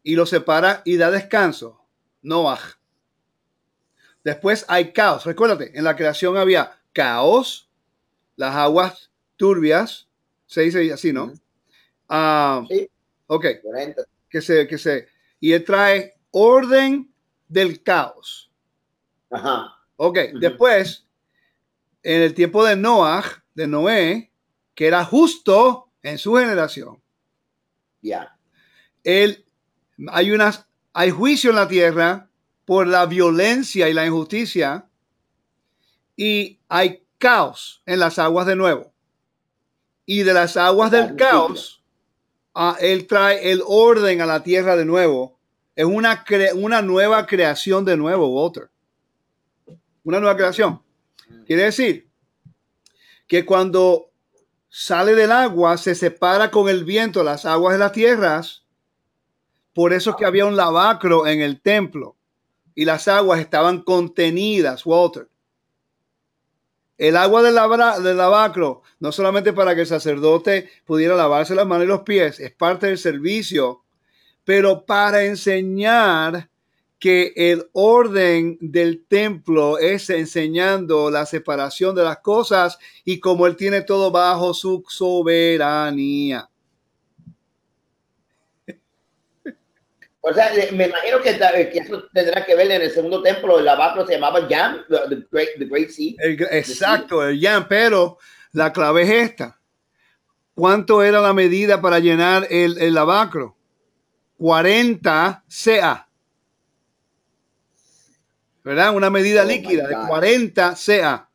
y 0.02 0.14
lo 0.14 0.26
separa 0.26 0.82
y 0.84 0.96
da 0.96 1.10
descanso. 1.10 1.84
Noah. 2.22 2.60
Después 4.24 4.64
hay 4.68 4.92
caos. 4.92 5.24
Recuérdate, 5.24 5.76
en 5.76 5.84
la 5.84 5.96
creación 5.96 6.36
había 6.36 6.78
caos, 6.92 7.70
las 8.36 8.54
aguas 8.54 9.10
turbias, 9.36 10.08
se 10.46 10.62
dice 10.62 10.92
así, 10.92 11.12
¿no? 11.12 11.32
Ah, 12.08 12.64
Sí. 12.68 12.88
ok, 13.26 13.44
que 14.28 14.40
se, 14.40 14.66
que 14.66 14.78
se, 14.78 15.08
y 15.40 15.52
él 15.52 15.64
trae 15.64 16.16
orden 16.30 17.12
del 17.48 17.82
caos. 17.82 18.50
Ajá. 19.30 19.74
Ok, 19.96 20.18
después, 20.40 21.06
en 22.02 22.22
el 22.22 22.34
tiempo 22.34 22.64
de 22.64 22.76
Noah, 22.76 23.24
de 23.54 23.66
Noé, 23.66 24.32
que 24.74 24.86
era 24.86 25.04
justo 25.04 25.90
en 26.02 26.18
su 26.18 26.34
generación, 26.34 27.02
Ya. 28.00 28.36
él, 29.04 29.44
hay, 30.08 30.30
unas, 30.30 30.66
hay 30.92 31.10
juicio 31.10 31.50
en 31.50 31.56
la 31.56 31.68
tierra 31.68 32.28
por 32.64 32.86
la 32.86 33.06
violencia 33.06 33.88
y 33.88 33.94
la 33.94 34.06
injusticia, 34.06 34.86
y 36.16 36.58
hay 36.68 37.04
caos 37.18 37.82
en 37.86 38.00
las 38.00 38.18
aguas 38.18 38.46
de 38.46 38.56
nuevo. 38.56 38.92
Y 40.04 40.22
de 40.22 40.34
las 40.34 40.56
aguas 40.56 40.90
del 40.90 41.16
caos, 41.16 41.82
ah, 42.54 42.76
él 42.80 43.06
trae 43.06 43.52
el 43.52 43.62
orden 43.66 44.20
a 44.20 44.26
la 44.26 44.42
tierra 44.42 44.76
de 44.76 44.84
nuevo. 44.84 45.38
Es 45.76 45.84
una, 45.84 46.24
cre- 46.24 46.52
una 46.54 46.82
nueva 46.82 47.26
creación 47.26 47.84
de 47.84 47.96
nuevo, 47.96 48.28
Walter. 48.28 48.70
Una 50.02 50.18
nueva 50.20 50.36
creación. 50.36 50.82
Quiere 51.46 51.64
decir 51.64 52.08
que 53.26 53.44
cuando 53.44 54.07
sale 54.68 55.14
del 55.14 55.32
agua 55.32 55.78
se 55.78 55.94
separa 55.94 56.50
con 56.50 56.68
el 56.68 56.84
viento 56.84 57.22
las 57.22 57.44
aguas 57.44 57.74
de 57.74 57.78
las 57.78 57.92
tierras. 57.92 58.64
Por 59.72 59.92
eso 59.92 60.10
es 60.10 60.16
que 60.16 60.24
había 60.24 60.46
un 60.46 60.56
lavacro 60.56 61.26
en 61.26 61.40
el 61.40 61.60
templo 61.60 62.16
y 62.74 62.84
las 62.84 63.08
aguas 63.08 63.40
estaban 63.40 63.82
contenidas, 63.82 64.86
Walter. 64.86 65.28
El 66.96 67.16
agua 67.16 67.42
del, 67.42 67.54
del 68.02 68.16
lavacro, 68.16 68.82
no 68.98 69.12
solamente 69.12 69.52
para 69.52 69.74
que 69.74 69.82
el 69.82 69.86
sacerdote 69.86 70.70
pudiera 70.84 71.14
lavarse 71.14 71.54
las 71.54 71.66
manos 71.66 71.84
y 71.84 71.88
los 71.88 72.02
pies, 72.02 72.40
es 72.40 72.52
parte 72.52 72.86
del 72.86 72.98
servicio, 72.98 73.84
pero 74.44 74.84
para 74.84 75.24
enseñar 75.24 76.50
que 76.98 77.32
el 77.36 77.68
orden 77.72 78.58
del 78.60 79.04
templo 79.06 79.78
es 79.78 80.10
enseñando 80.10 81.10
la 81.10 81.26
separación 81.26 81.94
de 81.94 82.02
las 82.02 82.18
cosas 82.18 82.78
y 83.04 83.20
como 83.20 83.46
él 83.46 83.56
tiene 83.56 83.82
todo 83.82 84.10
bajo 84.10 84.52
su 84.52 84.84
soberanía. 84.88 86.48
O 90.20 90.34
sea, 90.34 90.50
me 90.72 90.88
imagino 90.88 91.20
que, 91.22 91.38
que 91.72 91.78
eso 91.78 92.04
tendrá 92.12 92.44
que 92.44 92.54
ver 92.54 92.70
en 92.70 92.82
el 92.82 92.90
segundo 92.90 93.22
templo, 93.22 93.60
el 93.60 93.64
lavacro 93.64 94.04
se 94.04 94.14
llamaba 94.14 94.46
Yam, 94.46 94.84
the, 94.88 95.24
Great, 95.30 95.50
the 95.58 95.64
Great 95.64 95.88
Sea. 95.88 96.16
El 96.18 96.42
exacto, 96.50 97.26
el 97.26 97.40
yam, 97.40 97.66
pero 97.66 98.18
la 98.52 98.70
clave 98.70 99.02
es 99.04 99.10
esta. 99.30 99.58
¿Cuánto 100.54 101.02
era 101.02 101.22
la 101.22 101.32
medida 101.32 101.80
para 101.80 101.98
llenar 102.00 102.46
el, 102.50 102.76
el 102.78 102.92
lavacro? 102.92 103.56
40 104.36 105.44
CA. 105.48 106.07
¿Verdad? 108.68 108.94
Una 108.94 109.08
medida 109.08 109.44
Oh, 109.44 109.46
líquida 109.46 109.88
de 109.88 109.94
God. 109.94 110.08
40 110.08 110.74
CA. 110.74 111.30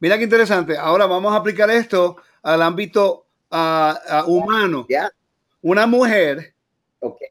Mira 0.00 0.16
qué 0.16 0.24
interesante. 0.24 0.78
Ahora 0.78 1.04
vamos 1.04 1.34
a 1.34 1.36
aplicar 1.36 1.70
esto 1.70 2.16
al 2.42 2.62
ámbito 2.62 3.26
ah, 3.50 4.00
ah, 4.08 4.24
humano. 4.26 4.86
Una 5.60 5.86
mujer 5.86 6.54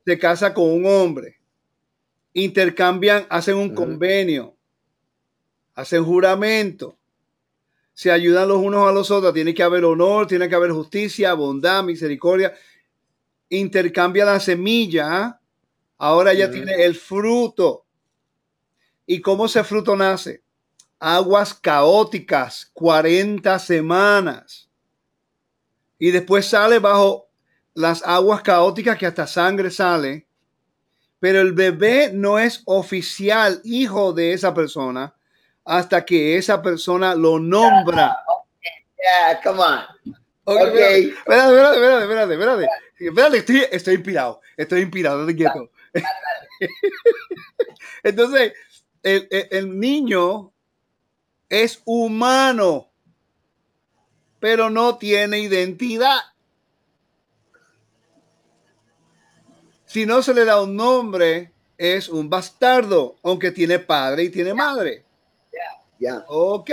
se 0.05 0.19
casa 0.19 0.53
con 0.53 0.69
un 0.71 0.85
hombre, 0.85 1.39
intercambian, 2.33 3.25
hacen 3.27 3.55
un 3.55 3.73
convenio, 3.73 4.55
hacen 5.73 6.05
juramento, 6.05 6.95
se 7.95 8.11
ayudan 8.11 8.47
los 8.47 8.59
unos 8.59 8.87
a 8.87 8.91
los 8.91 9.09
otros, 9.09 9.33
tiene 9.33 9.55
que 9.55 9.63
haber 9.63 9.85
honor, 9.85 10.27
tiene 10.27 10.47
que 10.47 10.53
haber 10.53 10.69
justicia, 10.69 11.33
bondad, 11.33 11.83
misericordia, 11.83 12.53
intercambia 13.49 14.23
la 14.23 14.39
semilla, 14.39 15.41
ahora 15.97 16.31
ya 16.31 16.51
tiene 16.51 16.85
el 16.85 16.93
fruto. 16.93 17.84
¿Y 19.05 19.21
cómo 19.21 19.45
ese 19.45 19.63
fruto 19.63 19.95
nace? 19.95 20.43
Aguas 20.99 21.53
caóticas, 21.53 22.69
40 22.73 23.59
semanas. 23.59 24.69
Y 25.99 26.11
después 26.11 26.47
sale 26.47 26.79
bajo 26.79 27.29
las 27.73 28.03
aguas 28.05 28.41
caóticas 28.41 28.97
que 28.97 29.05
hasta 29.05 29.27
sangre 29.27 29.69
sale, 29.69 30.27
pero 31.19 31.41
el 31.41 31.53
bebé 31.53 32.11
no 32.13 32.39
es 32.39 32.63
oficial 32.65 33.61
hijo 33.63 34.13
de 34.13 34.33
esa 34.33 34.53
persona 34.53 35.15
hasta 35.65 36.05
que 36.05 36.37
esa 36.37 36.61
persona 36.61 37.15
lo 37.15 37.39
nombra. 37.39 38.15
Yeah, 38.97 39.41
come 39.43 39.59
on. 39.59 39.79
Ok, 40.45 40.61
Okay. 40.61 41.09
Espérate, 41.09 41.51
espérate, 41.51 41.75
espérate, 41.75 42.03
espérate, 42.03 42.33
espérate. 42.33 42.67
Espérate, 42.99 43.37
estoy, 43.37 43.67
estoy 43.71 43.93
inspirado, 43.95 44.41
estoy 44.55 44.81
inspirado, 44.81 45.25
te 45.25 45.35
quieto. 45.35 45.69
Entonces, 48.03 48.53
el, 49.05 49.27
el- 49.31 49.47
el 49.51 49.79
niño 49.79 50.51
es 51.47 51.81
humano, 51.85 52.89
pero 54.39 54.69
no 54.69 54.97
tiene 54.97 55.39
identidad. 55.39 56.19
Si 59.85 60.05
no 60.05 60.21
se 60.21 60.33
le 60.33 60.45
da 60.45 60.61
un 60.61 60.75
nombre, 60.75 61.51
es 61.77 62.09
un 62.09 62.29
bastardo, 62.29 63.15
aunque 63.23 63.51
tiene 63.51 63.79
padre 63.79 64.23
y 64.23 64.29
tiene 64.29 64.53
madre. 64.53 65.03
Yeah. 65.99 66.25
Ok. 66.27 66.71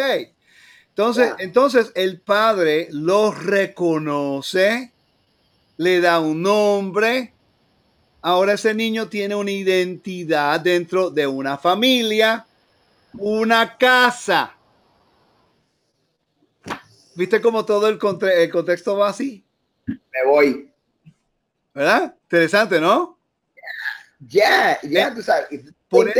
Entonces, 0.88 1.28
Ya. 1.38 1.44
entonces 1.44 1.92
el 1.94 2.20
padre 2.20 2.88
lo 2.90 3.30
reconoce, 3.30 4.90
le 5.76 6.00
da 6.00 6.18
un 6.18 6.42
nombre. 6.42 7.32
Ahora 8.22 8.52
ese 8.52 8.72
niño 8.72 9.08
tiene 9.08 9.34
una 9.34 9.50
identidad 9.50 10.60
dentro 10.60 11.10
de 11.10 11.26
una 11.26 11.58
familia, 11.58 12.46
una 13.14 13.76
casa. 13.76 14.54
¿Viste 17.16 17.40
cómo 17.40 17.64
todo 17.64 17.88
el, 17.88 17.98
el 18.30 18.50
contexto 18.50 18.96
va 18.96 19.08
así? 19.08 19.44
Me 19.86 20.24
voy. 20.26 20.72
¿Verdad? 21.74 22.14
Interesante, 22.22 22.80
¿no? 22.80 23.18
Ya, 24.20 24.78
ya, 24.82 25.12
tú 25.12 25.22
sabes. 25.22 25.48
Por 25.88 26.12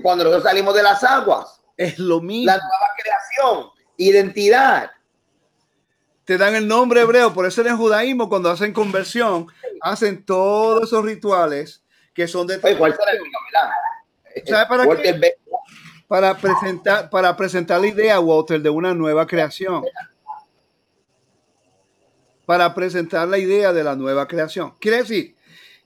Cuando 0.00 0.24
nosotros 0.24 0.44
salimos 0.44 0.74
de 0.74 0.82
las 0.82 1.02
aguas, 1.02 1.60
Es 1.76 1.98
lo 1.98 2.20
mismo. 2.20 2.46
la 2.46 2.58
nueva 2.58 2.86
creación, 3.02 3.70
identidad. 3.96 4.90
Te 6.32 6.38
dan 6.38 6.54
el 6.54 6.66
nombre 6.66 7.02
hebreo. 7.02 7.34
Por 7.34 7.44
eso 7.44 7.60
en 7.60 7.66
el 7.66 7.76
judaísmo, 7.76 8.30
cuando 8.30 8.48
hacen 8.48 8.72
conversión, 8.72 9.48
hacen 9.82 10.24
todos 10.24 10.84
esos 10.84 11.04
rituales 11.04 11.82
que 12.14 12.26
son 12.26 12.46
de 12.46 12.58
Oye, 12.62 12.78
¿cuál 12.78 12.96
será 12.96 13.12
el 13.12 13.20
mío, 13.20 13.38
verdad? 13.52 13.70
¿Sabe 14.46 14.66
para 14.66 14.84
Walter 14.84 15.20
qué? 15.20 15.34
Para 16.08 16.34
presentar, 16.38 17.10
para 17.10 17.36
presentar 17.36 17.82
la 17.82 17.86
idea, 17.86 18.18
Walter, 18.18 18.62
de 18.62 18.70
una 18.70 18.94
nueva 18.94 19.26
creación. 19.26 19.84
Para 22.46 22.74
presentar 22.74 23.28
la 23.28 23.36
idea 23.36 23.74
de 23.74 23.84
la 23.84 23.94
nueva 23.94 24.26
creación. 24.26 24.74
Quiere 24.80 24.98
decir 24.98 25.36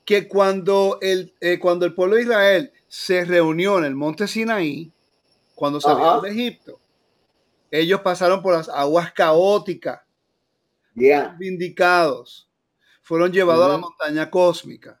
que 0.05 0.29
cuando 0.29 0.97
el, 1.01 1.33
eh, 1.41 1.59
cuando 1.59 1.85
el 1.85 1.93
pueblo 1.93 2.15
de 2.15 2.21
Israel 2.21 2.71
se 2.87 3.25
reunió 3.25 3.79
en 3.79 3.83
el 3.83 3.95
monte 3.95 4.29
Sinaí, 4.29 4.93
cuando 5.55 5.81
salieron 5.81 6.19
Ajá. 6.19 6.21
de 6.21 6.29
Egipto, 6.31 6.79
ellos 7.69 7.99
pasaron 7.99 8.41
por 8.41 8.53
las 8.55 8.69
aguas 8.69 9.11
caóticas, 9.11 10.06
Yeah. 10.97 11.35
vindicados, 11.37 12.49
fueron 13.03 13.31
llevados 13.31 13.65
a 13.65 13.69
la 13.69 13.75
Ujú. 13.75 13.89
montaña 13.89 14.29
cósmica. 14.31 14.99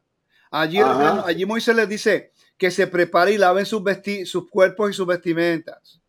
Allí, 0.51 0.79
allí 0.79 1.45
Moisés 1.45 1.75
les 1.75 1.89
dice 1.89 2.31
que 2.55 2.69
se 2.69 2.85
preparen 2.85 3.33
y 3.33 3.37
laven 3.37 3.65
sus, 3.65 3.81
sus 4.25 4.49
cuerpos 4.49 4.91
y 4.91 4.93
sus 4.93 5.07
vestimentas. 5.07 5.99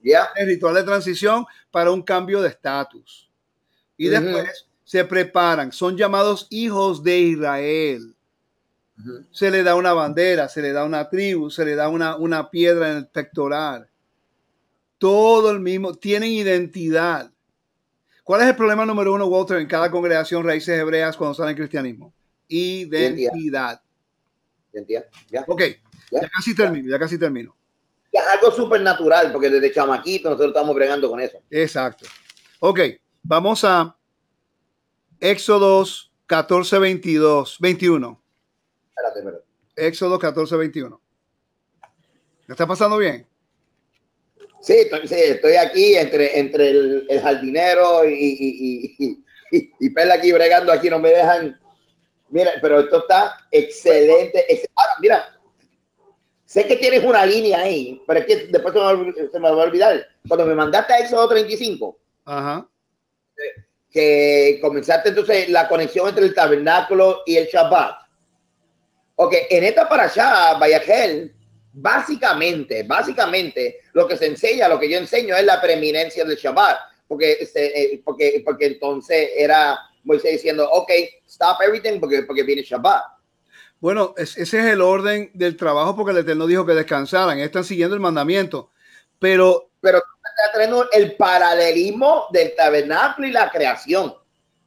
Yeah. 0.00 0.28
El 0.36 0.46
ritual 0.46 0.74
de 0.76 0.84
transición 0.84 1.44
para 1.70 1.90
un 1.90 2.02
cambio 2.02 2.40
de 2.40 2.48
estatus. 2.50 3.28
Y 3.96 4.06
después 4.06 4.68
se 4.84 5.04
preparan, 5.04 5.72
son 5.72 5.96
llamados 5.96 6.46
hijos 6.50 7.02
de 7.02 7.18
Israel. 7.18 8.14
Se 9.32 9.50
le 9.50 9.62
da 9.64 9.74
una 9.74 9.92
bandera, 9.92 10.48
se 10.48 10.62
le 10.62 10.72
da 10.72 10.84
una 10.84 11.08
tribu, 11.08 11.50
se 11.50 11.64
le 11.64 11.74
da 11.74 11.88
una, 11.88 12.16
una 12.16 12.50
piedra 12.50 12.90
en 12.92 12.96
el 12.98 13.08
pectoral. 13.08 13.88
Todo 14.98 15.50
el 15.50 15.60
mismo, 15.60 15.94
tienen 15.94 16.30
identidad. 16.30 17.30
¿Cuál 18.28 18.42
es 18.42 18.48
el 18.48 18.56
problema 18.56 18.84
número 18.84 19.14
uno, 19.14 19.24
Walter, 19.24 19.56
en 19.56 19.66
cada 19.66 19.90
congregación 19.90 20.44
raíces 20.44 20.78
hebreas 20.78 21.16
cuando 21.16 21.32
sale 21.32 21.52
el 21.52 21.56
cristianismo? 21.56 22.12
Identidad. 22.46 23.80
¿Entiendes? 24.70 25.10
Ya. 25.30 25.46
Ok, 25.48 25.62
Ya. 26.10 26.20
ya 26.20 26.28
casi 26.28 26.54
termino, 26.54 26.90
ya 26.90 26.98
casi 26.98 27.18
termino. 27.18 27.56
Es 28.12 28.20
algo 28.26 28.50
súper 28.50 28.82
natural, 28.82 29.32
porque 29.32 29.48
desde 29.48 29.72
chamaquito 29.72 30.28
nosotros 30.28 30.50
estamos 30.50 30.74
bregando 30.76 31.08
con 31.08 31.18
eso. 31.20 31.38
Exacto. 31.48 32.04
Ok, 32.60 32.80
vamos 33.22 33.64
a 33.64 33.96
Éxodos 35.20 36.12
14, 36.26 36.78
22, 36.80 37.56
21. 37.60 38.22
Espérate, 38.90 39.18
espérate. 39.20 39.44
Éxodo 39.74 40.18
14, 40.18 40.54
21. 40.54 41.00
¿Me 42.46 42.52
está 42.52 42.66
pasando 42.66 42.98
bien? 42.98 43.26
Sí, 44.60 44.72
estoy, 44.74 45.06
sí, 45.06 45.14
estoy 45.14 45.54
aquí 45.56 45.94
entre, 45.96 46.38
entre 46.38 46.70
el, 46.70 47.06
el 47.08 47.20
jardinero 47.20 48.04
y, 48.08 48.12
y, 48.12 48.96
y, 49.50 49.72
y, 49.80 49.90
Perla 49.90 50.14
aquí 50.14 50.32
bregando, 50.32 50.72
aquí 50.72 50.90
no 50.90 50.98
me 50.98 51.10
dejan. 51.10 51.58
Mira, 52.30 52.52
pero 52.60 52.80
esto 52.80 52.98
está 52.98 53.36
excelente. 53.50 54.44
Ahora, 54.74 54.92
mira, 55.00 55.40
sé 56.44 56.66
que 56.66 56.76
tienes 56.76 57.04
una 57.04 57.24
línea 57.24 57.60
ahí, 57.60 58.02
pero 58.06 58.20
es 58.20 58.26
que 58.26 58.36
después 58.48 58.72
se 58.74 58.78
me, 58.80 58.84
va 58.84 58.90
a 58.90 58.94
olvid- 58.94 59.30
se 59.32 59.38
me 59.40 59.50
va 59.50 59.62
a 59.62 59.66
olvidar. 59.66 60.06
Cuando 60.26 60.44
me 60.46 60.54
mandaste 60.54 60.92
a 60.92 60.98
Éxodo 60.98 61.28
35, 61.28 61.98
Ajá. 62.24 62.68
que 63.90 64.58
comenzaste 64.60 65.10
entonces 65.10 65.48
la 65.48 65.68
conexión 65.68 66.08
entre 66.08 66.24
el 66.24 66.34
tabernáculo 66.34 67.22
y 67.26 67.36
el 67.36 67.46
Shabbat. 67.46 67.96
Ok, 69.16 69.34
en 69.50 69.64
esta 69.64 69.88
para 69.88 70.04
allá, 70.04 70.58
Vayagel, 70.58 71.34
básicamente, 71.72 72.82
básicamente, 72.82 73.80
lo 73.92 74.06
que 74.06 74.16
se 74.16 74.26
enseña, 74.26 74.68
lo 74.68 74.78
que 74.78 74.90
yo 74.90 74.98
enseño 74.98 75.36
es 75.36 75.44
la 75.44 75.60
preeminencia 75.60 76.24
del 76.24 76.36
Shabbat, 76.36 76.78
porque, 77.06 77.44
se- 77.46 77.66
eh, 77.94 78.02
porque, 78.04 78.42
porque 78.44 78.66
entonces 78.66 79.30
era 79.36 79.78
Moisés 80.04 80.32
diciendo, 80.32 80.68
ok, 80.70 80.90
stop 81.26 81.60
everything 81.62 82.00
porque, 82.00 82.22
porque 82.22 82.42
viene 82.42 82.62
Shabbat. 82.62 83.02
Bueno, 83.80 84.14
es- 84.16 84.36
ese 84.36 84.58
es 84.58 84.64
el 84.66 84.80
orden 84.80 85.30
del 85.34 85.56
trabajo 85.56 85.94
porque 85.94 86.12
el 86.12 86.18
Eterno 86.18 86.46
dijo 86.46 86.66
que 86.66 86.72
descansaran. 86.74 87.38
Están 87.38 87.64
siguiendo 87.64 87.94
el 87.94 88.00
mandamiento. 88.00 88.70
Pero 89.18 89.70
Pero 89.80 90.02
el 90.92 91.14
paralelismo 91.16 92.26
del 92.32 92.54
tabernáculo 92.56 93.26
y 93.28 93.30
la 93.32 93.50
creación. 93.50 94.14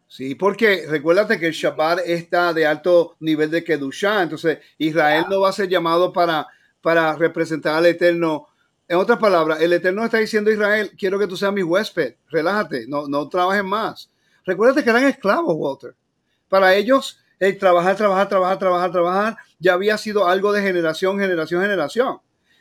sí, 0.08 0.36
porque 0.36 0.86
recuérdate 0.88 1.40
que 1.40 1.48
el 1.48 1.54
Shabbat 1.54 2.00
está 2.06 2.54
de 2.54 2.66
alto 2.66 3.16
nivel 3.20 3.50
de 3.52 3.64
Kedushá. 3.64 4.22
Entonces, 4.24 4.60
Israel 4.78 5.26
no 5.30 5.42
va 5.42 5.50
a 5.50 5.54
ser 5.54 5.68
llamado 5.70 6.12
para, 6.14 6.48
para 6.82 7.16
representar 7.16 7.76
al 7.76 7.86
Eterno. 7.86 8.48
En 8.88 8.98
otras 8.98 9.20
palabras, 9.20 9.62
el 9.62 9.74
Eterno 9.74 10.04
está 10.04 10.18
diciendo 10.18 10.50
a 10.50 10.54
Israel, 10.54 10.92
quiero 10.98 11.18
que 11.18 11.28
tú 11.28 11.38
seas 11.38 11.54
mi 11.54 11.64
huésped. 11.64 12.16
Relájate, 12.30 12.88
no, 12.88 13.08
no 13.08 13.30
trabajes 13.30 13.64
más. 13.64 14.10
Recuérdate 14.46 14.84
que 14.84 14.90
eran 14.90 15.06
esclavos, 15.06 15.56
Walter. 15.58 15.96
Para 16.50 16.76
ellos, 16.76 17.20
el 17.40 17.58
trabajar, 17.58 17.96
trabajar, 17.96 18.28
trabajar, 18.28 18.60
trabajar, 18.60 18.92
trabajar, 18.92 19.38
ya 19.60 19.74
había 19.74 19.98
sido 19.98 20.28
algo 20.28 20.52
de 20.52 20.62
generación, 20.62 21.20
generación, 21.20 21.62
generación. 21.62 22.20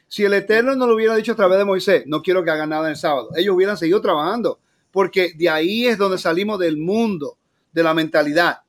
Si 0.08 0.24
el 0.24 0.34
Eterno 0.34 0.74
no 0.74 0.86
lo 0.86 0.94
hubiera 0.94 1.14
dicho 1.14 1.32
a 1.32 1.36
través 1.36 1.58
de 1.58 1.64
Moisés, 1.64 2.04
no 2.06 2.22
quiero 2.22 2.42
que 2.42 2.50
hagan 2.50 2.70
nada 2.70 2.86
en 2.86 2.90
el 2.90 2.96
sábado, 2.96 3.30
ellos 3.36 3.54
hubieran 3.54 3.76
seguido 3.76 4.00
trabajando, 4.00 4.58
porque 4.90 5.34
de 5.36 5.48
ahí 5.48 5.86
es 5.86 5.98
donde 5.98 6.18
salimos 6.18 6.58
del 6.58 6.76
mundo, 6.76 7.38
de 7.72 7.82
la 7.82 7.94
mentalidad. 7.94 8.60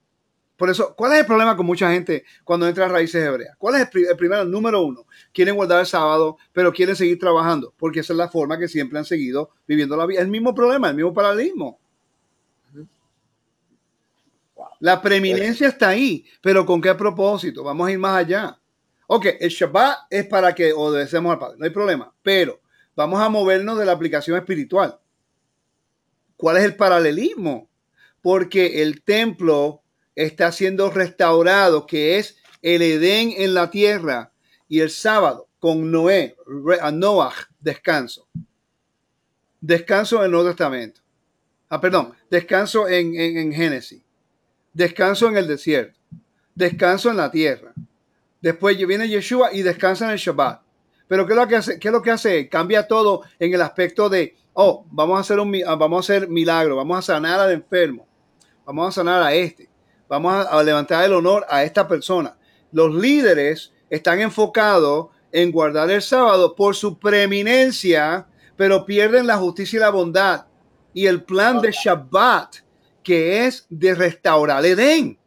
Por 0.61 0.69
eso, 0.69 0.93
¿cuál 0.95 1.13
es 1.13 1.21
el 1.21 1.25
problema 1.25 1.57
con 1.57 1.65
mucha 1.65 1.91
gente 1.91 2.23
cuando 2.43 2.67
entra 2.67 2.85
a 2.85 2.87
raíces 2.87 3.25
hebreas? 3.25 3.55
¿Cuál 3.57 3.81
es 3.81 3.89
el, 3.91 4.05
el 4.09 4.15
primero, 4.15 4.43
el 4.43 4.51
número 4.51 4.83
uno? 4.83 5.07
Quieren 5.33 5.55
guardar 5.55 5.79
el 5.79 5.87
sábado, 5.87 6.37
pero 6.53 6.71
quieren 6.71 6.95
seguir 6.95 7.17
trabajando, 7.17 7.73
porque 7.79 8.01
esa 8.01 8.13
es 8.13 8.17
la 8.17 8.29
forma 8.29 8.59
que 8.59 8.67
siempre 8.67 8.99
han 8.99 9.05
seguido 9.05 9.49
viviendo 9.67 9.97
la 9.97 10.05
vida. 10.05 10.21
El 10.21 10.27
mismo 10.27 10.53
problema, 10.53 10.89
el 10.89 10.95
mismo 10.95 11.15
paralelismo. 11.15 11.79
La 14.79 15.01
preeminencia 15.01 15.67
está 15.67 15.87
ahí, 15.89 16.27
pero 16.41 16.63
¿con 16.63 16.79
qué 16.79 16.93
propósito? 16.93 17.63
Vamos 17.63 17.87
a 17.87 17.91
ir 17.93 17.97
más 17.97 18.17
allá. 18.17 18.59
Ok, 19.07 19.25
el 19.39 19.49
Shabbat 19.49 19.97
es 20.11 20.27
para 20.27 20.53
que 20.53 20.73
obedecemos 20.73 21.31
al 21.31 21.39
Padre, 21.39 21.57
no 21.57 21.65
hay 21.65 21.71
problema, 21.71 22.13
pero 22.21 22.61
vamos 22.95 23.19
a 23.19 23.29
movernos 23.29 23.79
de 23.79 23.85
la 23.85 23.93
aplicación 23.93 24.37
espiritual. 24.37 24.99
¿Cuál 26.37 26.57
es 26.57 26.65
el 26.65 26.75
paralelismo? 26.75 27.67
Porque 28.21 28.83
el 28.83 29.01
templo 29.01 29.80
está 30.15 30.51
siendo 30.51 30.89
restaurado, 30.89 31.85
que 31.85 32.17
es 32.17 32.37
el 32.61 32.81
Edén 32.81 33.33
en 33.37 33.53
la 33.53 33.69
tierra, 33.71 34.31
y 34.67 34.79
el 34.79 34.89
sábado 34.89 35.47
con 35.59 35.91
Noé, 35.91 36.35
a 36.81 36.91
Noah, 36.91 37.33
descanso. 37.59 38.27
Descanso 39.59 40.17
en 40.19 40.25
el 40.25 40.31
Nuevo 40.31 40.47
Testamento. 40.49 41.01
Ah, 41.69 41.79
perdón, 41.79 42.13
descanso 42.29 42.87
en, 42.87 43.15
en- 43.15 43.37
en 43.37 43.53
Génesis. 43.53 44.01
Descanso 44.73 45.27
en 45.27 45.37
el 45.37 45.47
desierto. 45.47 45.99
Descanso 46.55 47.09
en 47.09 47.17
la 47.17 47.29
tierra. 47.31 47.73
Después 48.41 48.75
viene 48.87 49.07
Yeshua 49.07 49.53
y 49.53 49.61
descansa 49.61 50.05
en 50.05 50.11
el 50.11 50.17
Shabbat. 50.17 50.61
Pero 51.07 51.25
¿qué 51.27 51.33
es 51.33 51.39
lo 51.39 51.47
que 51.47 51.55
hace? 51.57 51.79
¿Qué 51.79 51.87
es 51.89 51.91
lo 51.91 52.01
que 52.01 52.11
hace? 52.11 52.49
Cambia 52.49 52.87
todo 52.87 53.21
en 53.37 53.53
el 53.53 53.61
aspecto 53.61 54.09
de, 54.09 54.35
oh, 54.53 54.85
vamos 54.89 55.17
a 55.17 55.21
hacer 55.21 55.39
un 55.39 55.53
ah, 55.65 55.75
vamos 55.75 55.97
a 56.09 56.13
hacer 56.13 56.27
milagro, 56.29 56.75
vamos 56.75 56.97
a 56.97 57.01
sanar 57.01 57.39
al 57.39 57.51
enfermo, 57.51 58.07
vamos 58.65 58.87
a 58.87 58.91
sanar 59.01 59.21
a 59.21 59.33
este. 59.33 59.69
Vamos 60.11 60.45
a, 60.45 60.61
levantar 60.61 61.05
el 61.05 61.13
honor 61.13 61.45
a 61.47 61.63
esta 61.63 61.87
persona. 61.87 62.35
Los 62.73 62.93
líderes 62.93 63.71
están 63.89 64.19
enfocados 64.19 65.07
en 65.31 65.53
guardar 65.53 65.89
el 65.89 66.01
sábado 66.01 66.53
por 66.53 66.75
su 66.75 66.99
preeminencia, 66.99 68.27
pero 68.57 68.85
pierden 68.85 69.25
la 69.25 69.37
justicia 69.37 69.77
y 69.77 69.79
la 69.79 69.89
bondad 69.89 70.47
y 70.93 71.05
el 71.05 71.23
plan 71.23 71.61
de 71.61 71.71
Shabbat, 71.71 72.57
que 73.01 73.45
es 73.45 73.65
de 73.69 73.95
restaurar 73.95 74.65
Edén. 74.65 75.17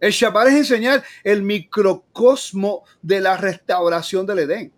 El 0.00 0.12
Shabbat 0.12 0.48
es 0.48 0.54
enseñar 0.54 1.04
el 1.22 1.42
microcosmo 1.42 2.84
de 3.02 3.20
la 3.20 3.36
restauración 3.36 4.24
del 4.24 4.38
Edén. 4.38 4.72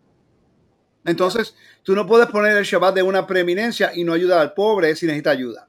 Entonces, 1.05 1.55
tú 1.85 1.95
no 1.95 2.09
puedes 2.09 2.27
poner 2.27 2.57
el 2.57 2.65
Shabbat 2.65 2.97
de 2.97 3.05
una 3.05 3.25
preeminencia 3.25 3.93
y 3.95 4.03
no 4.03 4.15
ayudar 4.15 4.41
al 4.41 4.53
pobre 4.53 4.97
si 4.97 5.07
necesita 5.07 5.31
ayuda. 5.31 5.69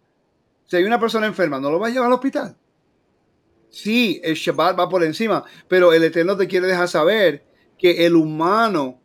Si 0.66 0.76
hay 0.76 0.86
una 0.86 1.00
persona 1.00 1.28
enferma, 1.28 1.60
¿no 1.60 1.70
lo 1.70 1.80
va 1.80 1.86
a 1.86 1.92
llevar 1.92 2.08
al 2.08 2.14
hospital? 2.14 2.58
Sí, 3.72 4.20
el 4.24 4.36
Shabbat 4.36 4.78
va 4.78 4.90
por 4.90 5.04
encima, 5.04 5.44
pero 5.68 5.94
el 5.94 6.04
Eterno 6.04 6.36
te 6.36 6.48
quiere 6.48 6.68
dejar 6.68 6.90
saber 6.90 7.46
que 7.78 8.06
el 8.06 8.16
humano 8.16 9.00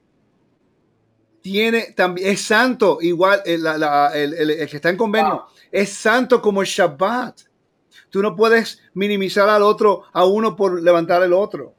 tiene 1.41 1.93
también 1.93 2.33
es 2.33 2.41
santo 2.41 2.99
igual 3.01 3.41
el, 3.47 3.65
el, 3.65 4.69
que 4.69 4.77
está 4.77 4.91
en 4.91 4.97
convenio 4.97 5.47
es 5.71 5.91
santo 5.91 6.43
como 6.43 6.61
el 6.61 6.67
Shabbat. 6.67 7.43
Tú 8.11 8.21
no 8.21 8.35
puedes 8.35 8.81
minimizar 8.95 9.49
al 9.49 9.63
otro 9.63 10.03
a 10.13 10.25
uno 10.25 10.57
por 10.57 10.83
levantar 10.83 11.23
el 11.23 11.33
otro, 11.33 11.75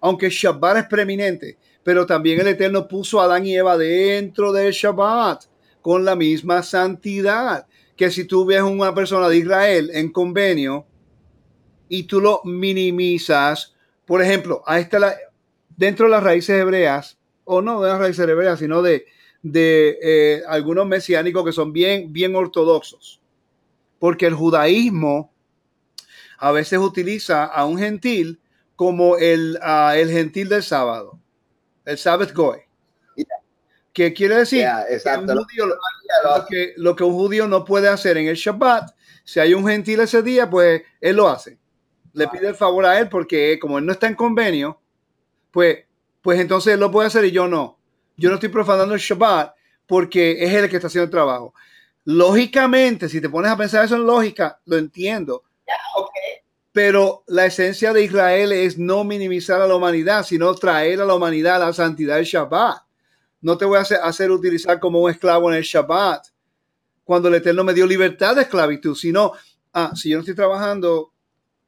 aunque 0.00 0.26
el 0.26 0.32
Shabbat 0.32 0.78
es 0.78 0.84
preeminente, 0.86 1.58
pero 1.84 2.04
también 2.04 2.40
el 2.40 2.48
Eterno 2.48 2.88
puso 2.88 3.20
a 3.20 3.24
Adán 3.24 3.46
y 3.46 3.54
Eva 3.54 3.78
dentro 3.78 4.52
del 4.52 4.72
Shabbat 4.72 5.44
con 5.80 6.04
la 6.04 6.16
misma 6.16 6.64
santidad 6.64 7.66
que 7.96 8.10
si 8.10 8.24
tú 8.24 8.44
ves 8.44 8.62
una 8.62 8.92
persona 8.92 9.28
de 9.28 9.36
Israel 9.36 9.90
en 9.94 10.10
convenio 10.10 10.86
y 11.88 12.04
tú 12.04 12.20
lo 12.20 12.40
minimizas, 12.44 13.74
por 14.04 14.22
ejemplo, 14.22 14.62
a 14.66 14.78
esta 14.78 14.98
la, 14.98 15.14
dentro 15.76 16.06
de 16.06 16.12
las 16.12 16.22
raíces 16.22 16.60
hebreas, 16.60 17.18
o 17.44 17.62
no 17.62 17.82
de 17.82 17.90
las 17.90 17.98
raíces 17.98 18.26
hebreas, 18.26 18.58
sino 18.58 18.82
de, 18.82 19.06
de 19.42 19.98
eh, 20.02 20.42
algunos 20.48 20.86
mesiánicos 20.86 21.44
que 21.44 21.52
son 21.52 21.72
bien, 21.72 22.12
bien 22.12 22.34
ortodoxos. 22.34 23.20
Porque 23.98 24.26
el 24.26 24.34
judaísmo 24.34 25.32
a 26.38 26.52
veces 26.52 26.78
utiliza 26.78 27.44
a 27.44 27.64
un 27.64 27.78
gentil 27.78 28.40
como 28.76 29.16
el, 29.16 29.58
el 29.94 30.10
gentil 30.10 30.48
del 30.48 30.62
sábado, 30.62 31.18
el 31.84 31.98
Sabbath 31.98 32.32
Goy. 32.32 32.58
¿Qué 33.92 34.12
quiere 34.12 34.36
decir? 34.36 34.66
lo, 36.24 36.46
que, 36.46 36.74
lo 36.76 36.96
que 36.96 37.04
un 37.04 37.12
judío 37.12 37.46
no 37.46 37.64
puede 37.64 37.88
hacer 37.88 38.16
en 38.16 38.26
el 38.26 38.34
Shabbat, 38.34 38.90
si 39.22 39.38
hay 39.38 39.54
un 39.54 39.66
gentil 39.66 40.00
ese 40.00 40.20
día, 40.22 40.50
pues 40.50 40.82
él 41.00 41.16
lo 41.16 41.28
hace. 41.28 41.58
Le 42.14 42.28
pide 42.28 42.48
el 42.48 42.54
favor 42.54 42.86
a 42.86 42.98
él 42.98 43.08
porque 43.08 43.58
como 43.60 43.78
él 43.78 43.86
no 43.86 43.92
está 43.92 44.06
en 44.06 44.14
convenio, 44.14 44.80
pues, 45.50 45.84
pues 46.22 46.40
entonces 46.40 46.74
él 46.74 46.80
lo 46.80 46.90
puede 46.90 47.08
hacer 47.08 47.24
y 47.24 47.30
yo 47.30 47.46
no. 47.46 47.78
Yo 48.16 48.28
no 48.28 48.36
estoy 48.36 48.48
profanando 48.48 48.94
el 48.94 49.00
Shabbat 49.00 49.54
porque 49.86 50.42
es 50.42 50.52
él 50.52 50.64
el 50.64 50.70
que 50.70 50.76
está 50.76 50.86
haciendo 50.86 51.04
el 51.04 51.10
trabajo. 51.10 51.54
Lógicamente, 52.04 53.08
si 53.08 53.20
te 53.20 53.28
pones 53.28 53.50
a 53.50 53.56
pensar 53.56 53.84
eso 53.84 53.96
en 53.96 54.06
lógica, 54.06 54.60
lo 54.64 54.76
entiendo. 54.76 55.42
Pero 56.72 57.22
la 57.28 57.46
esencia 57.46 57.92
de 57.92 58.02
Israel 58.02 58.52
es 58.52 58.78
no 58.78 59.04
minimizar 59.04 59.60
a 59.60 59.66
la 59.66 59.76
humanidad, 59.76 60.24
sino 60.24 60.54
traer 60.54 61.00
a 61.00 61.04
la 61.04 61.14
humanidad 61.14 61.60
la 61.60 61.72
santidad 61.72 62.16
del 62.16 62.24
Shabbat. 62.24 62.82
No 63.40 63.56
te 63.56 63.64
voy 63.64 63.78
a 63.78 63.82
hacer, 63.82 63.98
hacer 64.02 64.30
utilizar 64.30 64.80
como 64.80 65.00
un 65.00 65.10
esclavo 65.10 65.50
en 65.50 65.56
el 65.56 65.62
Shabbat, 65.62 66.26
cuando 67.04 67.28
el 67.28 67.34
Eterno 67.36 67.62
me 67.62 67.74
dio 67.74 67.86
libertad 67.86 68.34
de 68.34 68.42
esclavitud, 68.42 68.96
sino, 68.96 69.32
ah, 69.72 69.92
si 69.94 70.10
yo 70.10 70.16
no 70.16 70.20
estoy 70.20 70.34
trabajando, 70.34 71.12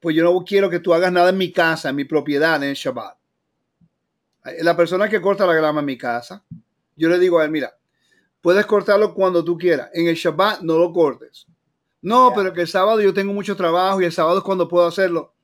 pues 0.07 0.15
yo 0.15 0.23
no 0.23 0.45
quiero 0.45 0.71
que 0.71 0.79
tú 0.79 0.95
hagas 0.95 1.11
nada 1.11 1.31
en 1.31 1.37
mi 1.37 1.51
casa, 1.51 1.89
en 1.89 1.97
mi 1.97 2.05
propiedad, 2.05 2.63
en 2.63 2.69
el 2.69 2.77
Shabbat 2.77 3.17
la 4.61 4.77
persona 4.77 5.09
que 5.09 5.21
corta 5.21 5.47
la 5.47 5.55
grama 5.55 5.81
en 5.81 5.87
mi 5.87 5.99
casa, 5.99 6.45
yo 6.95 7.09
le 7.09 7.19
digo 7.19 7.39
a 7.39 7.45
él, 7.45 7.51
mira, 7.51 7.77
puedes 8.41 8.65
cortarlo 8.67 9.15
cuando 9.15 9.45
tú 9.45 9.59
quieras. 9.59 9.91
En 9.93 10.07
el 10.07 10.15
Shabbat 10.15 10.61
no 10.61 10.79
lo 10.79 10.93
cortes. 10.93 11.47
No, 12.03 12.33
pero 12.35 12.53
que 12.53 12.63
el 12.63 12.69
sábado 12.69 13.01
yo 13.01 13.13
tengo 13.13 13.33
mucho 13.33 13.57
trabajo 13.57 14.01
y 14.01 14.05
el 14.05 14.13
sábado 14.13 14.39
es 14.39 14.45
cuando 14.45 14.69
puedo 14.69 14.87
hacerlo. 14.87 15.35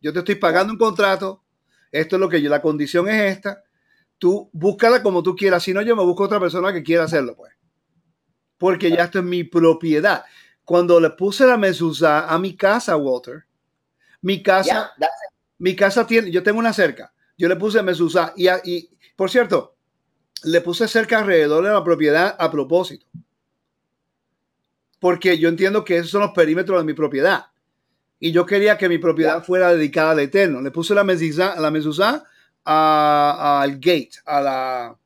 Yo 0.00 0.12
te 0.12 0.20
estoy 0.20 0.36
pagando 0.36 0.72
un 0.72 0.78
contrato. 0.78 1.42
Esto 1.92 2.16
es 2.16 2.20
lo 2.20 2.28
que 2.28 2.40
yo, 2.40 2.48
la 2.48 2.62
condición 2.62 3.08
es 3.08 3.36
esta. 3.36 3.62
Tú 4.16 4.48
búscala 4.52 5.02
como 5.02 5.22
tú 5.22 5.36
quieras. 5.36 5.62
Si 5.62 5.74
no, 5.74 5.82
yo 5.82 5.94
me 5.94 6.04
busco 6.04 6.24
otra 6.24 6.40
persona 6.40 6.72
que 6.72 6.82
quiera 6.82 7.04
hacerlo, 7.04 7.36
pues. 7.36 7.52
Porque 8.56 8.90
ya 8.90 9.04
esto 9.04 9.18
es 9.18 9.24
mi 9.24 9.44
propiedad. 9.44 10.24
Cuando 10.64 11.00
le 11.00 11.10
puse 11.10 11.46
la 11.46 11.56
mesusa 11.56 12.26
a 12.26 12.38
mi 12.38 12.56
casa, 12.56 12.96
Walter, 12.96 13.44
mi 14.22 14.42
casa, 14.42 14.92
mi 15.58 15.74
casa 15.76 16.06
tiene, 16.06 16.30
yo 16.30 16.42
tengo 16.42 16.58
una 16.58 16.72
cerca 16.72 17.12
yo 17.40 17.48
le 17.48 17.56
puse 17.56 17.82
Mesusa 17.82 18.34
y, 18.36 18.48
y, 18.64 18.90
por 19.16 19.30
cierto, 19.30 19.74
le 20.44 20.60
puse 20.60 20.86
cerca 20.86 21.20
alrededor 21.20 21.64
de 21.64 21.70
la 21.70 21.82
propiedad 21.82 22.36
a 22.38 22.50
propósito. 22.50 23.06
Porque 24.98 25.38
yo 25.38 25.48
entiendo 25.48 25.82
que 25.82 25.96
esos 25.96 26.10
son 26.10 26.20
los 26.20 26.32
perímetros 26.32 26.78
de 26.78 26.84
mi 26.84 26.92
propiedad. 26.92 27.46
Y 28.18 28.30
yo 28.32 28.44
quería 28.44 28.76
que 28.76 28.90
mi 28.90 28.98
propiedad 28.98 29.42
fuera 29.42 29.72
dedicada 29.72 30.10
al 30.10 30.20
Eterno. 30.20 30.60
Le 30.60 30.70
puse 30.70 30.94
la 30.94 31.02
mezuzá, 31.02 31.58
la 31.58 31.70
mezuzá 31.70 32.24
al 32.62 33.76
gate, 33.76 34.10
a 34.26 34.40
la... 34.42 34.96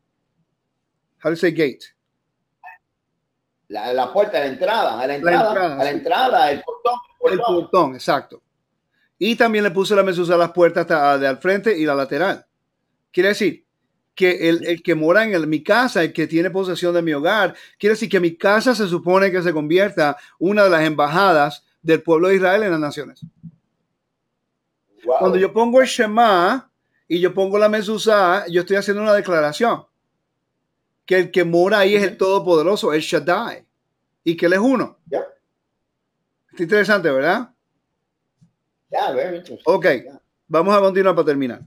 How 1.23 1.31
do 1.31 1.31
you 1.31 1.37
say 1.37 1.53
gate? 1.53 1.85
La, 3.69 3.93
la 3.93 4.13
puerta 4.13 4.41
de 4.41 4.49
entrada, 4.49 5.01
a 5.01 5.07
la 5.07 5.15
entrada, 5.15 5.75
a 5.75 5.85
la 5.85 5.91
entrada, 5.91 6.51
el 6.51 6.63
portón, 6.63 6.99
el 7.31 7.39
portón. 7.39 7.95
exacto. 7.95 8.43
Y 9.19 9.37
también 9.37 9.65
le 9.65 9.71
puse 9.71 9.95
la 9.95 10.03
mezuzá 10.03 10.35
a 10.35 10.39
las 10.39 10.53
puertas 10.53 10.87
de 10.89 11.27
al 11.27 11.39
frente 11.39 11.79
y 11.79 11.85
la 11.85 11.95
lateral. 11.95 12.47
Quiere 13.13 13.31
decir 13.31 13.65
que 14.15 14.49
el, 14.49 14.83
que 14.83 14.95
mora 14.95 15.25
en 15.25 15.49
mi 15.49 15.63
casa, 15.63 16.03
el 16.03 16.13
que 16.13 16.27
tiene 16.27 16.51
posesión 16.51 16.95
de 16.95 17.03
mi 17.03 17.13
hogar, 17.13 17.55
quiere 17.79 17.95
decir 17.95 18.09
que 18.09 18.21
mi 18.21 18.37
casa 18.37 18.75
se 18.75 18.87
supone 18.89 19.31
que 19.31 19.43
se 19.43 19.53
convierta 19.53 20.17
una 20.39 20.65
de 20.65 20.71
las 20.71 20.85
embajadas 20.85 21.65
del 21.83 22.03
pueblo 22.03 22.29
de 22.29 22.37
Israel 22.37 22.63
en 22.63 22.71
las 22.71 22.81
naciones. 22.81 23.21
Cuando 25.05 25.37
yo 25.37 25.53
pongo 25.53 25.81
el 25.81 25.87
Shema 25.87 26.71
y 27.07 27.21
yo 27.21 27.35
pongo 27.35 27.59
la 27.59 27.69
mezuzá, 27.69 28.47
yo 28.49 28.61
estoy 28.61 28.77
haciendo 28.77 29.03
una 29.03 29.13
declaración. 29.13 29.85
Que 31.05 31.19
el 31.19 31.31
que 31.31 31.45
mora 31.45 31.81
ahí 31.81 31.95
es 31.97 32.03
el 32.03 32.17
Todopoderoso, 32.17 32.93
el 32.95 33.03
Shaddai. 33.03 33.67
Y 34.23 34.37
que 34.37 34.47
él 34.47 34.55
es 34.55 34.59
uno. 34.59 34.99
Está 36.51 36.63
interesante, 36.63 37.11
¿verdad? 37.11 37.54
Ok, 39.65 39.87
vamos 40.47 40.75
a 40.75 40.81
continuar 40.81 41.15
para 41.15 41.27
terminar. 41.27 41.61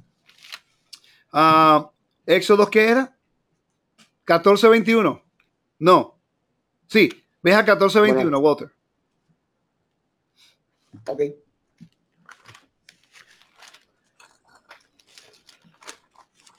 Uh, 1.34 1.88
Éxodo, 2.25 2.69
¿qué 2.69 2.89
era? 2.89 3.17
14.21. 4.25 5.21
No. 5.80 6.19
Sí, 6.88 7.09
ves 7.41 7.55
a 7.55 7.65
14.21, 7.65 8.41
Walter. 8.41 8.71
Ok. 11.07 11.21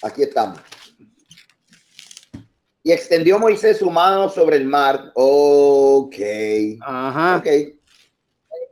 Aquí 0.02 0.22
estamos. 0.22 0.60
Y 2.82 2.92
extendió 2.92 3.38
Moisés 3.38 3.78
su 3.78 3.90
mano 3.90 4.28
sobre 4.28 4.56
el 4.56 4.66
mar. 4.66 5.12
Ok. 5.14 6.14
Ajá. 6.80 7.38
Ok 7.38 7.77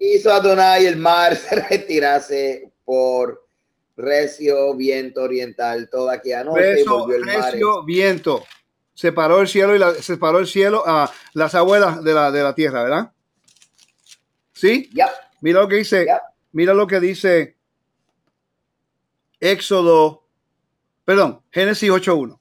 hizo 0.00 0.32
Adonai 0.32 0.86
el 0.86 0.96
mar 0.96 1.36
se 1.36 1.54
retirase 1.54 2.72
por 2.84 3.46
recio 3.96 4.74
viento 4.74 5.22
oriental 5.22 5.88
toda 5.90 6.14
aquella 6.14 6.44
noche 6.44 6.60
recio, 6.60 7.10
el 7.12 7.24
recio 7.24 7.82
viento 7.84 8.44
separó 8.96 9.40
el 9.40 9.46
cielo 9.46 9.76
y 9.76 9.78
la, 9.78 9.94
separó 9.94 10.38
el 10.38 10.46
cielo 10.46 10.82
a 10.86 11.12
las 11.34 11.54
abuelas 11.54 12.02
de 12.02 12.14
la, 12.14 12.30
de 12.32 12.42
la 12.42 12.54
tierra, 12.54 12.82
¿verdad? 12.82 13.12
¿Sí? 14.52 14.90
Mira 15.42 15.60
lo 15.60 15.68
que 15.68 15.76
dice, 15.76 16.06
mira 16.52 16.72
lo 16.72 16.86
que 16.86 16.98
dice 16.98 17.56
Éxodo, 19.38 20.26
perdón, 21.04 21.42
Génesis 21.50 21.90
8.1. 21.90 22.40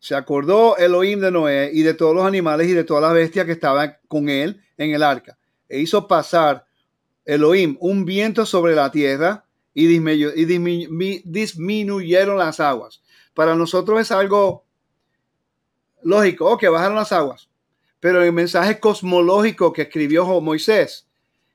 Se 0.00 0.16
acordó 0.16 0.76
Elohim 0.76 1.20
de 1.20 1.30
Noé 1.30 1.70
y 1.72 1.82
de 1.82 1.94
todos 1.94 2.14
los 2.14 2.26
animales 2.26 2.68
y 2.68 2.72
de 2.72 2.84
todas 2.84 3.02
las 3.02 3.14
bestias 3.14 3.46
que 3.46 3.52
estaban 3.52 3.96
con 4.08 4.28
él 4.28 4.60
en 4.76 4.90
el 4.92 5.02
arca. 5.02 5.38
E 5.68 5.78
hizo 5.78 6.08
pasar 6.08 6.66
Elohim 7.28 7.76
un 7.80 8.06
viento 8.06 8.46
sobre 8.46 8.74
la 8.74 8.90
tierra 8.90 9.44
y, 9.74 9.86
disminuyeron 11.24 12.38
las 12.38 12.58
aguas. 12.58 13.02
Para 13.34 13.54
nosotros 13.54 14.00
es 14.00 14.10
algo 14.10 14.64
lógico, 16.02 16.56
que 16.56 16.70
bajaron 16.70 16.96
las 16.96 17.12
aguas. 17.12 17.50
Pero 18.00 18.22
el 18.22 18.32
mensaje 18.32 18.80
cosmológico 18.80 19.74
que 19.74 19.82
escribió 19.82 20.24
Moisés 20.40 21.06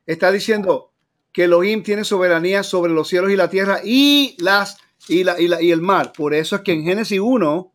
está 0.05 0.31
diciendo 0.31 0.91
que 1.31 1.45
Elohim 1.45 1.81
tiene 1.81 2.03
soberanía 2.03 2.61
sobre 2.61 2.93
los 2.93 3.07
cielos 3.07 3.31
y 3.31 3.35
la 3.35 3.49
tierra 3.49 3.81
y, 3.83 4.35
las, 4.37 4.77
y, 5.07 5.23
la, 5.23 5.41
y, 5.41 5.71
el 5.71 5.81
mar. 5.81 6.13
Por 6.15 6.35
eso 6.35 6.57
es 6.57 6.61
que 6.61 6.73
en 6.73 6.83
Génesis 6.83 7.19
1, 7.19 7.73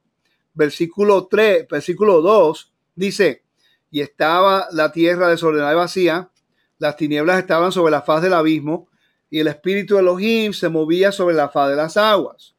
versículo 0.55 1.27
3, 1.27 1.67
versículo 1.69 2.23
2, 2.23 2.73
dice, 2.95 3.43
y 3.91 4.03
estaba 4.03 4.69
la 4.71 4.93
tierra 4.93 5.29
desordenada 5.29 5.73
y 5.73 5.77
vacía, 5.77 6.31
las 6.79 6.97
tinieblas 6.97 7.39
estaban 7.39 7.73
sobre 7.73 7.91
la 7.91 8.03
faz 8.03 8.23
del 8.23 8.35
abismo 8.35 8.89
y 9.31 9.41
el 9.41 9.49
espíritu 9.49 9.95
de 9.95 10.01
Elohim 10.01 10.53
se 10.53 10.69
movía 10.69 11.13
sobre 11.13 11.35
la 11.35 11.49
faz 11.49 11.71
de 11.71 11.77
las 11.77 11.97
aguas 11.97 12.55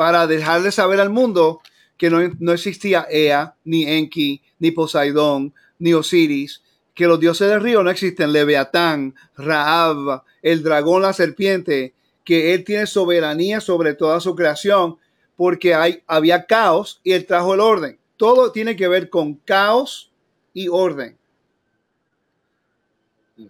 para 0.00 0.26
dejarle 0.26 0.72
saber 0.72 0.98
al 0.98 1.10
mundo 1.10 1.60
que 1.98 2.08
no, 2.08 2.52
existía 2.52 3.06
Ea, 3.10 3.54
ni 3.64 3.84
Enki, 3.84 4.40
ni 4.58 4.70
Poseidón, 4.70 5.52
ni 5.78 5.92
Osiris, 5.92 6.62
que 6.94 7.06
los 7.06 7.20
dioses 7.20 7.50
del 7.50 7.60
río 7.60 7.82
no 7.82 7.90
existen, 7.90 8.32
Leviatán, 8.32 9.14
Raab, 9.36 10.22
el 10.40 10.62
dragón, 10.62 11.02
la 11.02 11.12
serpiente, 11.12 11.92
que 12.24 12.54
él 12.54 12.64
tiene 12.64 12.86
soberanía 12.86 13.60
sobre 13.60 13.92
toda 13.92 14.20
su 14.20 14.34
creación, 14.34 14.96
porque 15.36 15.74
hay, 15.74 16.02
había 16.06 16.46
caos 16.46 17.02
y 17.04 17.12
él 17.12 17.26
trajo 17.26 17.52
el 17.52 17.60
orden. 17.60 17.98
Todo 18.16 18.52
tiene 18.52 18.76
que 18.76 18.88
ver 18.88 19.10
con 19.10 19.34
caos 19.34 20.10
y 20.54 20.68
orden. 20.68 21.18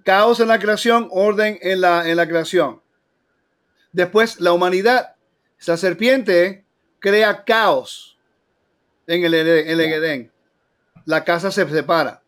Caos 0.04 0.40
en 0.40 0.48
la 0.48 0.58
creación, 0.58 1.08
orden 1.10 1.58
en 1.62 1.80
la, 1.80 2.08
en 2.08 2.16
la 2.16 2.28
creación. 2.28 2.80
Después, 3.92 4.40
la 4.40 4.52
humanidad, 4.52 5.16
esa 5.58 5.76
serpiente 5.76 6.64
crea 7.00 7.44
caos 7.44 8.18
en 9.06 9.24
el, 9.24 9.34
en 9.34 9.68
el 9.68 9.80
Edén. 9.80 10.32
La 11.04 11.24
casa 11.24 11.50
se 11.50 11.68
separa. 11.68 12.22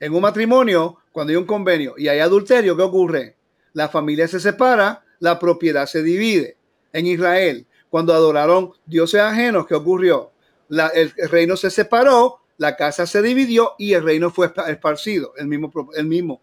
En 0.00 0.14
un 0.14 0.22
matrimonio, 0.22 0.98
cuando 1.12 1.30
hay 1.30 1.36
un 1.36 1.46
convenio 1.46 1.94
y 1.96 2.08
hay 2.08 2.20
adulterio, 2.20 2.76
¿qué 2.76 2.82
ocurre? 2.82 3.36
La 3.72 3.88
familia 3.88 4.28
se 4.28 4.40
separa, 4.40 5.04
la 5.18 5.38
propiedad 5.38 5.86
se 5.86 6.02
divide. 6.02 6.56
En 6.92 7.06
Israel, 7.06 7.66
cuando 7.90 8.14
adoraron 8.14 8.72
dioses 8.86 9.20
ajenos, 9.20 9.66
¿qué 9.66 9.74
ocurrió? 9.74 10.32
el, 10.68 11.12
reino 11.30 11.56
se 11.56 11.70
separó, 11.70 12.40
la 12.58 12.76
casa 12.76 13.06
se 13.06 13.22
dividió 13.22 13.74
y 13.78 13.92
el 13.92 14.02
reino 14.02 14.30
fue 14.30 14.50
esparcido, 14.68 15.32
el 15.36 15.46
mismo, 15.46 15.70
el 15.94 16.06
mismo. 16.06 16.40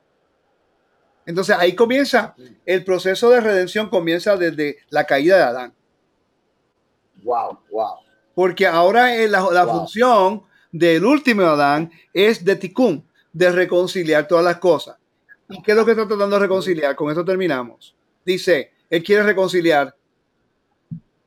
Entonces 1.26 1.56
ahí 1.58 1.76
comienza 1.76 2.36
el 2.66 2.84
proceso 2.84 3.30
de 3.30 3.42
redención, 3.42 3.90
comienza 3.90 4.36
desde 4.36 4.78
la 4.90 5.06
caída 5.06 5.38
de 5.38 5.44
Adán. 5.44 5.74
Wow, 7.24 7.60
wow. 7.72 7.96
Porque 8.36 8.68
ahora 8.68 9.16
la, 9.28 9.48
la 9.52 9.68
función 9.68 10.44
del 10.72 11.06
último 11.06 11.44
Adán 11.44 11.92
es 12.14 12.44
de 12.44 12.56
tikkun, 12.56 13.08
de 13.32 13.52
reconciliar 13.52 14.28
todas 14.28 14.44
las 14.44 14.58
cosas. 14.58 14.98
¿Y 15.50 15.62
qué 15.62 15.72
es 15.72 15.78
lo 15.78 15.86
que 15.86 15.92
está 15.92 16.08
tratando 16.08 16.36
de 16.36 16.42
reconciliar? 16.42 16.96
Con 16.96 17.10
esto 17.10 17.24
terminamos. 17.24 17.96
Dice, 18.26 18.74
él 18.90 19.04
quiere 19.04 19.24
reconciliar 19.24 19.96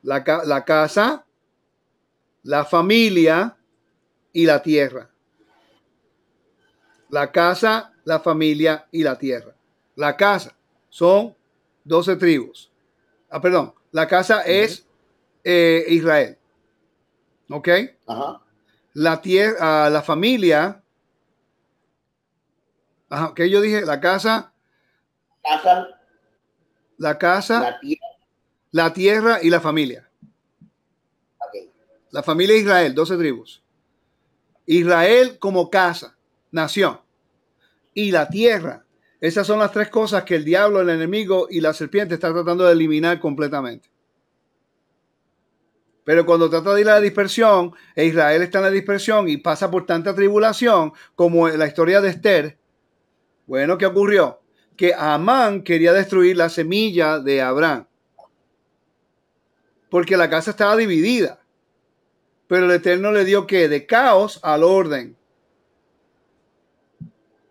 la, 0.02 0.24
la 0.44 0.64
casa, 0.64 1.24
la 2.42 2.64
familia 2.64 3.56
y 4.32 4.46
la 4.46 4.62
tierra. 4.62 5.10
La 7.10 7.30
casa, 7.30 7.92
la 8.04 8.20
familia 8.20 8.86
y 8.90 9.02
la 9.02 9.16
tierra. 9.16 9.55
La 9.96 10.16
casa 10.16 10.54
son 10.88 11.34
12 11.84 12.16
tribus. 12.16 12.70
Ah, 13.28 13.40
perdón, 13.40 13.74
la 13.90 14.06
casa 14.06 14.42
es 14.42 14.86
eh, 15.42 15.84
Israel. 15.88 16.38
¿Ok? 17.50 17.68
Ajá. 18.06 18.40
La 18.92 19.20
tierra, 19.20 19.56
ah, 19.60 19.90
la 19.90 20.02
familia. 20.02 20.82
Ajá, 23.08 23.34
que 23.34 23.50
yo 23.50 23.60
dije, 23.60 23.82
la 23.82 24.00
casa. 24.00 24.52
Casa. 25.42 25.88
La 26.98 27.18
casa. 27.18 27.60
La 27.60 27.80
tierra. 27.80 28.06
La 28.70 28.92
tierra 28.92 29.38
y 29.42 29.50
la 29.50 29.60
familia. 29.60 30.10
Okay. 31.48 31.70
La 32.10 32.22
familia 32.22 32.56
Israel, 32.56 32.94
12 32.94 33.16
tribus. 33.16 33.62
Israel 34.66 35.38
como 35.38 35.70
casa, 35.70 36.16
nación. 36.50 37.00
Y 37.94 38.10
la 38.10 38.28
tierra. 38.28 38.85
Esas 39.20 39.46
son 39.46 39.58
las 39.58 39.72
tres 39.72 39.88
cosas 39.88 40.24
que 40.24 40.36
el 40.36 40.44
diablo, 40.44 40.80
el 40.80 40.90
enemigo 40.90 41.46
y 41.50 41.60
la 41.60 41.72
serpiente 41.72 42.14
están 42.14 42.34
tratando 42.34 42.64
de 42.64 42.72
eliminar 42.72 43.18
completamente. 43.18 43.90
Pero 46.04 46.24
cuando 46.24 46.48
trata 46.48 46.72
de 46.72 46.82
ir 46.82 46.88
a 46.88 46.94
la 46.94 47.00
dispersión, 47.00 47.74
e 47.96 48.04
Israel 48.04 48.42
está 48.42 48.58
en 48.58 48.64
la 48.64 48.70
dispersión 48.70 49.28
y 49.28 49.38
pasa 49.38 49.70
por 49.70 49.86
tanta 49.86 50.14
tribulación 50.14 50.92
como 51.16 51.48
la 51.48 51.66
historia 51.66 52.00
de 52.00 52.10
Esther, 52.10 52.58
bueno, 53.46 53.78
¿qué 53.78 53.86
ocurrió? 53.86 54.40
Que 54.76 54.94
Amán 54.94 55.62
quería 55.62 55.92
destruir 55.92 56.36
la 56.36 56.48
semilla 56.48 57.18
de 57.18 57.42
Abraham. 57.42 57.86
Porque 59.88 60.16
la 60.16 60.28
casa 60.28 60.50
estaba 60.50 60.76
dividida. 60.76 61.40
Pero 62.46 62.66
el 62.66 62.72
Eterno 62.72 63.10
le 63.12 63.24
dio 63.24 63.46
que 63.46 63.68
de 63.68 63.86
caos 63.86 64.38
al 64.42 64.62
orden. 64.62 65.15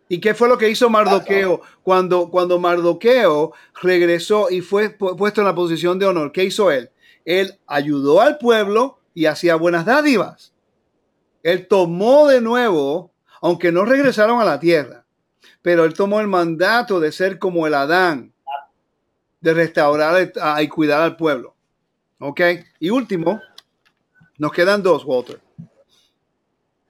¿Y 0.08 0.20
qué 0.20 0.34
fue 0.36 0.48
lo 0.48 0.58
que 0.58 0.70
hizo 0.70 0.90
Mardoqueo 0.90 1.62
cuando, 1.82 2.30
cuando 2.30 2.60
Mardoqueo 2.60 3.54
regresó 3.82 4.52
y 4.52 4.62
fue 4.62 4.90
puesto 4.90 5.42
en 5.42 5.48
la 5.48 5.56
posición 5.56 5.98
de 5.98 6.06
honor? 6.06 6.32
¿Qué 6.32 6.44
hizo 6.44 6.70
él? 6.72 6.92
Él 7.26 7.60
ayudó 7.66 8.22
al 8.22 8.38
pueblo 8.38 9.00
y 9.16 9.26
hacía 9.26 9.56
buenas 9.56 9.86
dádivas. 9.86 10.54
Él 11.42 11.68
tomó 11.68 12.28
de 12.28 12.42
nuevo, 12.42 13.12
aunque 13.42 13.72
no 13.72 13.84
regresaron 13.86 14.40
a 14.40 14.46
la 14.46 14.60
tierra, 14.60 15.06
pero 15.62 15.86
él 15.86 15.94
tomó 15.94 16.20
el 16.20 16.28
mandato 16.28 17.00
de 17.00 17.12
ser 17.12 17.40
como 17.40 17.66
el 17.66 17.74
Adán, 17.74 18.32
de 19.42 19.54
restaurar 19.54 20.32
y 20.62 20.68
cuidar 20.68 21.02
al 21.02 21.16
pueblo. 21.18 21.56
¿Ok? 22.20 22.42
Y 22.80 22.92
último, 22.92 23.42
nos 24.38 24.52
quedan 24.52 24.84
dos, 24.84 25.04
Walter. 25.06 25.42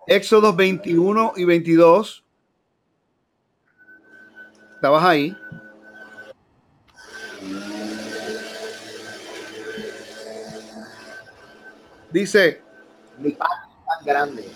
Éxodo 0.08 0.54
21 0.54 1.34
y 1.36 1.46
22. 1.46 2.25
¿Estabas 4.86 5.04
ahí? 5.04 5.36
Dice. 12.12 12.62
Mi 13.18 13.32
patio 13.32 13.66
es 13.66 13.86
tan 13.88 14.06
grande. 14.06 14.52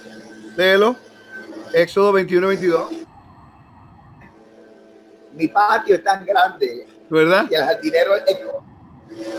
Léelo. 0.56 0.96
Éxodo 1.74 2.12
21, 2.12 2.48
22. 2.48 2.92
Mi 5.34 5.48
patio 5.48 5.96
es 5.96 6.04
tan 6.04 6.24
grande. 6.24 6.86
¿Verdad? 7.10 7.48
Y 7.50 7.56
el 7.56 7.64
jardinero 7.64 8.16
es 8.18 8.38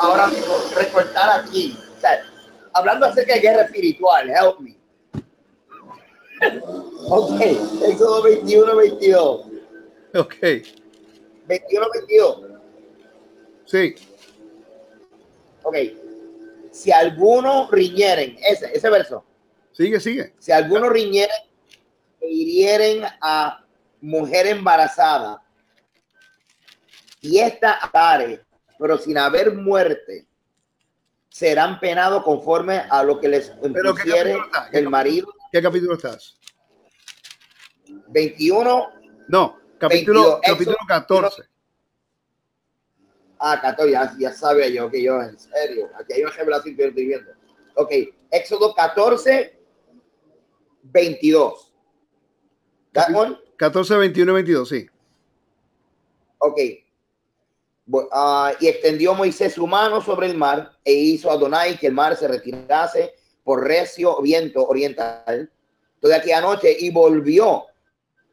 ahora 0.01 0.27
mismo 0.27 0.55
recortar 0.75 1.41
aquí. 1.41 1.79
hablando 2.73 3.07
acerca 3.07 3.35
de 3.35 3.41
guerra 3.41 3.63
espiritual, 3.63 4.29
help 4.29 4.59
me. 4.59 4.77
ok, 7.07 7.41
Éxodo 7.87 8.25
21, 8.25 8.75
22. 8.75 9.41
Ok. 10.17 10.35
21, 11.51 11.87
22. 11.93 12.41
Sí. 13.67 13.95
Ok 15.63 15.77
si 16.71 16.93
alguno 16.93 17.69
riñeren, 17.71 18.37
ese, 18.43 18.71
ese 18.73 18.91
verso. 18.91 19.25
Sigue, 19.73 20.01
sigue. 20.01 20.35
Si 20.39 20.53
alguno 20.53 20.89
riñeren 20.89 21.37
e 22.21 22.29
hirieren 22.29 23.05
a 23.21 23.65
mujer 24.01 24.47
embarazada 24.47 25.43
y 27.21 27.39
esta 27.39 27.85
atare, 27.85 28.43
pero 28.79 28.99
sin 28.99 29.19
haber 29.19 29.55
muerte, 29.55 30.27
serán 31.29 31.79
penados 31.81 32.25
conforme 32.25 32.83
a 32.89 33.03
lo 33.03 33.21
que 33.21 33.29
les 33.29 33.53
impusiere 33.63 34.39
el 34.73 34.89
marido. 34.89 35.33
¿Qué 35.53 35.63
capítulo 35.63 35.95
estás? 35.95 36.39
21. 38.09 38.91
No, 39.29 39.60
capítulo, 39.81 40.41
capítulo 40.43 40.77
14. 40.87 41.43
Ah, 43.39 43.59
14, 43.61 43.91
ya, 43.91 44.15
ya 44.19 44.33
sabía 44.33 44.69
yo 44.69 44.91
que 44.91 45.03
yo, 45.03 45.21
en 45.23 45.39
serio, 45.39 45.89
aquí 45.99 46.13
hay 46.13 46.23
una 46.23 46.33
revelación 46.33 46.77
que 46.77 46.85
estoy 46.85 47.07
viendo. 47.07 47.33
Ok, 47.75 47.91
Éxodo 48.31 48.75
14, 48.75 49.59
22. 50.83 51.73
14, 53.57 53.97
21 53.97 54.35
22, 54.35 54.69
sí. 54.69 54.87
Ok. 56.39 56.59
Uh, 57.93 58.55
y 58.61 58.69
extendió 58.69 59.15
Moisés 59.15 59.55
su 59.55 59.67
mano 59.67 60.01
sobre 60.01 60.29
el 60.29 60.37
mar 60.37 60.79
e 60.85 60.93
hizo 60.93 61.31
a 61.31 61.35
Adonai 61.35 61.79
que 61.79 61.89
el 61.89 61.93
mar 61.93 62.17
se 62.17 62.29
retirase 62.29 63.15
por 63.43 63.67
recio 63.67 64.21
viento 64.23 64.65
oriental 64.67 65.51
toda 65.99 66.17
aquella 66.17 66.41
noche 66.41 66.77
y 66.79 66.91
volvió 66.91 67.67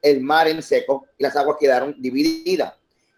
el 0.09 0.21
mar 0.21 0.47
en 0.47 0.61
seco 0.61 1.05
y 1.17 1.23
las 1.23 1.35
aguas 1.35 1.57
quedaron 1.59 1.95
divididas. 1.99 2.73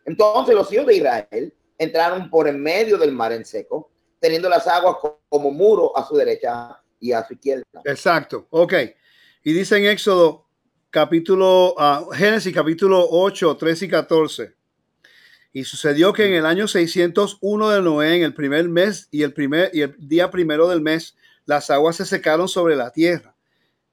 Entonces 0.05 0.55
los 0.55 0.71
hijos 0.71 0.87
de 0.87 0.97
Israel 0.97 1.53
entraron 1.77 2.29
por 2.29 2.47
en 2.47 2.61
medio 2.61 2.97
del 2.97 3.11
mar 3.11 3.31
en 3.31 3.45
seco, 3.45 3.91
teniendo 4.19 4.49
las 4.49 4.67
aguas 4.67 4.97
como 5.29 5.51
muro 5.51 5.95
a 5.97 6.05
su 6.05 6.15
derecha 6.15 6.79
y 6.99 7.11
a 7.11 7.25
su 7.25 7.33
izquierda. 7.33 7.63
Exacto, 7.85 8.47
ok. 8.49 8.73
Y 9.43 9.53
dice 9.53 9.77
en 9.77 9.85
Éxodo 9.85 10.45
capítulo, 10.89 11.75
uh, 11.77 12.09
Génesis 12.11 12.53
capítulo 12.53 13.07
8, 13.09 13.55
13 13.55 13.85
y 13.85 13.89
14. 13.89 14.55
Y 15.51 15.63
sucedió 15.63 16.13
que 16.13 16.25
en 16.25 16.33
el 16.33 16.45
año 16.45 16.67
601 16.67 17.69
de 17.69 17.81
Noé, 17.81 18.15
en 18.17 18.23
el 18.23 18.33
primer 18.33 18.67
mes 18.67 19.07
y 19.09 19.23
el, 19.23 19.33
primer, 19.33 19.71
y 19.73 19.81
el 19.81 19.95
día 19.97 20.29
primero 20.29 20.67
del 20.67 20.81
mes, 20.81 21.15
las 21.45 21.69
aguas 21.71 21.95
se 21.95 22.05
secaron 22.05 22.47
sobre 22.47 22.75
la 22.75 22.91
tierra. 22.91 23.35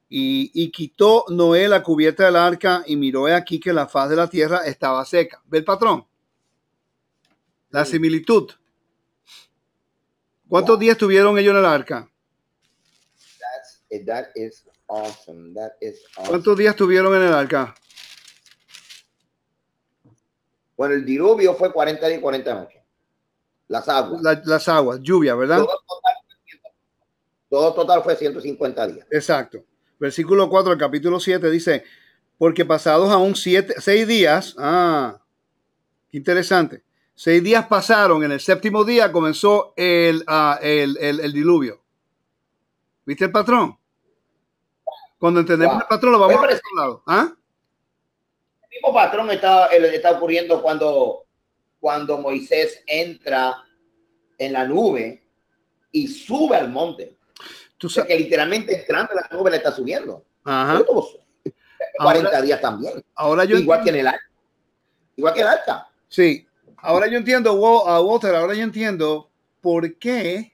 Y, 0.09 0.51
y, 0.53 0.71
quitó 0.71 1.25
Noé 1.27 1.67
la 1.67 1.83
cubierta 1.83 2.25
del 2.25 2.37
arca 2.37 2.81
y 2.87 2.95
miró 2.95 3.25
aquí 3.25 3.59
que 3.59 3.73
la 3.73 3.87
faz 3.87 4.09
de 4.09 4.15
la 4.15 4.29
tierra 4.29 4.59
estaba 4.65 5.03
seca. 5.03 5.41
¿Ve 5.45 5.57
el 5.57 5.65
patrón? 5.65 6.05
La 7.71 7.83
similitud. 7.83 8.49
¿Cuántos 10.47 10.79
días 10.79 10.97
tuvieron 10.97 11.37
ellos 11.37 11.51
en 11.51 11.57
el 11.59 11.65
arca? 11.65 12.09
That's, 13.37 14.05
that 14.05 14.27
is 14.35 14.63
awesome. 14.87 15.53
That 15.53 15.71
is 15.81 16.01
awesome. 16.15 16.29
¿Cuántos 16.29 16.57
días 16.57 16.75
tuvieron 16.77 17.13
en 17.13 17.23
el 17.23 17.33
arca? 17.33 17.75
Bueno, 20.77 20.93
el 20.93 21.03
diluvio 21.03 21.53
fue 21.55 21.73
40 21.73 22.07
días 22.07 22.19
y 22.19 22.21
40 22.21 22.53
noches. 22.53 22.81
Las 23.67 23.89
aguas. 23.89 24.21
La- 24.21 24.41
las 24.45 24.67
aguas, 24.69 24.99
lluvia, 25.01 25.35
¿verdad? 25.35 25.57
Todo 25.57 25.83
total, 25.85 26.13
todo 27.49 27.73
total 27.73 28.03
fue 28.03 28.15
150 28.15 28.87
días. 28.87 29.07
Exacto. 29.11 29.65
Versículo 29.99 30.49
4 30.49 30.71
del 30.71 30.79
capítulo 30.79 31.19
7 31.19 31.49
dice, 31.49 31.83
porque 32.37 32.65
pasados 32.65 33.09
aún 33.11 33.35
siete, 33.35 33.75
seis 33.79 34.07
días, 34.07 34.55
ah, 34.59 35.19
qué 36.11 36.17
interesante, 36.17 36.83
seis 37.15 37.43
días 37.43 37.65
pasaron, 37.67 38.23
en 38.23 38.31
el 38.31 38.39
séptimo 38.39 38.83
día 38.83 39.11
comenzó 39.11 39.73
el, 39.75 40.23
ah, 40.27 40.59
el, 40.61 40.97
el- 40.97 41.19
el 41.19 41.33
diluvio. 41.33 41.81
¿Viste 43.05 43.25
el 43.25 43.31
patrón? 43.31 43.77
Cuando 45.17 45.39
entendemos 45.39 45.73
Wow. 45.75 45.81
el 45.81 45.87
patrón 45.87 46.11
lo 46.11 46.19
vamos 46.19 46.35
a 46.37 46.41
otro 46.41 46.59
lado. 46.77 47.03
¿Ah? 47.07 47.33
El 48.61 48.69
mismo 48.69 48.93
patrón 48.93 49.31
está, 49.31 49.65
está 49.67 50.11
ocurriendo 50.11 50.61
cuando, 50.61 51.23
cuando 51.79 52.19
Moisés 52.19 52.83
entra 52.85 53.55
en 54.37 54.53
la 54.53 54.65
nube 54.65 55.23
y 55.91 56.07
sube 56.07 56.55
al 56.55 56.69
monte. 56.69 57.16
Tú 57.77 57.89
sabes, 57.89 58.09
que 58.09 58.17
literalmente 58.17 58.79
entrando 58.79 59.13
en 59.13 59.17
la 59.17 59.37
nube 59.37 59.51
le 59.51 59.57
está 59.57 59.71
subiendo. 59.71 60.25
ajá. 60.43 60.73
Pero 60.73 60.85
tuvo 60.85 61.07
40 61.99 62.41
días 62.41 62.61
también. 62.61 63.03
Ahora 63.15 63.45
yo 63.45 63.57
Igual 63.57 63.83
que 63.83 63.89
en 63.89 63.95
el 63.97 64.07
arca. 64.07 64.29
Igual 65.15 65.33
que 65.33 65.41
el 65.41 65.47
arca. 65.47 65.87
Sí, 66.07 66.47
ahora 66.77 67.07
yo 67.07 67.17
entiendo, 67.17 67.53
Walter, 67.53 68.35
ahora 68.35 68.53
yo 68.53 68.63
entiendo 68.63 69.29
por 69.61 69.95
qué 69.97 70.53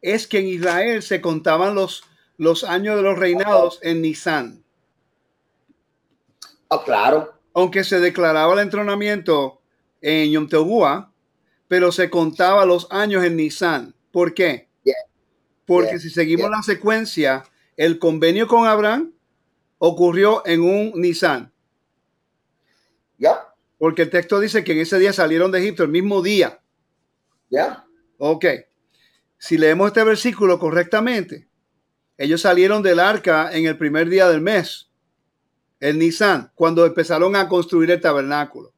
es 0.00 0.26
que 0.26 0.38
en 0.38 0.46
Israel 0.46 1.02
se 1.02 1.20
contaban 1.20 1.74
los, 1.74 2.04
los 2.36 2.64
años 2.64 2.96
de 2.96 3.02
los 3.02 3.18
reinados 3.18 3.78
en 3.82 4.02
Nisan. 4.02 4.64
Ah, 6.68 6.82
claro. 6.84 7.34
Aunque 7.52 7.84
se 7.84 8.00
declaraba 8.00 8.54
el 8.54 8.60
entronamiento 8.60 9.60
en 10.00 10.30
Yom 10.30 10.48
Teruah, 10.48 11.10
pero 11.68 11.92
se 11.92 12.08
contaba 12.08 12.64
los 12.64 12.86
años 12.90 13.24
en 13.24 13.36
Nisan. 13.36 13.94
¿Por 14.12 14.34
qué? 14.34 14.69
Porque 15.70 15.90
Yeah. 15.90 15.98
si 16.00 16.10
seguimos 16.10 16.48
Yeah. 16.48 16.56
la 16.56 16.62
secuencia, 16.64 17.44
el 17.76 18.00
convenio 18.00 18.48
con 18.48 18.66
Abraham 18.66 19.12
ocurrió 19.78 20.44
en 20.44 20.62
un 20.62 21.00
Nisan. 21.00 21.52
Ya, 23.18 23.46
Porque 23.78 24.02
el 24.02 24.10
texto 24.10 24.40
dice 24.40 24.64
que 24.64 24.72
en 24.72 24.78
ese 24.80 24.98
día 24.98 25.12
salieron 25.12 25.52
de 25.52 25.60
Egipto, 25.60 25.84
el 25.84 25.90
mismo 25.90 26.22
día. 26.22 26.60
ya. 27.50 27.86
Ok. 28.18 28.44
Si 29.38 29.56
leemos 29.58 29.86
este 29.86 30.02
versículo 30.02 30.58
correctamente, 30.58 31.48
ellos 32.18 32.40
salieron 32.40 32.82
del 32.82 32.98
arca 32.98 33.50
en 33.52 33.66
el 33.66 33.78
primer 33.78 34.08
día 34.08 34.28
del 34.28 34.40
mes, 34.40 34.90
el 35.78 36.00
Nisan, 36.00 36.50
cuando 36.56 36.84
empezaron 36.84 37.36
a 37.36 37.48
construir 37.48 37.92
el 37.92 38.00
tabernáculo. 38.00 38.74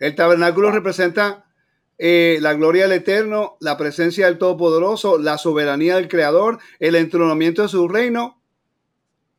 El 0.00 0.16
tabernáculo 0.16 0.72
representa 0.72 1.47
eh, 1.98 2.38
la 2.40 2.54
gloria 2.54 2.84
del 2.84 2.92
Eterno, 2.98 3.56
la 3.60 3.76
presencia 3.76 4.26
del 4.26 4.38
Todopoderoso, 4.38 5.18
la 5.18 5.36
soberanía 5.38 5.96
del 5.96 6.08
Creador, 6.08 6.58
el 6.78 6.94
entronamiento 6.94 7.62
de 7.62 7.68
su 7.68 7.88
reino 7.88 8.40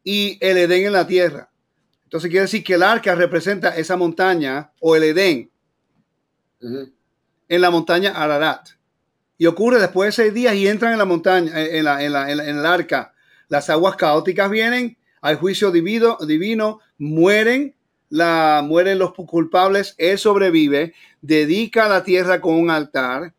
y 0.03 0.37
el 0.41 0.57
Edén 0.57 0.85
en 0.87 0.93
la 0.93 1.07
tierra. 1.07 1.49
Entonces 2.03 2.29
quiere 2.29 2.45
decir 2.45 2.63
que 2.63 2.73
el 2.73 2.83
arca 2.83 3.15
representa 3.15 3.69
esa 3.77 3.95
montaña 3.95 4.71
o 4.79 4.95
el 4.95 5.03
Edén 5.03 5.51
en 7.47 7.61
la 7.61 7.69
montaña 7.69 8.11
Ararat. 8.11 8.69
Y 9.37 9.45
ocurre 9.45 9.79
después 9.79 10.07
de 10.15 10.23
seis 10.23 10.33
días 10.33 10.53
y 10.55 10.67
entran 10.67 10.91
en 10.91 10.97
la 10.99 11.05
montaña, 11.05 11.51
eh, 11.61 11.77
en, 11.77 11.85
la, 11.85 12.03
en, 12.03 12.11
la- 12.13 12.29
en 12.31 12.37
la- 12.37 12.49
en 12.49 12.57
el 12.57 12.65
arca. 12.65 13.13
Las 13.47 13.69
aguas 13.69 13.95
caóticas 13.95 14.49
vienen, 14.49 14.97
hay 15.21 15.35
juicio 15.37 15.71
divino, 15.71 16.17
divino 16.27 16.79
mueren, 16.97 17.75
la, 18.09 18.63
mueren 18.65 18.99
los 18.99 19.13
culpables, 19.13 19.95
él 19.97 20.17
sobrevive, 20.17 20.93
dedica 21.21 21.87
la 21.87 22.03
tierra 22.03 22.41
con 22.41 22.55
un 22.55 22.69
altar 22.69 23.33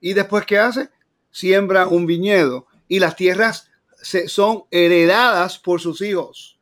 y 0.00 0.14
después 0.14 0.44
¿qué 0.46 0.58
hace? 0.58 0.88
Siembra 1.30 1.86
un 1.86 2.06
viñedo 2.06 2.66
y 2.88 2.98
las 2.98 3.16
tierras 3.16 3.70
se, 4.02 4.28
son 4.28 4.64
heredadas 4.70 5.58
por 5.58 5.80
sus 5.80 6.00
hijos, 6.00 6.58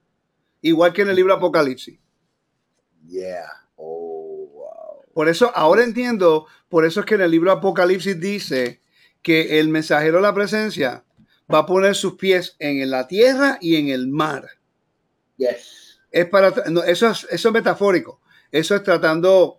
igual 0.60 0.92
que 0.92 1.02
en 1.02 1.10
el 1.10 1.16
libro 1.16 1.34
Apocalipsis. 1.34 1.98
Yeah. 3.08 3.46
Oh, 3.76 4.48
wow. 4.52 5.12
Por 5.12 5.28
eso 5.28 5.52
ahora 5.54 5.84
entiendo, 5.84 6.46
por 6.68 6.84
eso 6.84 7.00
es 7.00 7.06
que 7.06 7.16
en 7.16 7.22
el 7.22 7.30
libro 7.30 7.52
Apocalipsis 7.52 8.18
dice 8.18 8.80
que 9.22 9.60
el 9.60 9.68
mensajero 9.68 10.16
de 10.16 10.22
la 10.22 10.34
presencia 10.34 11.04
va 11.52 11.58
a 11.58 11.66
poner 11.66 11.94
sus 11.94 12.14
pies 12.14 12.56
en 12.58 12.90
la 12.90 13.06
tierra 13.06 13.58
y 13.60 13.76
en 13.76 13.88
el 13.88 14.08
mar. 14.08 14.48
Yes. 15.36 15.81
Es 16.12 16.26
para 16.26 16.52
no, 16.70 16.82
eso 16.84 17.08
es 17.08 17.26
eso 17.30 17.48
es 17.48 17.54
metafórico. 17.54 18.20
Eso 18.50 18.76
es 18.76 18.82
tratando 18.82 19.58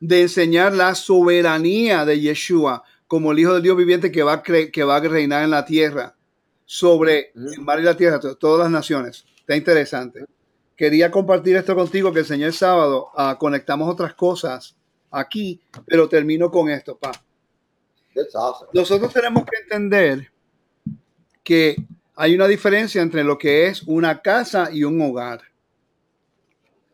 de 0.00 0.22
enseñar 0.22 0.72
la 0.72 0.94
soberanía 0.94 2.04
de 2.04 2.20
Yeshua 2.20 2.82
como 3.06 3.32
el 3.32 3.38
hijo 3.38 3.52
del 3.54 3.62
Dios 3.62 3.76
viviente 3.76 4.10
que 4.10 4.22
va 4.22 4.32
a 4.34 4.42
cre- 4.42 4.70
que 4.72 4.82
va 4.82 4.96
a 4.96 5.00
reinar 5.00 5.44
en 5.44 5.50
la 5.50 5.64
tierra 5.64 6.16
sobre 6.64 7.32
el 7.34 7.60
mar 7.60 7.78
y 7.78 7.82
la 7.82 7.96
tierra, 7.96 8.18
to- 8.18 8.36
todas 8.36 8.60
las 8.60 8.70
naciones. 8.70 9.24
Está 9.38 9.54
interesante. 9.56 10.24
Quería 10.76 11.10
compartir 11.10 11.54
esto 11.56 11.74
contigo 11.74 12.12
que 12.12 12.20
enseñé 12.20 12.46
el 12.46 12.54
sábado. 12.54 13.08
Ah, 13.14 13.36
conectamos 13.38 13.88
otras 13.88 14.14
cosas 14.14 14.74
aquí, 15.10 15.60
pero 15.86 16.08
termino 16.08 16.50
con 16.50 16.68
esto, 16.70 16.96
pa. 16.98 17.12
Awesome. 18.34 18.70
Nosotros 18.72 19.12
tenemos 19.12 19.44
que 19.44 19.56
entender 19.62 20.32
que 21.42 21.76
hay 22.16 22.34
una 22.34 22.46
diferencia 22.46 23.02
entre 23.02 23.24
lo 23.24 23.38
que 23.38 23.66
es 23.66 23.82
una 23.82 24.22
casa 24.22 24.70
y 24.72 24.84
un 24.84 25.00
hogar. 25.00 25.42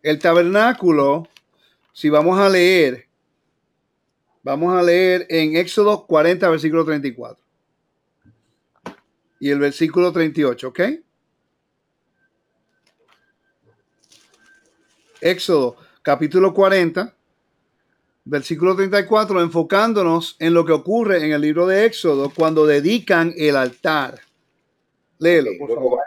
El 0.02 0.18
tabernáculo, 0.18 1.28
si 1.92 2.08
vamos 2.08 2.38
a 2.38 2.48
leer, 2.48 3.06
vamos 4.42 4.74
a 4.74 4.82
leer 4.82 5.26
en 5.28 5.56
Éxodo 5.56 6.06
40, 6.06 6.48
versículo 6.48 6.84
34. 6.84 7.44
Y 9.40 9.50
el 9.50 9.58
versículo 9.58 10.12
38, 10.12 10.68
¿ok? 10.68 10.80
Éxodo 15.20 15.76
capítulo 16.02 16.54
40, 16.54 17.14
versículo 18.24 18.74
34, 18.74 19.42
enfocándonos 19.42 20.36
en 20.38 20.54
lo 20.54 20.64
que 20.64 20.72
ocurre 20.72 21.24
en 21.24 21.32
el 21.32 21.42
libro 21.42 21.66
de 21.66 21.84
Éxodo 21.84 22.32
cuando 22.34 22.66
dedican 22.66 23.34
el 23.36 23.56
altar. 23.56 24.20
Léelo, 25.20 25.50
por 25.58 25.74
favor. 25.74 26.00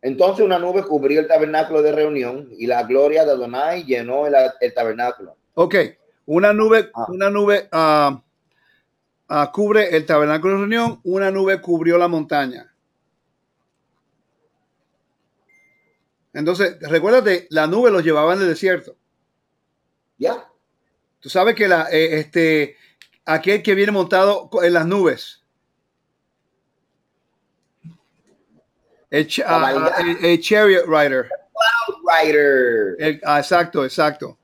Entonces 0.00 0.44
una 0.44 0.58
nube 0.58 0.82
cubrió 0.84 1.20
el 1.20 1.26
tabernáculo 1.26 1.82
de 1.82 1.92
reunión 1.92 2.48
y 2.56 2.66
la 2.66 2.84
gloria 2.84 3.24
de 3.24 3.32
Adonai 3.32 3.84
llenó 3.84 4.26
el, 4.26 4.34
el 4.60 4.72
tabernáculo. 4.74 5.36
Ok, 5.54 5.74
una 6.26 6.52
nube, 6.52 6.90
Ah. 6.94 7.06
una 7.08 7.28
nube 7.30 7.68
ah, 7.72 8.22
ah, 9.28 9.50
cubre 9.52 9.96
el 9.96 10.06
tabernáculo 10.06 10.54
de 10.54 10.60
reunión, 10.60 11.00
una 11.04 11.30
nube 11.30 11.60
cubrió 11.60 11.98
la 11.98 12.08
montaña. 12.08 12.72
Entonces, 16.32 16.76
recuérdate, 16.80 17.46
la 17.50 17.66
nube 17.66 17.90
los 17.90 18.04
llevaba 18.04 18.34
en 18.34 18.42
el 18.42 18.48
desierto. 18.48 18.94
Ya. 20.18 20.46
Tú 21.20 21.30
sabes 21.30 21.54
que 21.54 21.66
la, 21.66 21.88
eh, 21.90 22.18
este, 22.20 22.76
aquel 23.24 23.62
que 23.62 23.74
viene 23.74 23.90
montado 23.90 24.50
en 24.62 24.72
las 24.74 24.86
nubes. 24.86 25.42
El, 29.10 29.28
ah, 29.46 29.92
el- 30.00 30.24
el 30.24 30.40
chariot 30.40 30.86
rider. 30.86 31.28
Rider. 32.22 32.96
El- 32.98 33.20
ah, 33.24 33.38
exacto, 33.38 33.84
exacto. 33.84 34.38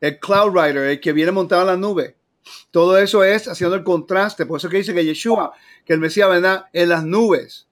El 0.00 0.18
cloud 0.18 0.52
rider, 0.56 0.78
el 0.90 1.00
que 1.00 1.12
viene 1.12 1.30
montado 1.30 1.62
en 1.62 1.68
la 1.68 1.76
nube. 1.76 2.16
Todo 2.70 2.98
eso 2.98 3.22
es 3.22 3.46
haciendo 3.46 3.76
el 3.76 3.84
contraste. 3.84 4.46
Por 4.46 4.58
eso 4.58 4.68
que 4.68 4.78
dice 4.78 4.92
que 4.94 5.04
Yeshua, 5.04 5.52
que 5.84 5.92
el 5.92 6.00
Mesías 6.00 6.28
vendrá 6.28 6.68
en 6.72 6.88
las 6.88 7.04
nubes. 7.04 7.68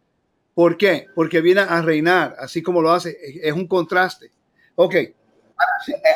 ¿Por 0.54 0.76
qué? 0.76 1.06
Porque 1.14 1.40
viene 1.40 1.62
a 1.62 1.82
reinar, 1.82 2.36
así 2.38 2.62
como 2.62 2.80
lo 2.82 2.92
hace. 2.92 3.16
Es 3.42 3.52
un 3.52 3.66
contraste. 3.66 4.30
Ok, 4.76 4.94
Eh, 4.94 5.14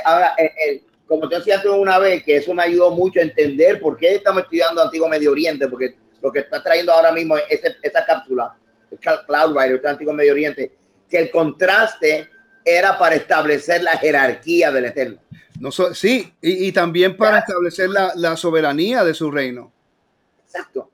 Ahora, 0.05 0.35
eh, 0.39 0.53
eh, 0.67 0.83
como 1.07 1.29
te 1.29 1.37
decía 1.37 1.61
tú 1.63 1.75
una 1.75 1.99
vez, 1.99 2.23
que 2.23 2.37
eso 2.37 2.55
me 2.55 2.63
ayudó 2.63 2.91
mucho 2.93 3.21
a 3.21 3.23
entender 3.25 3.81
por 3.81 3.97
qué 3.97 4.15
estamos 4.17 4.43
estudiando 4.45 4.83
Antiguo 4.83 5.09
Medio 5.09 5.33
Oriente, 5.33 5.67
porque 5.69 5.97
lo 6.23 6.31
que 6.33 6.41
está 6.41 6.63
trayendo 6.63 6.93
ahora 6.93 7.13
mismo 7.13 7.37
es 7.37 7.61
esa 7.83 8.05
cápsula, 8.07 8.57
el 8.91 9.01
Cl- 9.01 9.27
Cloud 9.27 9.57
Rider, 9.57 9.77
este 9.77 9.89
Antiguo 9.89 10.13
Medio 10.15 10.33
Oriente, 10.33 10.73
que 11.09 11.19
el 11.19 11.31
contraste 11.31 12.29
era 12.65 12.99
para 12.99 13.15
establecer 13.17 13.83
la 13.83 13.97
jerarquía 13.99 14.71
del 14.73 14.87
Eterno. 14.87 15.19
no 15.61 15.71
so- 15.71 15.95
sí, 15.95 16.33
y, 16.41 16.69
y 16.69 16.73
también 16.73 17.17
para 17.17 17.39
establecer 17.39 17.91
la, 17.91 18.13
la 18.17 18.37
soberanía 18.37 19.05
de 19.05 19.15
su 19.15 19.31
reino. 19.31 19.73
Exacto. 20.47 20.91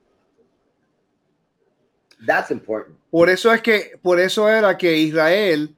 That's 2.25 2.51
important. 2.51 2.97
Por 3.09 3.29
eso 3.29 3.51
es 3.53 3.61
que, 3.61 3.97
por 4.01 4.19
eso 4.19 4.47
era 4.49 4.77
que 4.77 4.95
Israel 4.97 5.75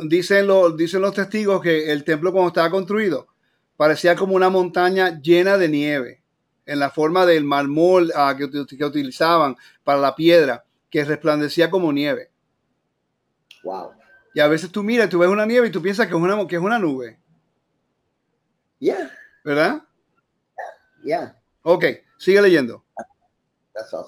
Dicen 0.00 0.48
los, 0.48 0.76
dicen 0.76 1.00
los 1.00 1.14
testigos 1.14 1.62
que 1.62 1.92
el 1.92 2.02
templo 2.02 2.32
cuando 2.32 2.48
estaba 2.48 2.70
construido 2.70 3.28
parecía 3.76 4.16
como 4.16 4.34
una 4.34 4.48
montaña 4.50 5.20
llena 5.22 5.56
de 5.58 5.68
nieve, 5.68 6.22
en 6.66 6.80
la 6.80 6.90
forma 6.90 7.24
del 7.24 7.44
mármol 7.44 8.10
ah, 8.16 8.34
que, 8.36 8.50
que, 8.50 8.84
utilizaban 8.84 9.56
para 9.84 10.00
la 10.00 10.16
piedra, 10.16 10.64
que 10.96 11.04
resplandecía 11.04 11.68
como 11.68 11.92
nieve. 11.92 12.30
Wow. 13.62 13.90
Y 14.32 14.40
a 14.40 14.48
veces 14.48 14.72
tú 14.72 14.82
miras, 14.82 15.10
tú 15.10 15.18
ves 15.18 15.28
una 15.28 15.44
nieve 15.44 15.66
y 15.66 15.70
tú 15.70 15.82
piensas 15.82 16.06
que 16.06 16.14
es 16.14 16.18
una, 16.18 16.46
que 16.46 16.56
es 16.56 16.62
una 16.62 16.78
nube. 16.78 17.18
Yeah. 18.78 19.10
¿Verdad? 19.44 19.82
Yeah. 21.04 21.38
Ok, 21.60 21.84
sigue 22.16 22.40
leyendo. 22.40 22.82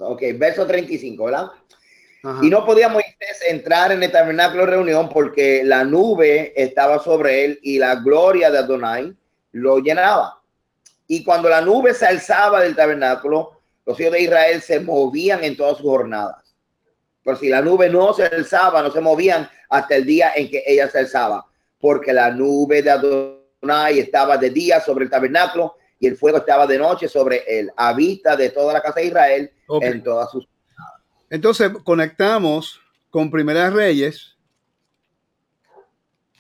Ok, 0.01 0.23
verso 0.39 0.67
35, 0.67 1.27
¿verdad? 1.27 1.49
Y 2.41 2.49
no 2.49 2.65
podía 2.65 2.89
Moisés 2.89 3.43
entrar 3.47 3.93
en 3.93 4.03
el 4.03 4.11
tabernáculo 4.11 4.65
de 4.65 4.71
reunión 4.71 5.11
porque 5.11 5.63
la 5.65 5.85
nube 5.85 6.55
estaba 6.57 7.01
sobre 7.01 7.45
él 7.45 7.59
y 7.63 7.79
la 7.79 7.97
gloria 7.97 8.51
de 8.51 8.59
Adonai 8.61 9.15
lo 9.53 9.79
llenaba. 9.81 10.41
Y 11.07 11.23
cuando 11.23 11.51
la 11.51 11.61
nube 11.61 11.93
se 11.93 12.07
alzaba 12.07 12.63
del 12.63 12.75
tabernáculo, 12.75 13.61
los 13.85 14.01
hijos 14.01 14.15
de 14.15 14.23
Israel 14.23 14.63
se 14.63 14.81
movían 14.81 15.45
en 15.45 15.55
todas 15.55 15.77
sus 15.77 15.87
jornadas. 15.87 16.48
Pero 17.29 17.41
si 17.41 17.51
la 17.51 17.61
nube 17.61 17.91
no 17.91 18.15
se 18.15 18.25
alzaba, 18.25 18.81
no 18.81 18.91
se 18.91 19.03
movían 19.03 19.47
hasta 19.69 19.97
el 19.97 20.07
día 20.07 20.33
en 20.35 20.49
que 20.49 20.65
ella 20.67 20.89
se 20.89 21.01
alzaba, 21.01 21.45
porque 21.79 22.11
la 22.11 22.31
nube 22.31 22.81
de 22.81 22.91
Adonai 22.91 23.99
estaba 23.99 24.39
de 24.39 24.49
día 24.49 24.81
sobre 24.81 25.05
el 25.05 25.11
tabernáculo 25.11 25.75
y 26.01 26.07
el 26.07 26.17
fuego 26.17 26.39
estaba 26.39 26.67
de 26.67 26.79
noche 26.79 27.07
sobre 27.07 27.45
él, 27.47 27.71
a 27.77 27.93
vista 27.93 28.35
de 28.35 28.49
toda 28.49 28.73
la 28.73 28.81
casa 28.81 29.01
de 29.01 29.07
Israel 29.09 29.53
en 29.83 30.03
todas 30.03 30.31
sus 30.31 30.49
entonces 31.29 31.71
conectamos 31.85 32.81
con 33.11 33.31
Primeras 33.31 33.75
Reyes, 33.75 34.35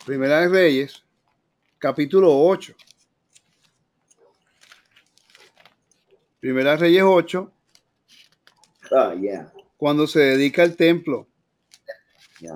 Primeras 0.07 0.51
Reyes, 0.51 1.05
capítulo 1.78 2.34
8. 2.34 2.72
Primeras 6.41 6.80
Reyes 6.80 7.03
8. 7.07 7.53
Ah, 8.91 9.14
yeah. 9.20 9.53
Cuando 9.78 10.06
se 10.06 10.20
dedica 10.20 10.62
el 10.62 10.76
templo. 10.76 11.26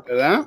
¿Verdad? 0.07 0.47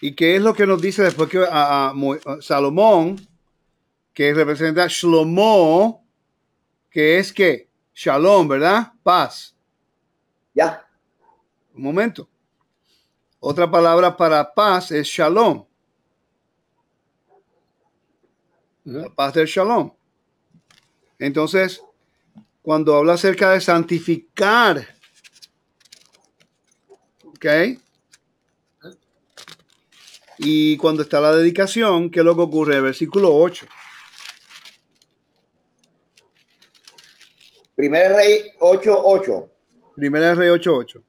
¿Y 0.00 0.14
qué 0.14 0.36
es 0.36 0.42
lo 0.42 0.54
que 0.54 0.66
nos 0.66 0.80
dice 0.80 1.02
después 1.02 1.28
que 1.28 1.44
a, 1.50 1.92
Salomón, 2.40 3.16
que 4.12 4.32
representa 4.32 4.86
Shlomo, 4.86 6.06
que 6.90 7.18
es 7.18 7.32
que 7.32 7.68
Shalom, 7.94 8.48
¿verdad? 8.48 8.92
Paz. 9.02 9.56
Ya. 10.52 10.86
Un 11.74 11.82
momento. 11.82 12.28
Otra 13.40 13.70
palabra 13.70 14.16
para 14.16 14.52
paz 14.52 14.90
es 14.90 15.06
Shalom. 15.06 15.64
La 18.84 19.08
paz 19.08 19.34
del 19.34 19.46
Shalom. 19.46 19.92
Entonces, 21.18 21.82
cuando 22.64 22.96
habla 22.96 23.12
acerca 23.12 23.50
de 23.50 23.60
santificar, 23.60 24.88
¿ok? 27.22 27.46
Y 30.38 30.78
cuando 30.78 31.02
está 31.02 31.20
la 31.20 31.36
dedicación, 31.36 32.10
¿qué 32.10 32.20
es 32.20 32.24
lo 32.24 32.34
que 32.34 32.40
ocurre? 32.40 32.80
Versículo 32.80 33.36
8. 33.36 33.66
Primer 37.76 38.12
Rey 38.12 38.44
8.8. 38.58 39.50
Primera 39.96 40.34
Rey 40.34 40.48
8.8. 40.48 41.02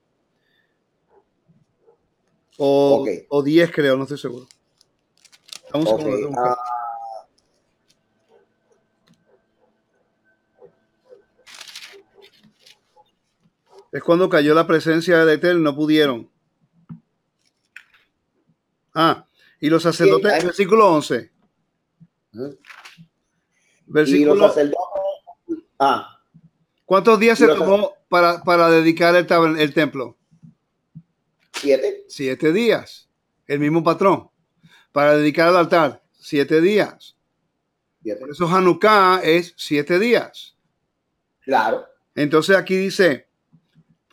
O, 2.57 3.05
o 3.29 3.43
10 3.43 3.71
creo, 3.71 3.95
no 3.95 4.03
estoy 4.03 4.17
seguro. 4.17 4.45
Vamos 5.71 5.87
okay. 5.87 6.25
a 6.35 6.54
Es 13.95 14.03
cuando 14.03 14.27
cayó 14.27 14.53
la 14.53 14.67
presencia 14.67 15.19
del 15.19 15.37
Eterno, 15.37 15.61
no 15.61 15.73
pudieron. 15.73 16.29
Ah, 18.93 19.25
y 19.61 19.69
los 19.69 19.83
sacerdotes, 19.83 20.43
versículo 20.43 20.91
11. 20.95 21.31
Versículo. 23.85 24.35
Y 24.35 24.37
los 24.37 24.39
sacerdotes. 24.49 25.63
Ah. 25.79 26.19
¿Cuántos 26.83 27.17
días 27.21 27.39
se 27.39 27.47
tomó 27.47 27.93
para, 28.09 28.69
dedicar 28.69 29.15
el, 29.15 29.59
el, 29.59 29.73
templo? 29.73 30.17
Siete. 31.53 32.03
Siete 32.09 32.51
días. 32.51 33.07
El 33.47 33.61
mismo 33.61 33.81
patrón. 33.81 34.29
Para 34.91 35.15
dedicar 35.15 35.47
el 35.47 35.55
altar, 35.55 36.03
siete 36.19 36.59
días. 36.59 37.15
Por 38.19 38.29
eso 38.29 38.45
Hanukkah 38.45 39.21
es 39.23 39.53
siete 39.55 39.99
días. 39.99 40.57
Claro. 41.39 41.85
Entonces 42.13 42.57
aquí 42.57 42.75
dice, 42.75 43.29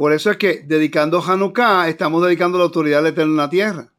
por 0.03 0.13
eso 0.13 0.33
es 0.33 0.37
que 0.37 0.65
dedicando 0.67 1.23
Hanukkah 1.23 1.89
estamos 1.89 2.25
dedicando 2.25 2.59
la 2.59 2.65
autoridad 2.65 3.07
eterna 3.07 3.31
en 3.31 3.37
la 3.37 3.49
tierra. 3.49 3.93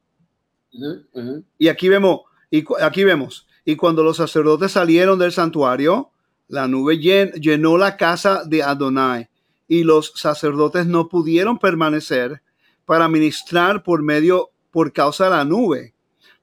Y 1.58 1.70
aquí 1.70 1.88
vemos, 1.88 2.24
y 2.52 2.66
aquí 2.82 3.06
vemos, 3.06 3.48
y 3.64 3.78
cuando 3.78 4.04
los 4.04 4.18
sacerdotes 4.18 4.74
salieron 4.74 5.18
del 5.18 5.32
santuario, 5.32 6.12
la 6.50 6.68
nube 6.68 6.98
llenó 6.98 7.78
la 7.78 7.96
casa 7.96 8.44
de 8.44 8.62
Adonai 8.64 9.30
y 9.66 9.86
los 9.86 10.12
sacerdotes 10.14 10.88
no 10.88 11.08
pudieron 11.08 11.58
permanecer 11.58 12.42
para 12.84 13.08
ministrar 13.08 13.82
por 13.82 14.04
medio, 14.04 14.50
por 14.72 14.92
causa 14.92 15.24
de 15.24 15.30
la 15.30 15.46
nube, 15.46 15.94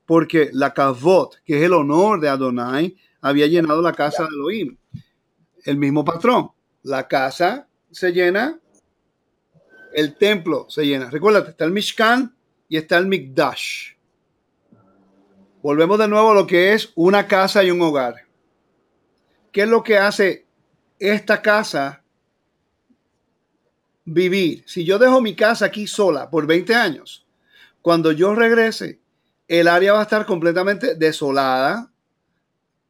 porque 0.07 0.49
la 0.55 0.73
kavot, 0.73 1.37
que 1.45 1.59
es 1.59 1.65
el 1.65 1.75
honor 1.75 2.19
de 2.19 2.31
Adonai, 2.31 2.97
había 3.21 3.47
llenado 3.47 3.83
la 3.83 3.93
casa 3.93 4.23
de 4.23 4.31
Elohim. 4.31 4.79
El 5.67 5.77
mismo 5.77 6.03
patrón. 6.03 6.49
La 6.83 7.07
casa 7.07 7.69
se 7.91 8.11
llena, 8.11 8.59
el 9.95 10.17
templo 10.17 10.67
se 10.69 10.87
llena. 10.87 11.11
Recuérdate, 11.11 11.51
está 11.51 11.65
el 11.65 11.73
Mishkan 11.73 12.35
y 12.69 12.77
está 12.77 12.99
el 12.99 13.07
Mikdash. 13.07 13.93
Volvemos 15.63 15.99
de 15.99 16.09
nuevo 16.09 16.31
a 16.31 16.35
lo 16.35 16.47
que 16.47 16.73
es 16.73 16.93
una 16.95 17.27
casa 17.27 17.63
y 17.63 17.71
un 17.71 17.83
hogar. 17.83 18.27
¿Qué 19.53 19.63
es 19.63 19.69
lo 19.69 19.83
que 19.83 19.99
hace 19.99 20.47
esta 20.99 21.43
casa 21.43 22.03
vivir? 24.05 24.65
Si 24.67 24.85
yo 24.85 24.99
dejo 24.99 25.21
mi 25.21 25.35
casa 25.35 25.67
aquí 25.67 25.87
sola 25.87 26.31
por 26.31 26.47
20 26.47 26.75
años, 26.75 27.27
cuando 27.83 28.13
yo 28.13 28.35
regrese, 28.35 29.01
el 29.49 29.69
área 29.69 29.93
va 29.93 30.01
a 30.01 30.05
estar 30.05 30.27
completamente 30.27 30.95
desolada. 30.95 31.91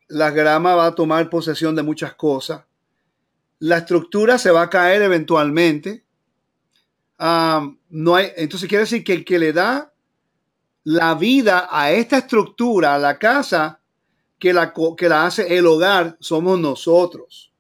La 0.09 0.31
grama 0.31 0.74
va 0.74 0.86
a 0.86 0.94
tomar 0.94 1.31
posesión 1.31 1.74
de 1.74 1.82
muchas 1.82 2.14
cosas. 2.14 2.64
La 3.59 3.78
estructura 3.78 4.39
se 4.39 4.51
va 4.51 4.62
a 4.62 4.70
caer 4.70 5.02
eventualmente. 5.02 6.05
No 7.20 8.14
hay, 8.14 8.32
entonces 8.36 8.68
quiere 8.68 8.84
decir 8.84 9.05
que 9.05 9.12
el 9.12 9.24
que 9.24 9.38
le 9.38 9.52
da 9.52 9.92
la 10.84 11.14
vida 11.14 11.68
a 11.70 11.92
esta 11.92 12.18
estructura, 12.18 12.94
a 12.94 12.98
la 12.98 13.18
casa, 13.18 13.80
que 14.38 14.55
la, 14.55 14.72
que 14.97 15.09
la 15.09 15.26
hace 15.26 15.56
el 15.56 15.66
hogar 15.66 16.16
somos 16.18 16.59
nosotros. 16.59 17.52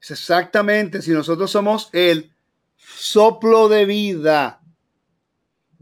Es 0.00 0.10
exactamente 0.10 1.02
si 1.02 1.10
nosotros 1.10 1.50
somos 1.50 1.90
el 1.92 2.32
soplo 2.76 3.68
de 3.68 3.84
vida. 3.84 4.62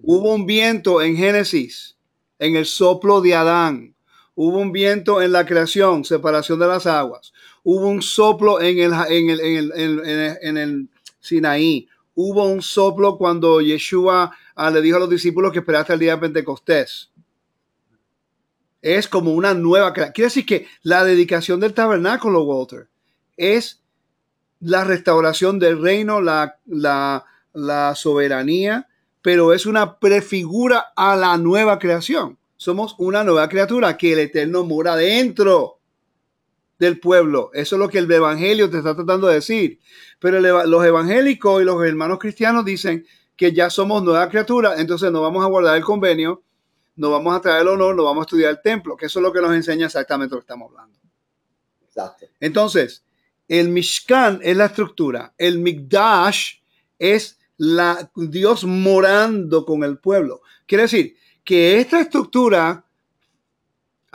Hubo 0.03 0.35
un 0.35 0.47
viento 0.47 1.01
en 1.01 1.17
Génesis, 1.17 1.97
en 2.41 2.57
el 2.57 2.67
soplo 2.67 3.21
de 3.21 3.37
Adán. 3.37 3.95
Hubo 4.35 4.59
un 4.59 4.73
viento 4.73 5.23
en 5.23 5.33
la 5.33 5.47
creación, 5.47 6.05
separación 6.05 6.59
de 6.59 6.67
las 6.67 6.87
aguas. 6.87 7.33
Hubo 7.63 7.87
un 7.87 8.03
soplo 8.03 8.61
en 8.61 8.79
el, 8.79 8.93
en 9.09 9.31
el, 9.31 9.41
en 9.41 9.79
el, 9.79 10.39
en 10.43 10.59
el, 10.59 10.89
Sinaí. 11.27 11.89
Hubo 12.15 12.47
un 12.47 12.63
soplo 12.63 13.19
cuando 13.19 13.61
Yeshua 13.61 14.35
ah, 14.55 14.71
le 14.71 14.81
dijo 14.81 14.97
a 14.97 15.01
los 15.01 15.11
discípulos 15.11 15.53
que 15.53 15.59
esperaste 15.59 15.93
el 15.93 15.99
día 15.99 16.15
de 16.15 16.23
Pentecostés 16.23 17.11
es 18.87 19.09
como 19.09 19.33
una 19.33 19.53
nueva 19.53 19.93
Quiere 19.93 20.13
decir 20.15 20.47
que 20.47 20.69
la 20.83 21.05
dedicación 21.05 21.59
del 21.59 21.75
tabernáculo, 21.75 22.45
Walter, 22.45 22.89
es 23.37 23.83
la 24.61 24.85
restauración 24.85 25.59
del 25.59 25.83
reino, 25.83 26.21
la, 26.21 26.59
la, 26.67 27.95
soberanía, 27.97 28.89
pero 29.23 29.53
es 29.53 29.67
una 29.67 29.99
prefigura 29.99 30.93
a 30.95 31.17
la 31.17 31.37
nueva 31.37 31.81
creación. 31.81 32.39
Somos 32.57 32.95
una 32.99 33.25
nueva 33.25 33.49
criatura 33.49 33.97
que 33.97 34.13
el 34.13 34.21
Eterno 34.21 34.65
mora 34.65 34.95
dentro 34.95 35.76
del 36.79 37.01
pueblo. 37.01 37.51
Eso 37.55 37.77
es 37.77 37.81
lo 37.81 37.89
que 37.89 37.99
el 37.99 38.11
Evangelio 38.11 38.69
te 38.71 38.79
está 38.79 38.95
tratando 38.95 39.29
de 39.29 39.35
decir. 39.35 39.81
Pero 40.19 40.41
los 40.41 40.85
evangélicos 40.85 41.63
y 41.63 41.65
los 41.65 41.83
hermanos 41.85 42.19
cristianos 42.19 42.65
dicen 42.65 43.07
que 43.37 43.53
ya 43.53 43.69
somos 43.71 44.03
nueva 44.03 44.29
criatura, 44.29 44.81
entonces 44.81 45.13
no 45.13 45.21
vamos 45.21 45.45
a 45.45 45.49
guardar 45.49 45.77
el 45.77 45.85
convenio, 45.85 46.43
no 46.97 47.11
vamos 47.11 47.37
a 47.37 47.41
traer 47.41 47.63
el 47.63 47.69
honor, 47.69 47.95
no 47.95 48.05
vamos 48.05 48.23
a 48.23 48.27
estudiar 48.27 48.51
el 48.51 48.63
templo, 48.63 48.97
que 48.97 49.07
eso 49.07 49.19
es 49.19 49.23
lo 49.23 49.33
que 49.33 49.43
nos 49.43 49.55
enseña 49.55 49.87
exactamente 49.87 50.35
lo 50.35 50.41
que 50.41 50.45
estamos 50.45 50.71
hablando. 50.71 50.97
Entonces, 52.41 53.05
el 53.49 53.69
Mishkan 53.69 54.41
es 54.43 54.57
la 54.57 54.67
estructura, 54.67 55.35
el 55.39 55.59
Mikdash 55.59 56.57
es 56.99 57.39
la, 57.59 58.11
Dios 58.15 58.65
morando 58.65 59.65
con 59.65 59.85
el 59.85 59.99
pueblo. 59.99 60.43
Quiere 60.67 60.83
decir 60.83 61.17
que 61.45 61.79
esta 61.79 62.01
estructura, 62.01 62.85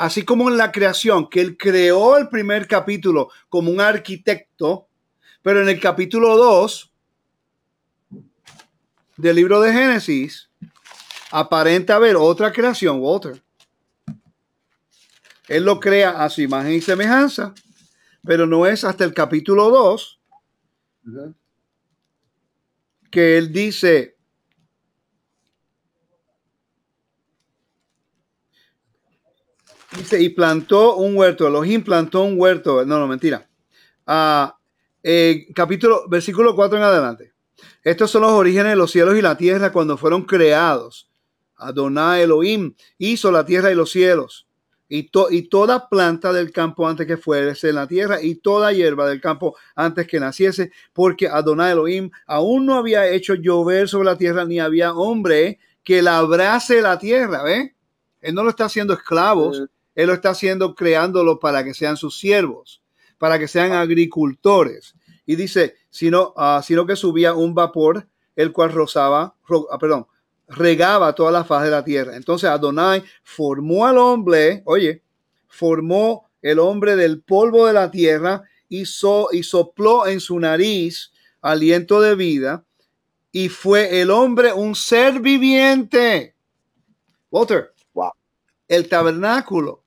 así 0.01 0.25
como 0.25 0.49
en 0.49 0.57
la 0.57 0.71
creación, 0.71 1.29
que 1.29 1.41
él 1.41 1.55
creó 1.55 2.17
el 2.17 2.27
primer 2.27 2.67
capítulo 2.67 3.29
como 3.49 3.69
un 3.69 3.79
arquitecto, 3.79 4.87
pero 5.43 5.61
en 5.61 5.69
el 5.69 5.79
capítulo 5.79 6.37
2 6.37 6.91
del 9.17 9.35
libro 9.35 9.61
de 9.61 9.71
Génesis, 9.71 10.49
aparenta 11.29 11.97
haber 11.97 12.15
otra 12.15 12.51
creación, 12.51 12.99
Walter. 12.99 13.43
Él 15.47 15.65
lo 15.65 15.79
crea 15.79 16.23
a 16.23 16.31
su 16.31 16.41
imagen 16.41 16.73
y 16.73 16.81
semejanza, 16.81 17.53
pero 18.23 18.47
no 18.47 18.65
es 18.65 18.83
hasta 18.83 19.03
el 19.03 19.13
capítulo 19.13 19.69
2 19.69 20.19
que 23.11 23.37
él 23.37 23.53
dice, 23.53 24.17
dice, 29.97 30.21
y 30.21 30.29
plantó 30.29 30.95
un 30.95 31.15
huerto, 31.15 31.47
Elohim 31.47 31.83
plantó 31.83 32.23
un 32.23 32.39
huerto, 32.39 32.85
no, 32.85 32.99
no, 32.99 33.07
mentira. 33.07 33.47
Ah, 34.05 34.57
eh, 35.03 35.47
capítulo, 35.53 36.07
versículo 36.07 36.55
4 36.55 36.77
en 36.77 36.83
adelante. 36.83 37.33
Estos 37.83 38.11
son 38.11 38.21
los 38.23 38.31
orígenes 38.31 38.71
de 38.71 38.75
los 38.75 38.91
cielos 38.91 39.17
y 39.17 39.21
la 39.21 39.37
tierra 39.37 39.71
cuando 39.71 39.97
fueron 39.97 40.23
creados. 40.23 41.09
Adonai 41.55 42.23
Elohim 42.23 42.73
hizo 42.97 43.31
la 43.31 43.45
tierra 43.45 43.71
y 43.71 43.75
los 43.75 43.91
cielos 43.91 44.47
y, 44.91 45.09
y 45.29 45.41
toda 45.43 45.87
planta 45.87 46.33
del 46.33 46.51
campo 46.51 46.85
antes 46.85 47.07
que 47.07 47.15
fuese 47.15 47.69
en 47.69 47.75
la 47.75 47.87
tierra 47.87 48.21
y 48.21 48.35
toda 48.35 48.73
hierba 48.73 49.07
del 49.07 49.21
campo 49.21 49.55
antes 49.73 50.05
que 50.05 50.19
naciese, 50.19 50.71
porque 50.91 51.29
Adonai 51.29 51.71
Elohim 51.71 52.11
aún 52.27 52.65
no 52.65 52.75
había 52.75 53.07
hecho 53.07 53.35
llover 53.35 53.87
sobre 53.87 54.07
la 54.07 54.17
tierra 54.17 54.43
ni 54.43 54.59
había 54.59 54.93
hombre 54.93 55.59
que 55.81 56.01
labrase 56.01 56.81
la 56.81 56.99
tierra, 56.99 57.41
¿ve? 57.41 57.73
Él 58.19 58.35
no 58.35 58.43
lo 58.43 58.49
está 58.49 58.65
haciendo 58.65 58.93
esclavos, 58.93 59.63
él 59.95 60.07
lo 60.07 60.13
está 60.13 60.29
haciendo 60.31 60.75
creándolo 60.75 61.39
para 61.39 61.63
que 61.63 61.73
sean 61.73 61.97
sus 61.97 62.17
siervos, 62.17 62.81
para 63.17 63.37
que 63.37 63.47
sean 63.47 63.71
agricultores. 63.73 64.95
Y 65.25 65.35
dice, 65.35 65.75
sino, 65.89 66.33
uh, 66.35 66.61
sino 66.63 66.85
que 66.85 66.95
subía 66.95 67.33
un 67.33 67.53
vapor, 67.53 68.07
el 68.35 68.51
cual 68.51 68.71
rozaba, 68.71 69.35
ro, 69.47 69.67
uh, 69.71 69.77
perdón, 69.77 70.07
regaba 70.47 71.13
toda 71.13 71.31
la 71.31 71.43
faz 71.43 71.63
de 71.63 71.71
la 71.71 71.83
tierra. 71.83 72.15
Entonces 72.15 72.49
Adonai 72.49 73.03
formó 73.23 73.85
al 73.85 73.97
hombre, 73.97 74.63
oye, 74.65 75.03
formó 75.47 76.29
el 76.41 76.59
hombre 76.59 76.95
del 76.95 77.21
polvo 77.21 77.67
de 77.67 77.73
la 77.73 77.91
tierra 77.91 78.43
y, 78.67 78.81
y 78.81 79.43
sopló 79.43 80.07
en 80.07 80.19
su 80.19 80.39
nariz 80.39 81.11
aliento 81.41 82.01
de 82.01 82.15
vida 82.15 82.65
y 83.31 83.49
fue 83.49 84.01
el 84.01 84.11
hombre 84.11 84.53
un 84.53 84.75
ser 84.75 85.19
viviente. 85.19 86.35
Walter. 87.29 87.73
El 88.71 88.87
tabernáculo 88.87 89.83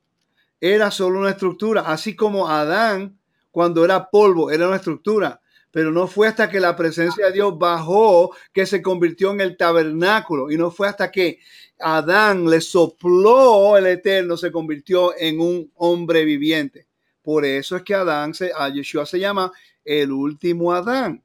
era 0.61 0.91
solo 0.91 1.21
una 1.21 1.31
estructura, 1.31 1.83
así 1.83 2.15
como 2.15 2.49
Adán 2.49 3.19
cuando 3.51 3.85
era 3.85 4.11
polvo 4.11 4.51
era 4.51 4.67
una 4.67 4.77
estructura 4.77 5.41
pero 5.75 5.91
no 5.91 6.07
fue 6.07 6.29
hasta 6.29 6.49
que 6.49 6.61
la 6.61 6.77
presencia 6.77 7.27
de 7.27 7.33
Dios 7.33 7.59
bajó 7.59 8.31
que 8.53 8.65
se 8.65 8.81
convirtió 8.81 9.33
en 9.33 9.41
el 9.41 9.57
tabernáculo 9.57 10.49
y 10.53 10.57
no 10.57 10.71
fue 10.71 10.87
hasta 10.87 11.11
que 11.11 11.41
Adán 11.81 12.49
le 12.49 12.61
sopló 12.61 13.77
el 13.77 13.89
Eterno, 13.89 14.37
se 14.37 14.53
convirtió 14.53 15.19
en 15.19 15.41
un 15.41 15.73
hombre 15.75 16.25
viviente. 16.25 16.87
Por 17.23 17.45
eso 17.45 17.75
es 17.75 17.83
que 17.83 17.93
Adán, 17.93 18.35
se, 18.35 18.53
a 18.57 18.69
Yeshua 18.69 19.05
se 19.05 19.19
llama 19.19 19.51
el 19.85 20.13
último 20.13 20.73
Adán. 20.73 21.25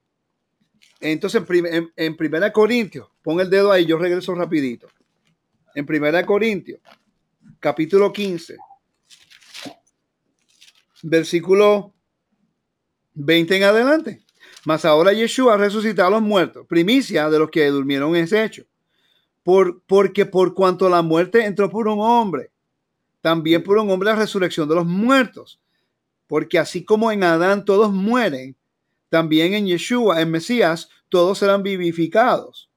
Entonces, 0.99 1.43
en, 1.47 1.91
en 1.95 2.17
Primera 2.17 2.51
Corintios, 2.51 3.07
pon 3.21 3.39
el 3.39 3.51
dedo 3.51 3.71
ahí, 3.71 3.85
yo 3.85 3.99
regreso 3.99 4.33
rapidito. 4.33 4.87
En 5.75 5.85
Primera 5.85 6.25
Corintios, 6.25 6.79
capítulo 7.59 8.11
15, 8.11 8.57
versículo 11.03 11.93
20 13.13 13.57
en 13.57 13.63
adelante. 13.63 14.21
Mas 14.65 14.85
ahora 14.85 15.13
Yeshua 15.13 15.55
ha 15.55 16.05
a 16.05 16.09
los 16.09 16.21
muertos, 16.21 16.65
primicia 16.67 17.29
de 17.29 17.39
los 17.39 17.49
que 17.49 17.67
durmieron 17.67 18.15
ese 18.15 18.43
hecho. 18.43 18.65
Por, 19.43 19.81
porque 19.83 20.25
por 20.25 20.53
cuanto 20.53 20.89
la 20.89 21.01
muerte 21.01 21.45
entró 21.45 21.69
por 21.69 21.87
un 21.87 21.99
hombre, 22.01 22.51
también 23.21 23.63
por 23.63 23.77
un 23.77 23.89
hombre 23.89 24.09
la 24.09 24.15
resurrección 24.15 24.67
de 24.67 24.75
los 24.75 24.85
muertos. 24.85 25.59
Porque 26.27 26.59
así 26.59 26.83
como 26.83 27.11
en 27.11 27.23
Adán 27.23 27.65
todos 27.65 27.91
mueren, 27.91 28.55
también 29.09 29.53
en 29.53 29.65
Yeshua, 29.65 30.21
en 30.21 30.29
Mesías, 30.29 30.89
todos 31.09 31.39
serán 31.39 31.63
vivificados. 31.63 32.69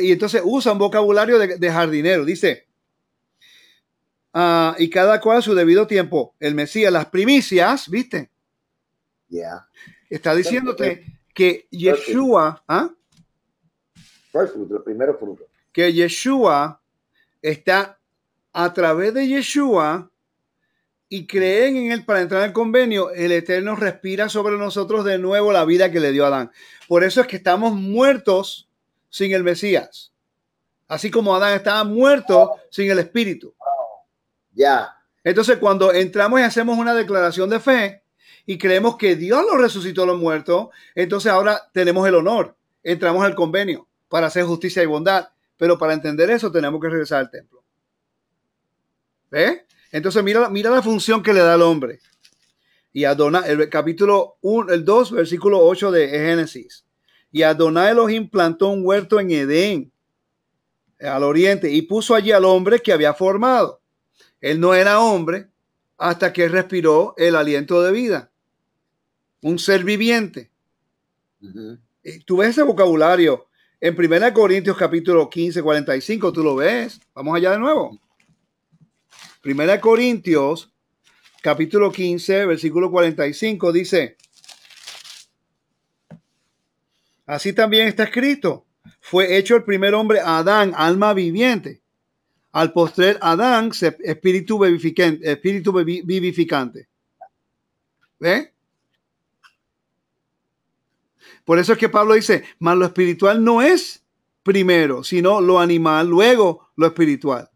y 0.00 0.12
entonces 0.12 0.42
usa 0.44 0.72
un 0.72 0.78
vocabulario 0.78 1.38
de, 1.38 1.70
jardinero. 1.70 2.24
Dice, 2.24 2.67
uh, 4.34 4.74
y 4.78 4.90
cada 4.90 5.20
cual 5.20 5.38
a 5.38 5.42
su 5.42 5.54
debido 5.54 5.86
tiempo. 5.86 6.34
El 6.40 6.54
Mesías, 6.54 6.92
las 6.92 7.06
primicias, 7.06 7.88
¿viste? 7.88 8.30
Ya 9.28 9.68
está 10.08 10.34
diciéndote 10.34 11.04
que 11.34 11.66
Yeshua, 11.70 12.62
¿ah? 12.66 12.90
el 14.34 14.82
primero 14.84 15.18
fruto. 15.18 15.44
Que 15.72 15.92
Yeshua 15.92 16.80
está 17.42 17.98
a 18.52 18.72
través 18.72 19.14
de 19.14 19.26
Yeshua 19.26 20.10
y 21.08 21.26
creen 21.26 21.76
en 21.76 21.92
él 21.92 22.04
para 22.04 22.20
entrar 22.20 22.42
al 22.42 22.52
convenio, 22.52 23.10
el 23.10 23.32
Eterno 23.32 23.76
respira 23.76 24.28
sobre 24.28 24.58
nosotros 24.58 25.04
de 25.04 25.18
nuevo 25.18 25.52
la 25.52 25.64
vida 25.64 25.90
que 25.90 26.00
le 26.00 26.12
dio 26.12 26.24
a 26.24 26.28
Adán. 26.28 26.52
Por 26.86 27.02
eso 27.02 27.20
es 27.20 27.26
que 27.26 27.36
estamos 27.36 27.72
muertos 27.72 28.68
sin 29.08 29.32
el 29.32 29.42
Mesías. 29.42 30.12
Así 30.86 31.10
como 31.10 31.34
Adán 31.34 31.54
estaba 31.54 31.84
muerto 31.84 32.56
sin 32.70 32.90
el 32.90 32.98
Espíritu. 32.98 33.54
Ya. 34.58 34.96
Entonces, 35.22 35.58
cuando 35.58 35.92
entramos 35.92 36.40
y 36.40 36.42
hacemos 36.42 36.76
una 36.78 36.92
declaración 36.92 37.48
de 37.48 37.60
fe, 37.60 38.02
y 38.44 38.58
creemos 38.58 38.96
que 38.96 39.14
Dios 39.14 39.44
lo 39.44 39.56
resucitó 39.56 40.02
a 40.02 40.06
los 40.06 40.18
muertos, 40.18 40.68
entonces 40.94 41.30
ahora 41.30 41.70
tenemos 41.72 42.08
el 42.08 42.16
honor, 42.16 42.56
entramos 42.82 43.24
al 43.24 43.36
convenio 43.36 43.86
para 44.08 44.26
hacer 44.26 44.44
justicia 44.44 44.82
y 44.82 44.86
bondad, 44.86 45.28
pero 45.56 45.78
para 45.78 45.92
entender 45.92 46.28
eso 46.30 46.50
tenemos 46.50 46.80
que 46.80 46.88
regresar 46.88 47.20
al 47.20 47.30
templo. 47.30 47.62
¿Ve? 49.30 49.66
Entonces 49.92 50.24
mira, 50.24 50.48
mira 50.48 50.70
la 50.70 50.82
función 50.82 51.22
que 51.22 51.32
le 51.32 51.40
da 51.40 51.54
al 51.54 51.62
hombre. 51.62 52.00
Y 52.92 53.04
Adonai, 53.04 53.48
el 53.50 53.68
capítulo 53.68 54.38
1, 54.40 54.72
el 54.72 54.84
2, 54.84 55.12
versículo 55.12 55.60
8 55.60 55.92
de 55.92 56.08
Génesis. 56.08 56.84
Y 57.30 57.42
Adonai 57.42 57.90
Elohim 57.90 58.28
plantó 58.28 58.68
un 58.68 58.84
huerto 58.84 59.20
en 59.20 59.30
Edén, 59.30 59.92
al 61.00 61.22
oriente, 61.22 61.70
y 61.70 61.82
puso 61.82 62.14
allí 62.14 62.32
al 62.32 62.44
hombre 62.44 62.80
que 62.80 62.92
había 62.92 63.14
formado. 63.14 63.82
Él 64.40 64.60
no 64.60 64.74
era 64.74 65.00
hombre 65.00 65.48
hasta 65.96 66.32
que 66.32 66.48
respiró 66.48 67.14
el 67.16 67.36
aliento 67.36 67.82
de 67.82 67.92
vida 67.92 68.30
un 69.42 69.58
ser 69.58 69.84
viviente. 69.84 70.50
Tú 72.24 72.38
ves 72.38 72.50
ese 72.50 72.62
vocabulario 72.62 73.46
en 73.80 73.96
1 73.96 74.34
Corintios 74.34 74.76
capítulo 74.76 75.30
15, 75.30 75.62
45, 75.62 76.32
tú 76.32 76.42
lo 76.42 76.56
ves. 76.56 77.00
Vamos 77.14 77.36
allá 77.36 77.52
de 77.52 77.58
nuevo. 77.58 77.98
1 79.44 79.80
Corintios 79.80 80.72
capítulo 81.42 81.92
15, 81.92 82.46
versículo 82.46 82.90
45 82.90 83.72
dice, 83.72 84.16
así 87.24 87.52
también 87.52 87.86
está 87.86 88.04
escrito, 88.04 88.66
fue 89.00 89.36
hecho 89.36 89.54
el 89.56 89.64
primer 89.64 89.94
hombre 89.94 90.20
Adán, 90.20 90.72
alma 90.76 91.14
viviente. 91.14 91.80
Al 92.52 92.72
postrer 92.72 93.18
Adán, 93.20 93.70
espíritu 94.02 94.58
vivificante. 94.58 95.30
Espíritu 95.30 95.72
vivificante. 95.72 96.88
¿Ve? 98.18 98.52
Por 101.44 101.58
eso 101.58 101.72
es 101.72 101.78
que 101.78 101.88
Pablo 101.88 102.14
dice, 102.14 102.44
mas 102.58 102.76
lo 102.76 102.84
espiritual 102.84 103.42
no 103.42 103.62
es 103.62 104.04
primero, 104.42 105.02
sino 105.02 105.40
lo 105.40 105.60
animal, 105.60 106.06
luego 106.06 106.70
lo 106.76 106.86
espiritual. 106.86 107.50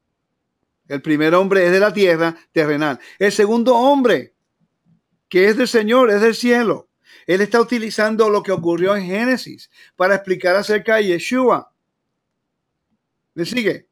El 0.89 1.03
primer 1.03 1.35
hombre 1.35 1.67
es 1.67 1.73
de 1.73 1.81
la 1.81 1.93
tierra 1.93 2.37
terrenal. 2.53 2.99
El 3.19 3.33
segundo 3.33 3.77
hombre, 3.77 4.35
que 5.29 5.47
es 5.49 5.57
del 5.57 5.69
Señor, 5.69 6.11
es 6.11 6.21
del 6.21 6.35
cielo. 6.35 6.89
Él 7.27 7.41
está 7.41 7.61
utilizando 7.61 8.31
lo 8.31 8.43
que 8.43 8.53
ocurrió 8.53 8.97
en 8.97 9.07
Génesis 9.07 9.71
para 9.97 10.15
explicar 10.15 10.57
acerca 10.57 10.97
de 10.97 11.07
Yeshua. 11.07 11.73
¿Me 13.35 13.45
sigue? 13.45 13.89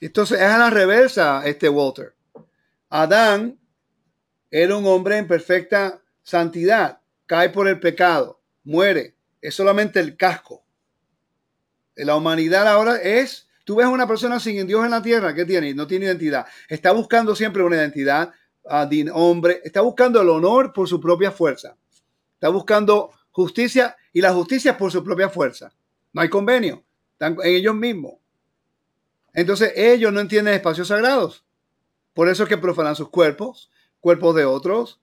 Entonces 0.00 0.40
es 0.40 0.46
a 0.46 0.58
la 0.58 0.70
reversa 0.70 1.42
este 1.46 1.68
Walter. 1.68 2.14
Adán 2.88 3.58
era 4.50 4.76
un 4.76 4.86
hombre 4.86 5.18
en 5.18 5.26
perfecta 5.26 6.00
santidad 6.22 7.00
cae 7.26 7.50
por 7.50 7.68
el 7.68 7.78
pecado, 7.78 8.40
muere. 8.64 9.14
Es 9.42 9.54
solamente 9.54 10.00
el 10.00 10.16
casco. 10.16 10.64
La 11.94 12.16
humanidad 12.16 12.66
ahora 12.66 12.96
es, 12.96 13.48
tú 13.64 13.76
ves 13.76 13.86
a 13.86 13.90
una 13.90 14.06
persona 14.06 14.40
sin 14.40 14.66
Dios 14.66 14.84
en 14.84 14.90
la 14.90 15.02
tierra, 15.02 15.34
¿qué 15.34 15.44
tiene? 15.44 15.74
No 15.74 15.86
tiene 15.86 16.06
identidad. 16.06 16.46
Está 16.68 16.92
buscando 16.92 17.34
siempre 17.34 17.62
una 17.62 17.76
identidad 17.76 18.32
uh, 18.64 18.88
hombre, 19.12 19.60
está 19.64 19.80
buscando 19.80 20.20
el 20.20 20.28
honor 20.28 20.72
por 20.72 20.88
su 20.88 21.00
propia 21.00 21.30
fuerza. 21.30 21.76
Está 22.34 22.48
buscando 22.48 23.12
justicia 23.30 23.96
y 24.12 24.20
la 24.20 24.32
justicia 24.32 24.76
por 24.76 24.92
su 24.92 25.02
propia 25.02 25.28
fuerza. 25.28 25.72
No 26.12 26.20
hay 26.20 26.28
convenio, 26.28 26.84
están 27.12 27.36
en 27.42 27.54
ellos 27.54 27.74
mismos. 27.74 28.14
Entonces 29.36 29.74
ellos 29.76 30.12
no 30.14 30.20
entienden 30.20 30.54
espacios 30.54 30.88
sagrados. 30.88 31.44
Por 32.14 32.30
eso 32.30 32.42
es 32.42 32.48
que 32.48 32.56
profanan 32.56 32.96
sus 32.96 33.10
cuerpos, 33.10 33.70
cuerpos 34.00 34.34
de 34.34 34.46
otros. 34.46 34.98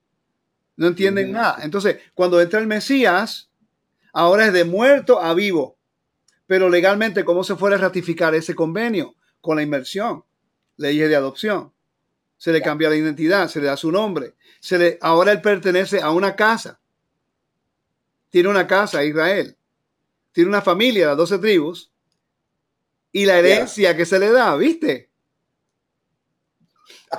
No 0.75 0.87
entienden 0.87 1.31
nada. 1.31 1.59
Entonces, 1.61 1.99
cuando 2.15 2.41
entra 2.41 2.59
el 2.59 2.65
Mesías, 2.65 3.51
ahora 4.11 4.47
es 4.47 4.53
de 4.53 4.63
muerto 4.63 5.21
a 5.21 5.35
vivo. 5.35 5.77
Pero 6.47 6.67
legalmente, 6.67 7.23
¿cómo 7.23 7.43
se 7.43 7.55
fuera 7.55 7.75
a 7.75 7.79
ratificar 7.79 8.33
ese 8.33 8.55
convenio? 8.55 9.15
Con 9.39 9.57
la 9.57 9.61
inmersión, 9.61 10.25
leyes 10.77 11.09
de 11.09 11.15
adopción. 11.15 11.71
Se 12.37 12.51
le 12.51 12.63
cambia 12.63 12.89
la 12.89 12.95
identidad, 12.95 13.47
se 13.49 13.61
le 13.61 13.67
da 13.67 13.77
su 13.77 13.91
nombre. 13.91 14.33
Se 14.59 14.79
le, 14.79 14.97
ahora 14.99 15.31
él 15.31 15.41
pertenece 15.41 16.01
a 16.01 16.09
una 16.09 16.35
casa. 16.35 16.79
Tiene 18.31 18.49
una 18.49 18.65
casa, 18.65 19.03
Israel. 19.03 19.55
Tiene 20.31 20.49
una 20.49 20.63
familia, 20.63 21.05
las 21.05 21.17
doce 21.17 21.37
tribus. 21.37 21.92
Y 23.13 23.25
la 23.25 23.39
herencia 23.39 23.95
que 23.95 24.05
se 24.05 24.19
le 24.19 24.31
da, 24.31 24.55
¿viste? 24.57 25.11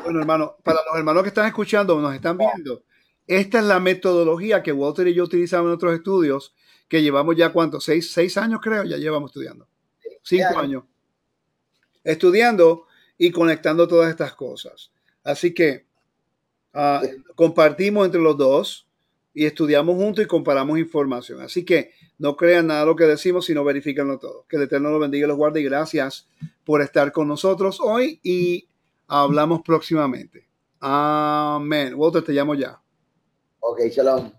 Bueno, 0.03 0.19
hermano, 0.19 0.57
para 0.65 0.81
los 0.85 0.97
hermanos 0.97 1.23
que 1.23 1.29
están 1.29 1.47
escuchando, 1.47 1.99
nos 2.01 2.13
están 2.15 2.37
viendo, 2.37 2.83
esta 3.29 3.61
es 3.61 3.65
la 3.65 3.79
metodología 3.79 4.63
que 4.63 4.73
Walter 4.73 5.07
y 5.07 5.15
yo 5.15 5.23
utilizamos 5.25 5.69
en 5.69 5.75
otros 5.75 5.95
estudios, 5.95 6.55
que 6.89 7.01
llevamos 7.01 7.37
ya, 7.37 7.53
¿cuántos? 7.53 7.85
Seis, 7.85 8.13
seis 8.13 8.37
años 8.37 8.61
creo, 8.61 8.83
ya 8.83 8.97
llevamos 8.97 9.31
estudiando. 9.31 9.69
Cinco 10.23 10.59
años. 10.59 10.85
Estudiando 12.03 12.87
y 13.17 13.31
conectando 13.31 13.87
todas 13.87 14.11
estas 14.11 14.35
cosas. 14.35 14.91
Así 15.23 15.55
que 15.55 15.87
ah, 16.73 17.03
compartimos 17.37 18.05
entre 18.05 18.21
los 18.21 18.37
dos 18.37 18.89
y 19.33 19.47
estudiamos 19.47 19.97
juntos 19.97 20.25
y 20.25 20.29
comparamos 20.29 20.79
información. 20.79 21.41
Así 21.41 21.65
que 21.65 21.93
no 22.25 22.37
crean 22.37 22.69
nada 22.69 22.87
lo 22.87 22.97
que 22.97 23.05
decimos, 23.05 23.45
sino 23.45 23.63
verifiquenlo 23.65 24.19
todo. 24.19 24.47
Que 24.49 24.57
el 24.57 24.63
Eterno 24.63 24.89
los 24.89 24.99
bendiga 24.99 25.27
y 25.27 25.29
los 25.29 25.37
guarde 25.37 25.61
y 25.61 25.65
gracias 25.65 26.27
por 26.65 26.81
estar 26.81 27.13
con 27.13 27.29
nosotros 27.29 27.81
hoy 27.83 28.19
y 28.23 28.67
hablamos 29.07 29.61
próximamente. 29.61 30.49
Amén. 30.81 31.93
Walter, 31.95 32.25
te 32.25 32.33
llamo 32.33 32.55
ya. 32.55 32.81
Ok, 33.61 33.79
shalom. 33.91 34.33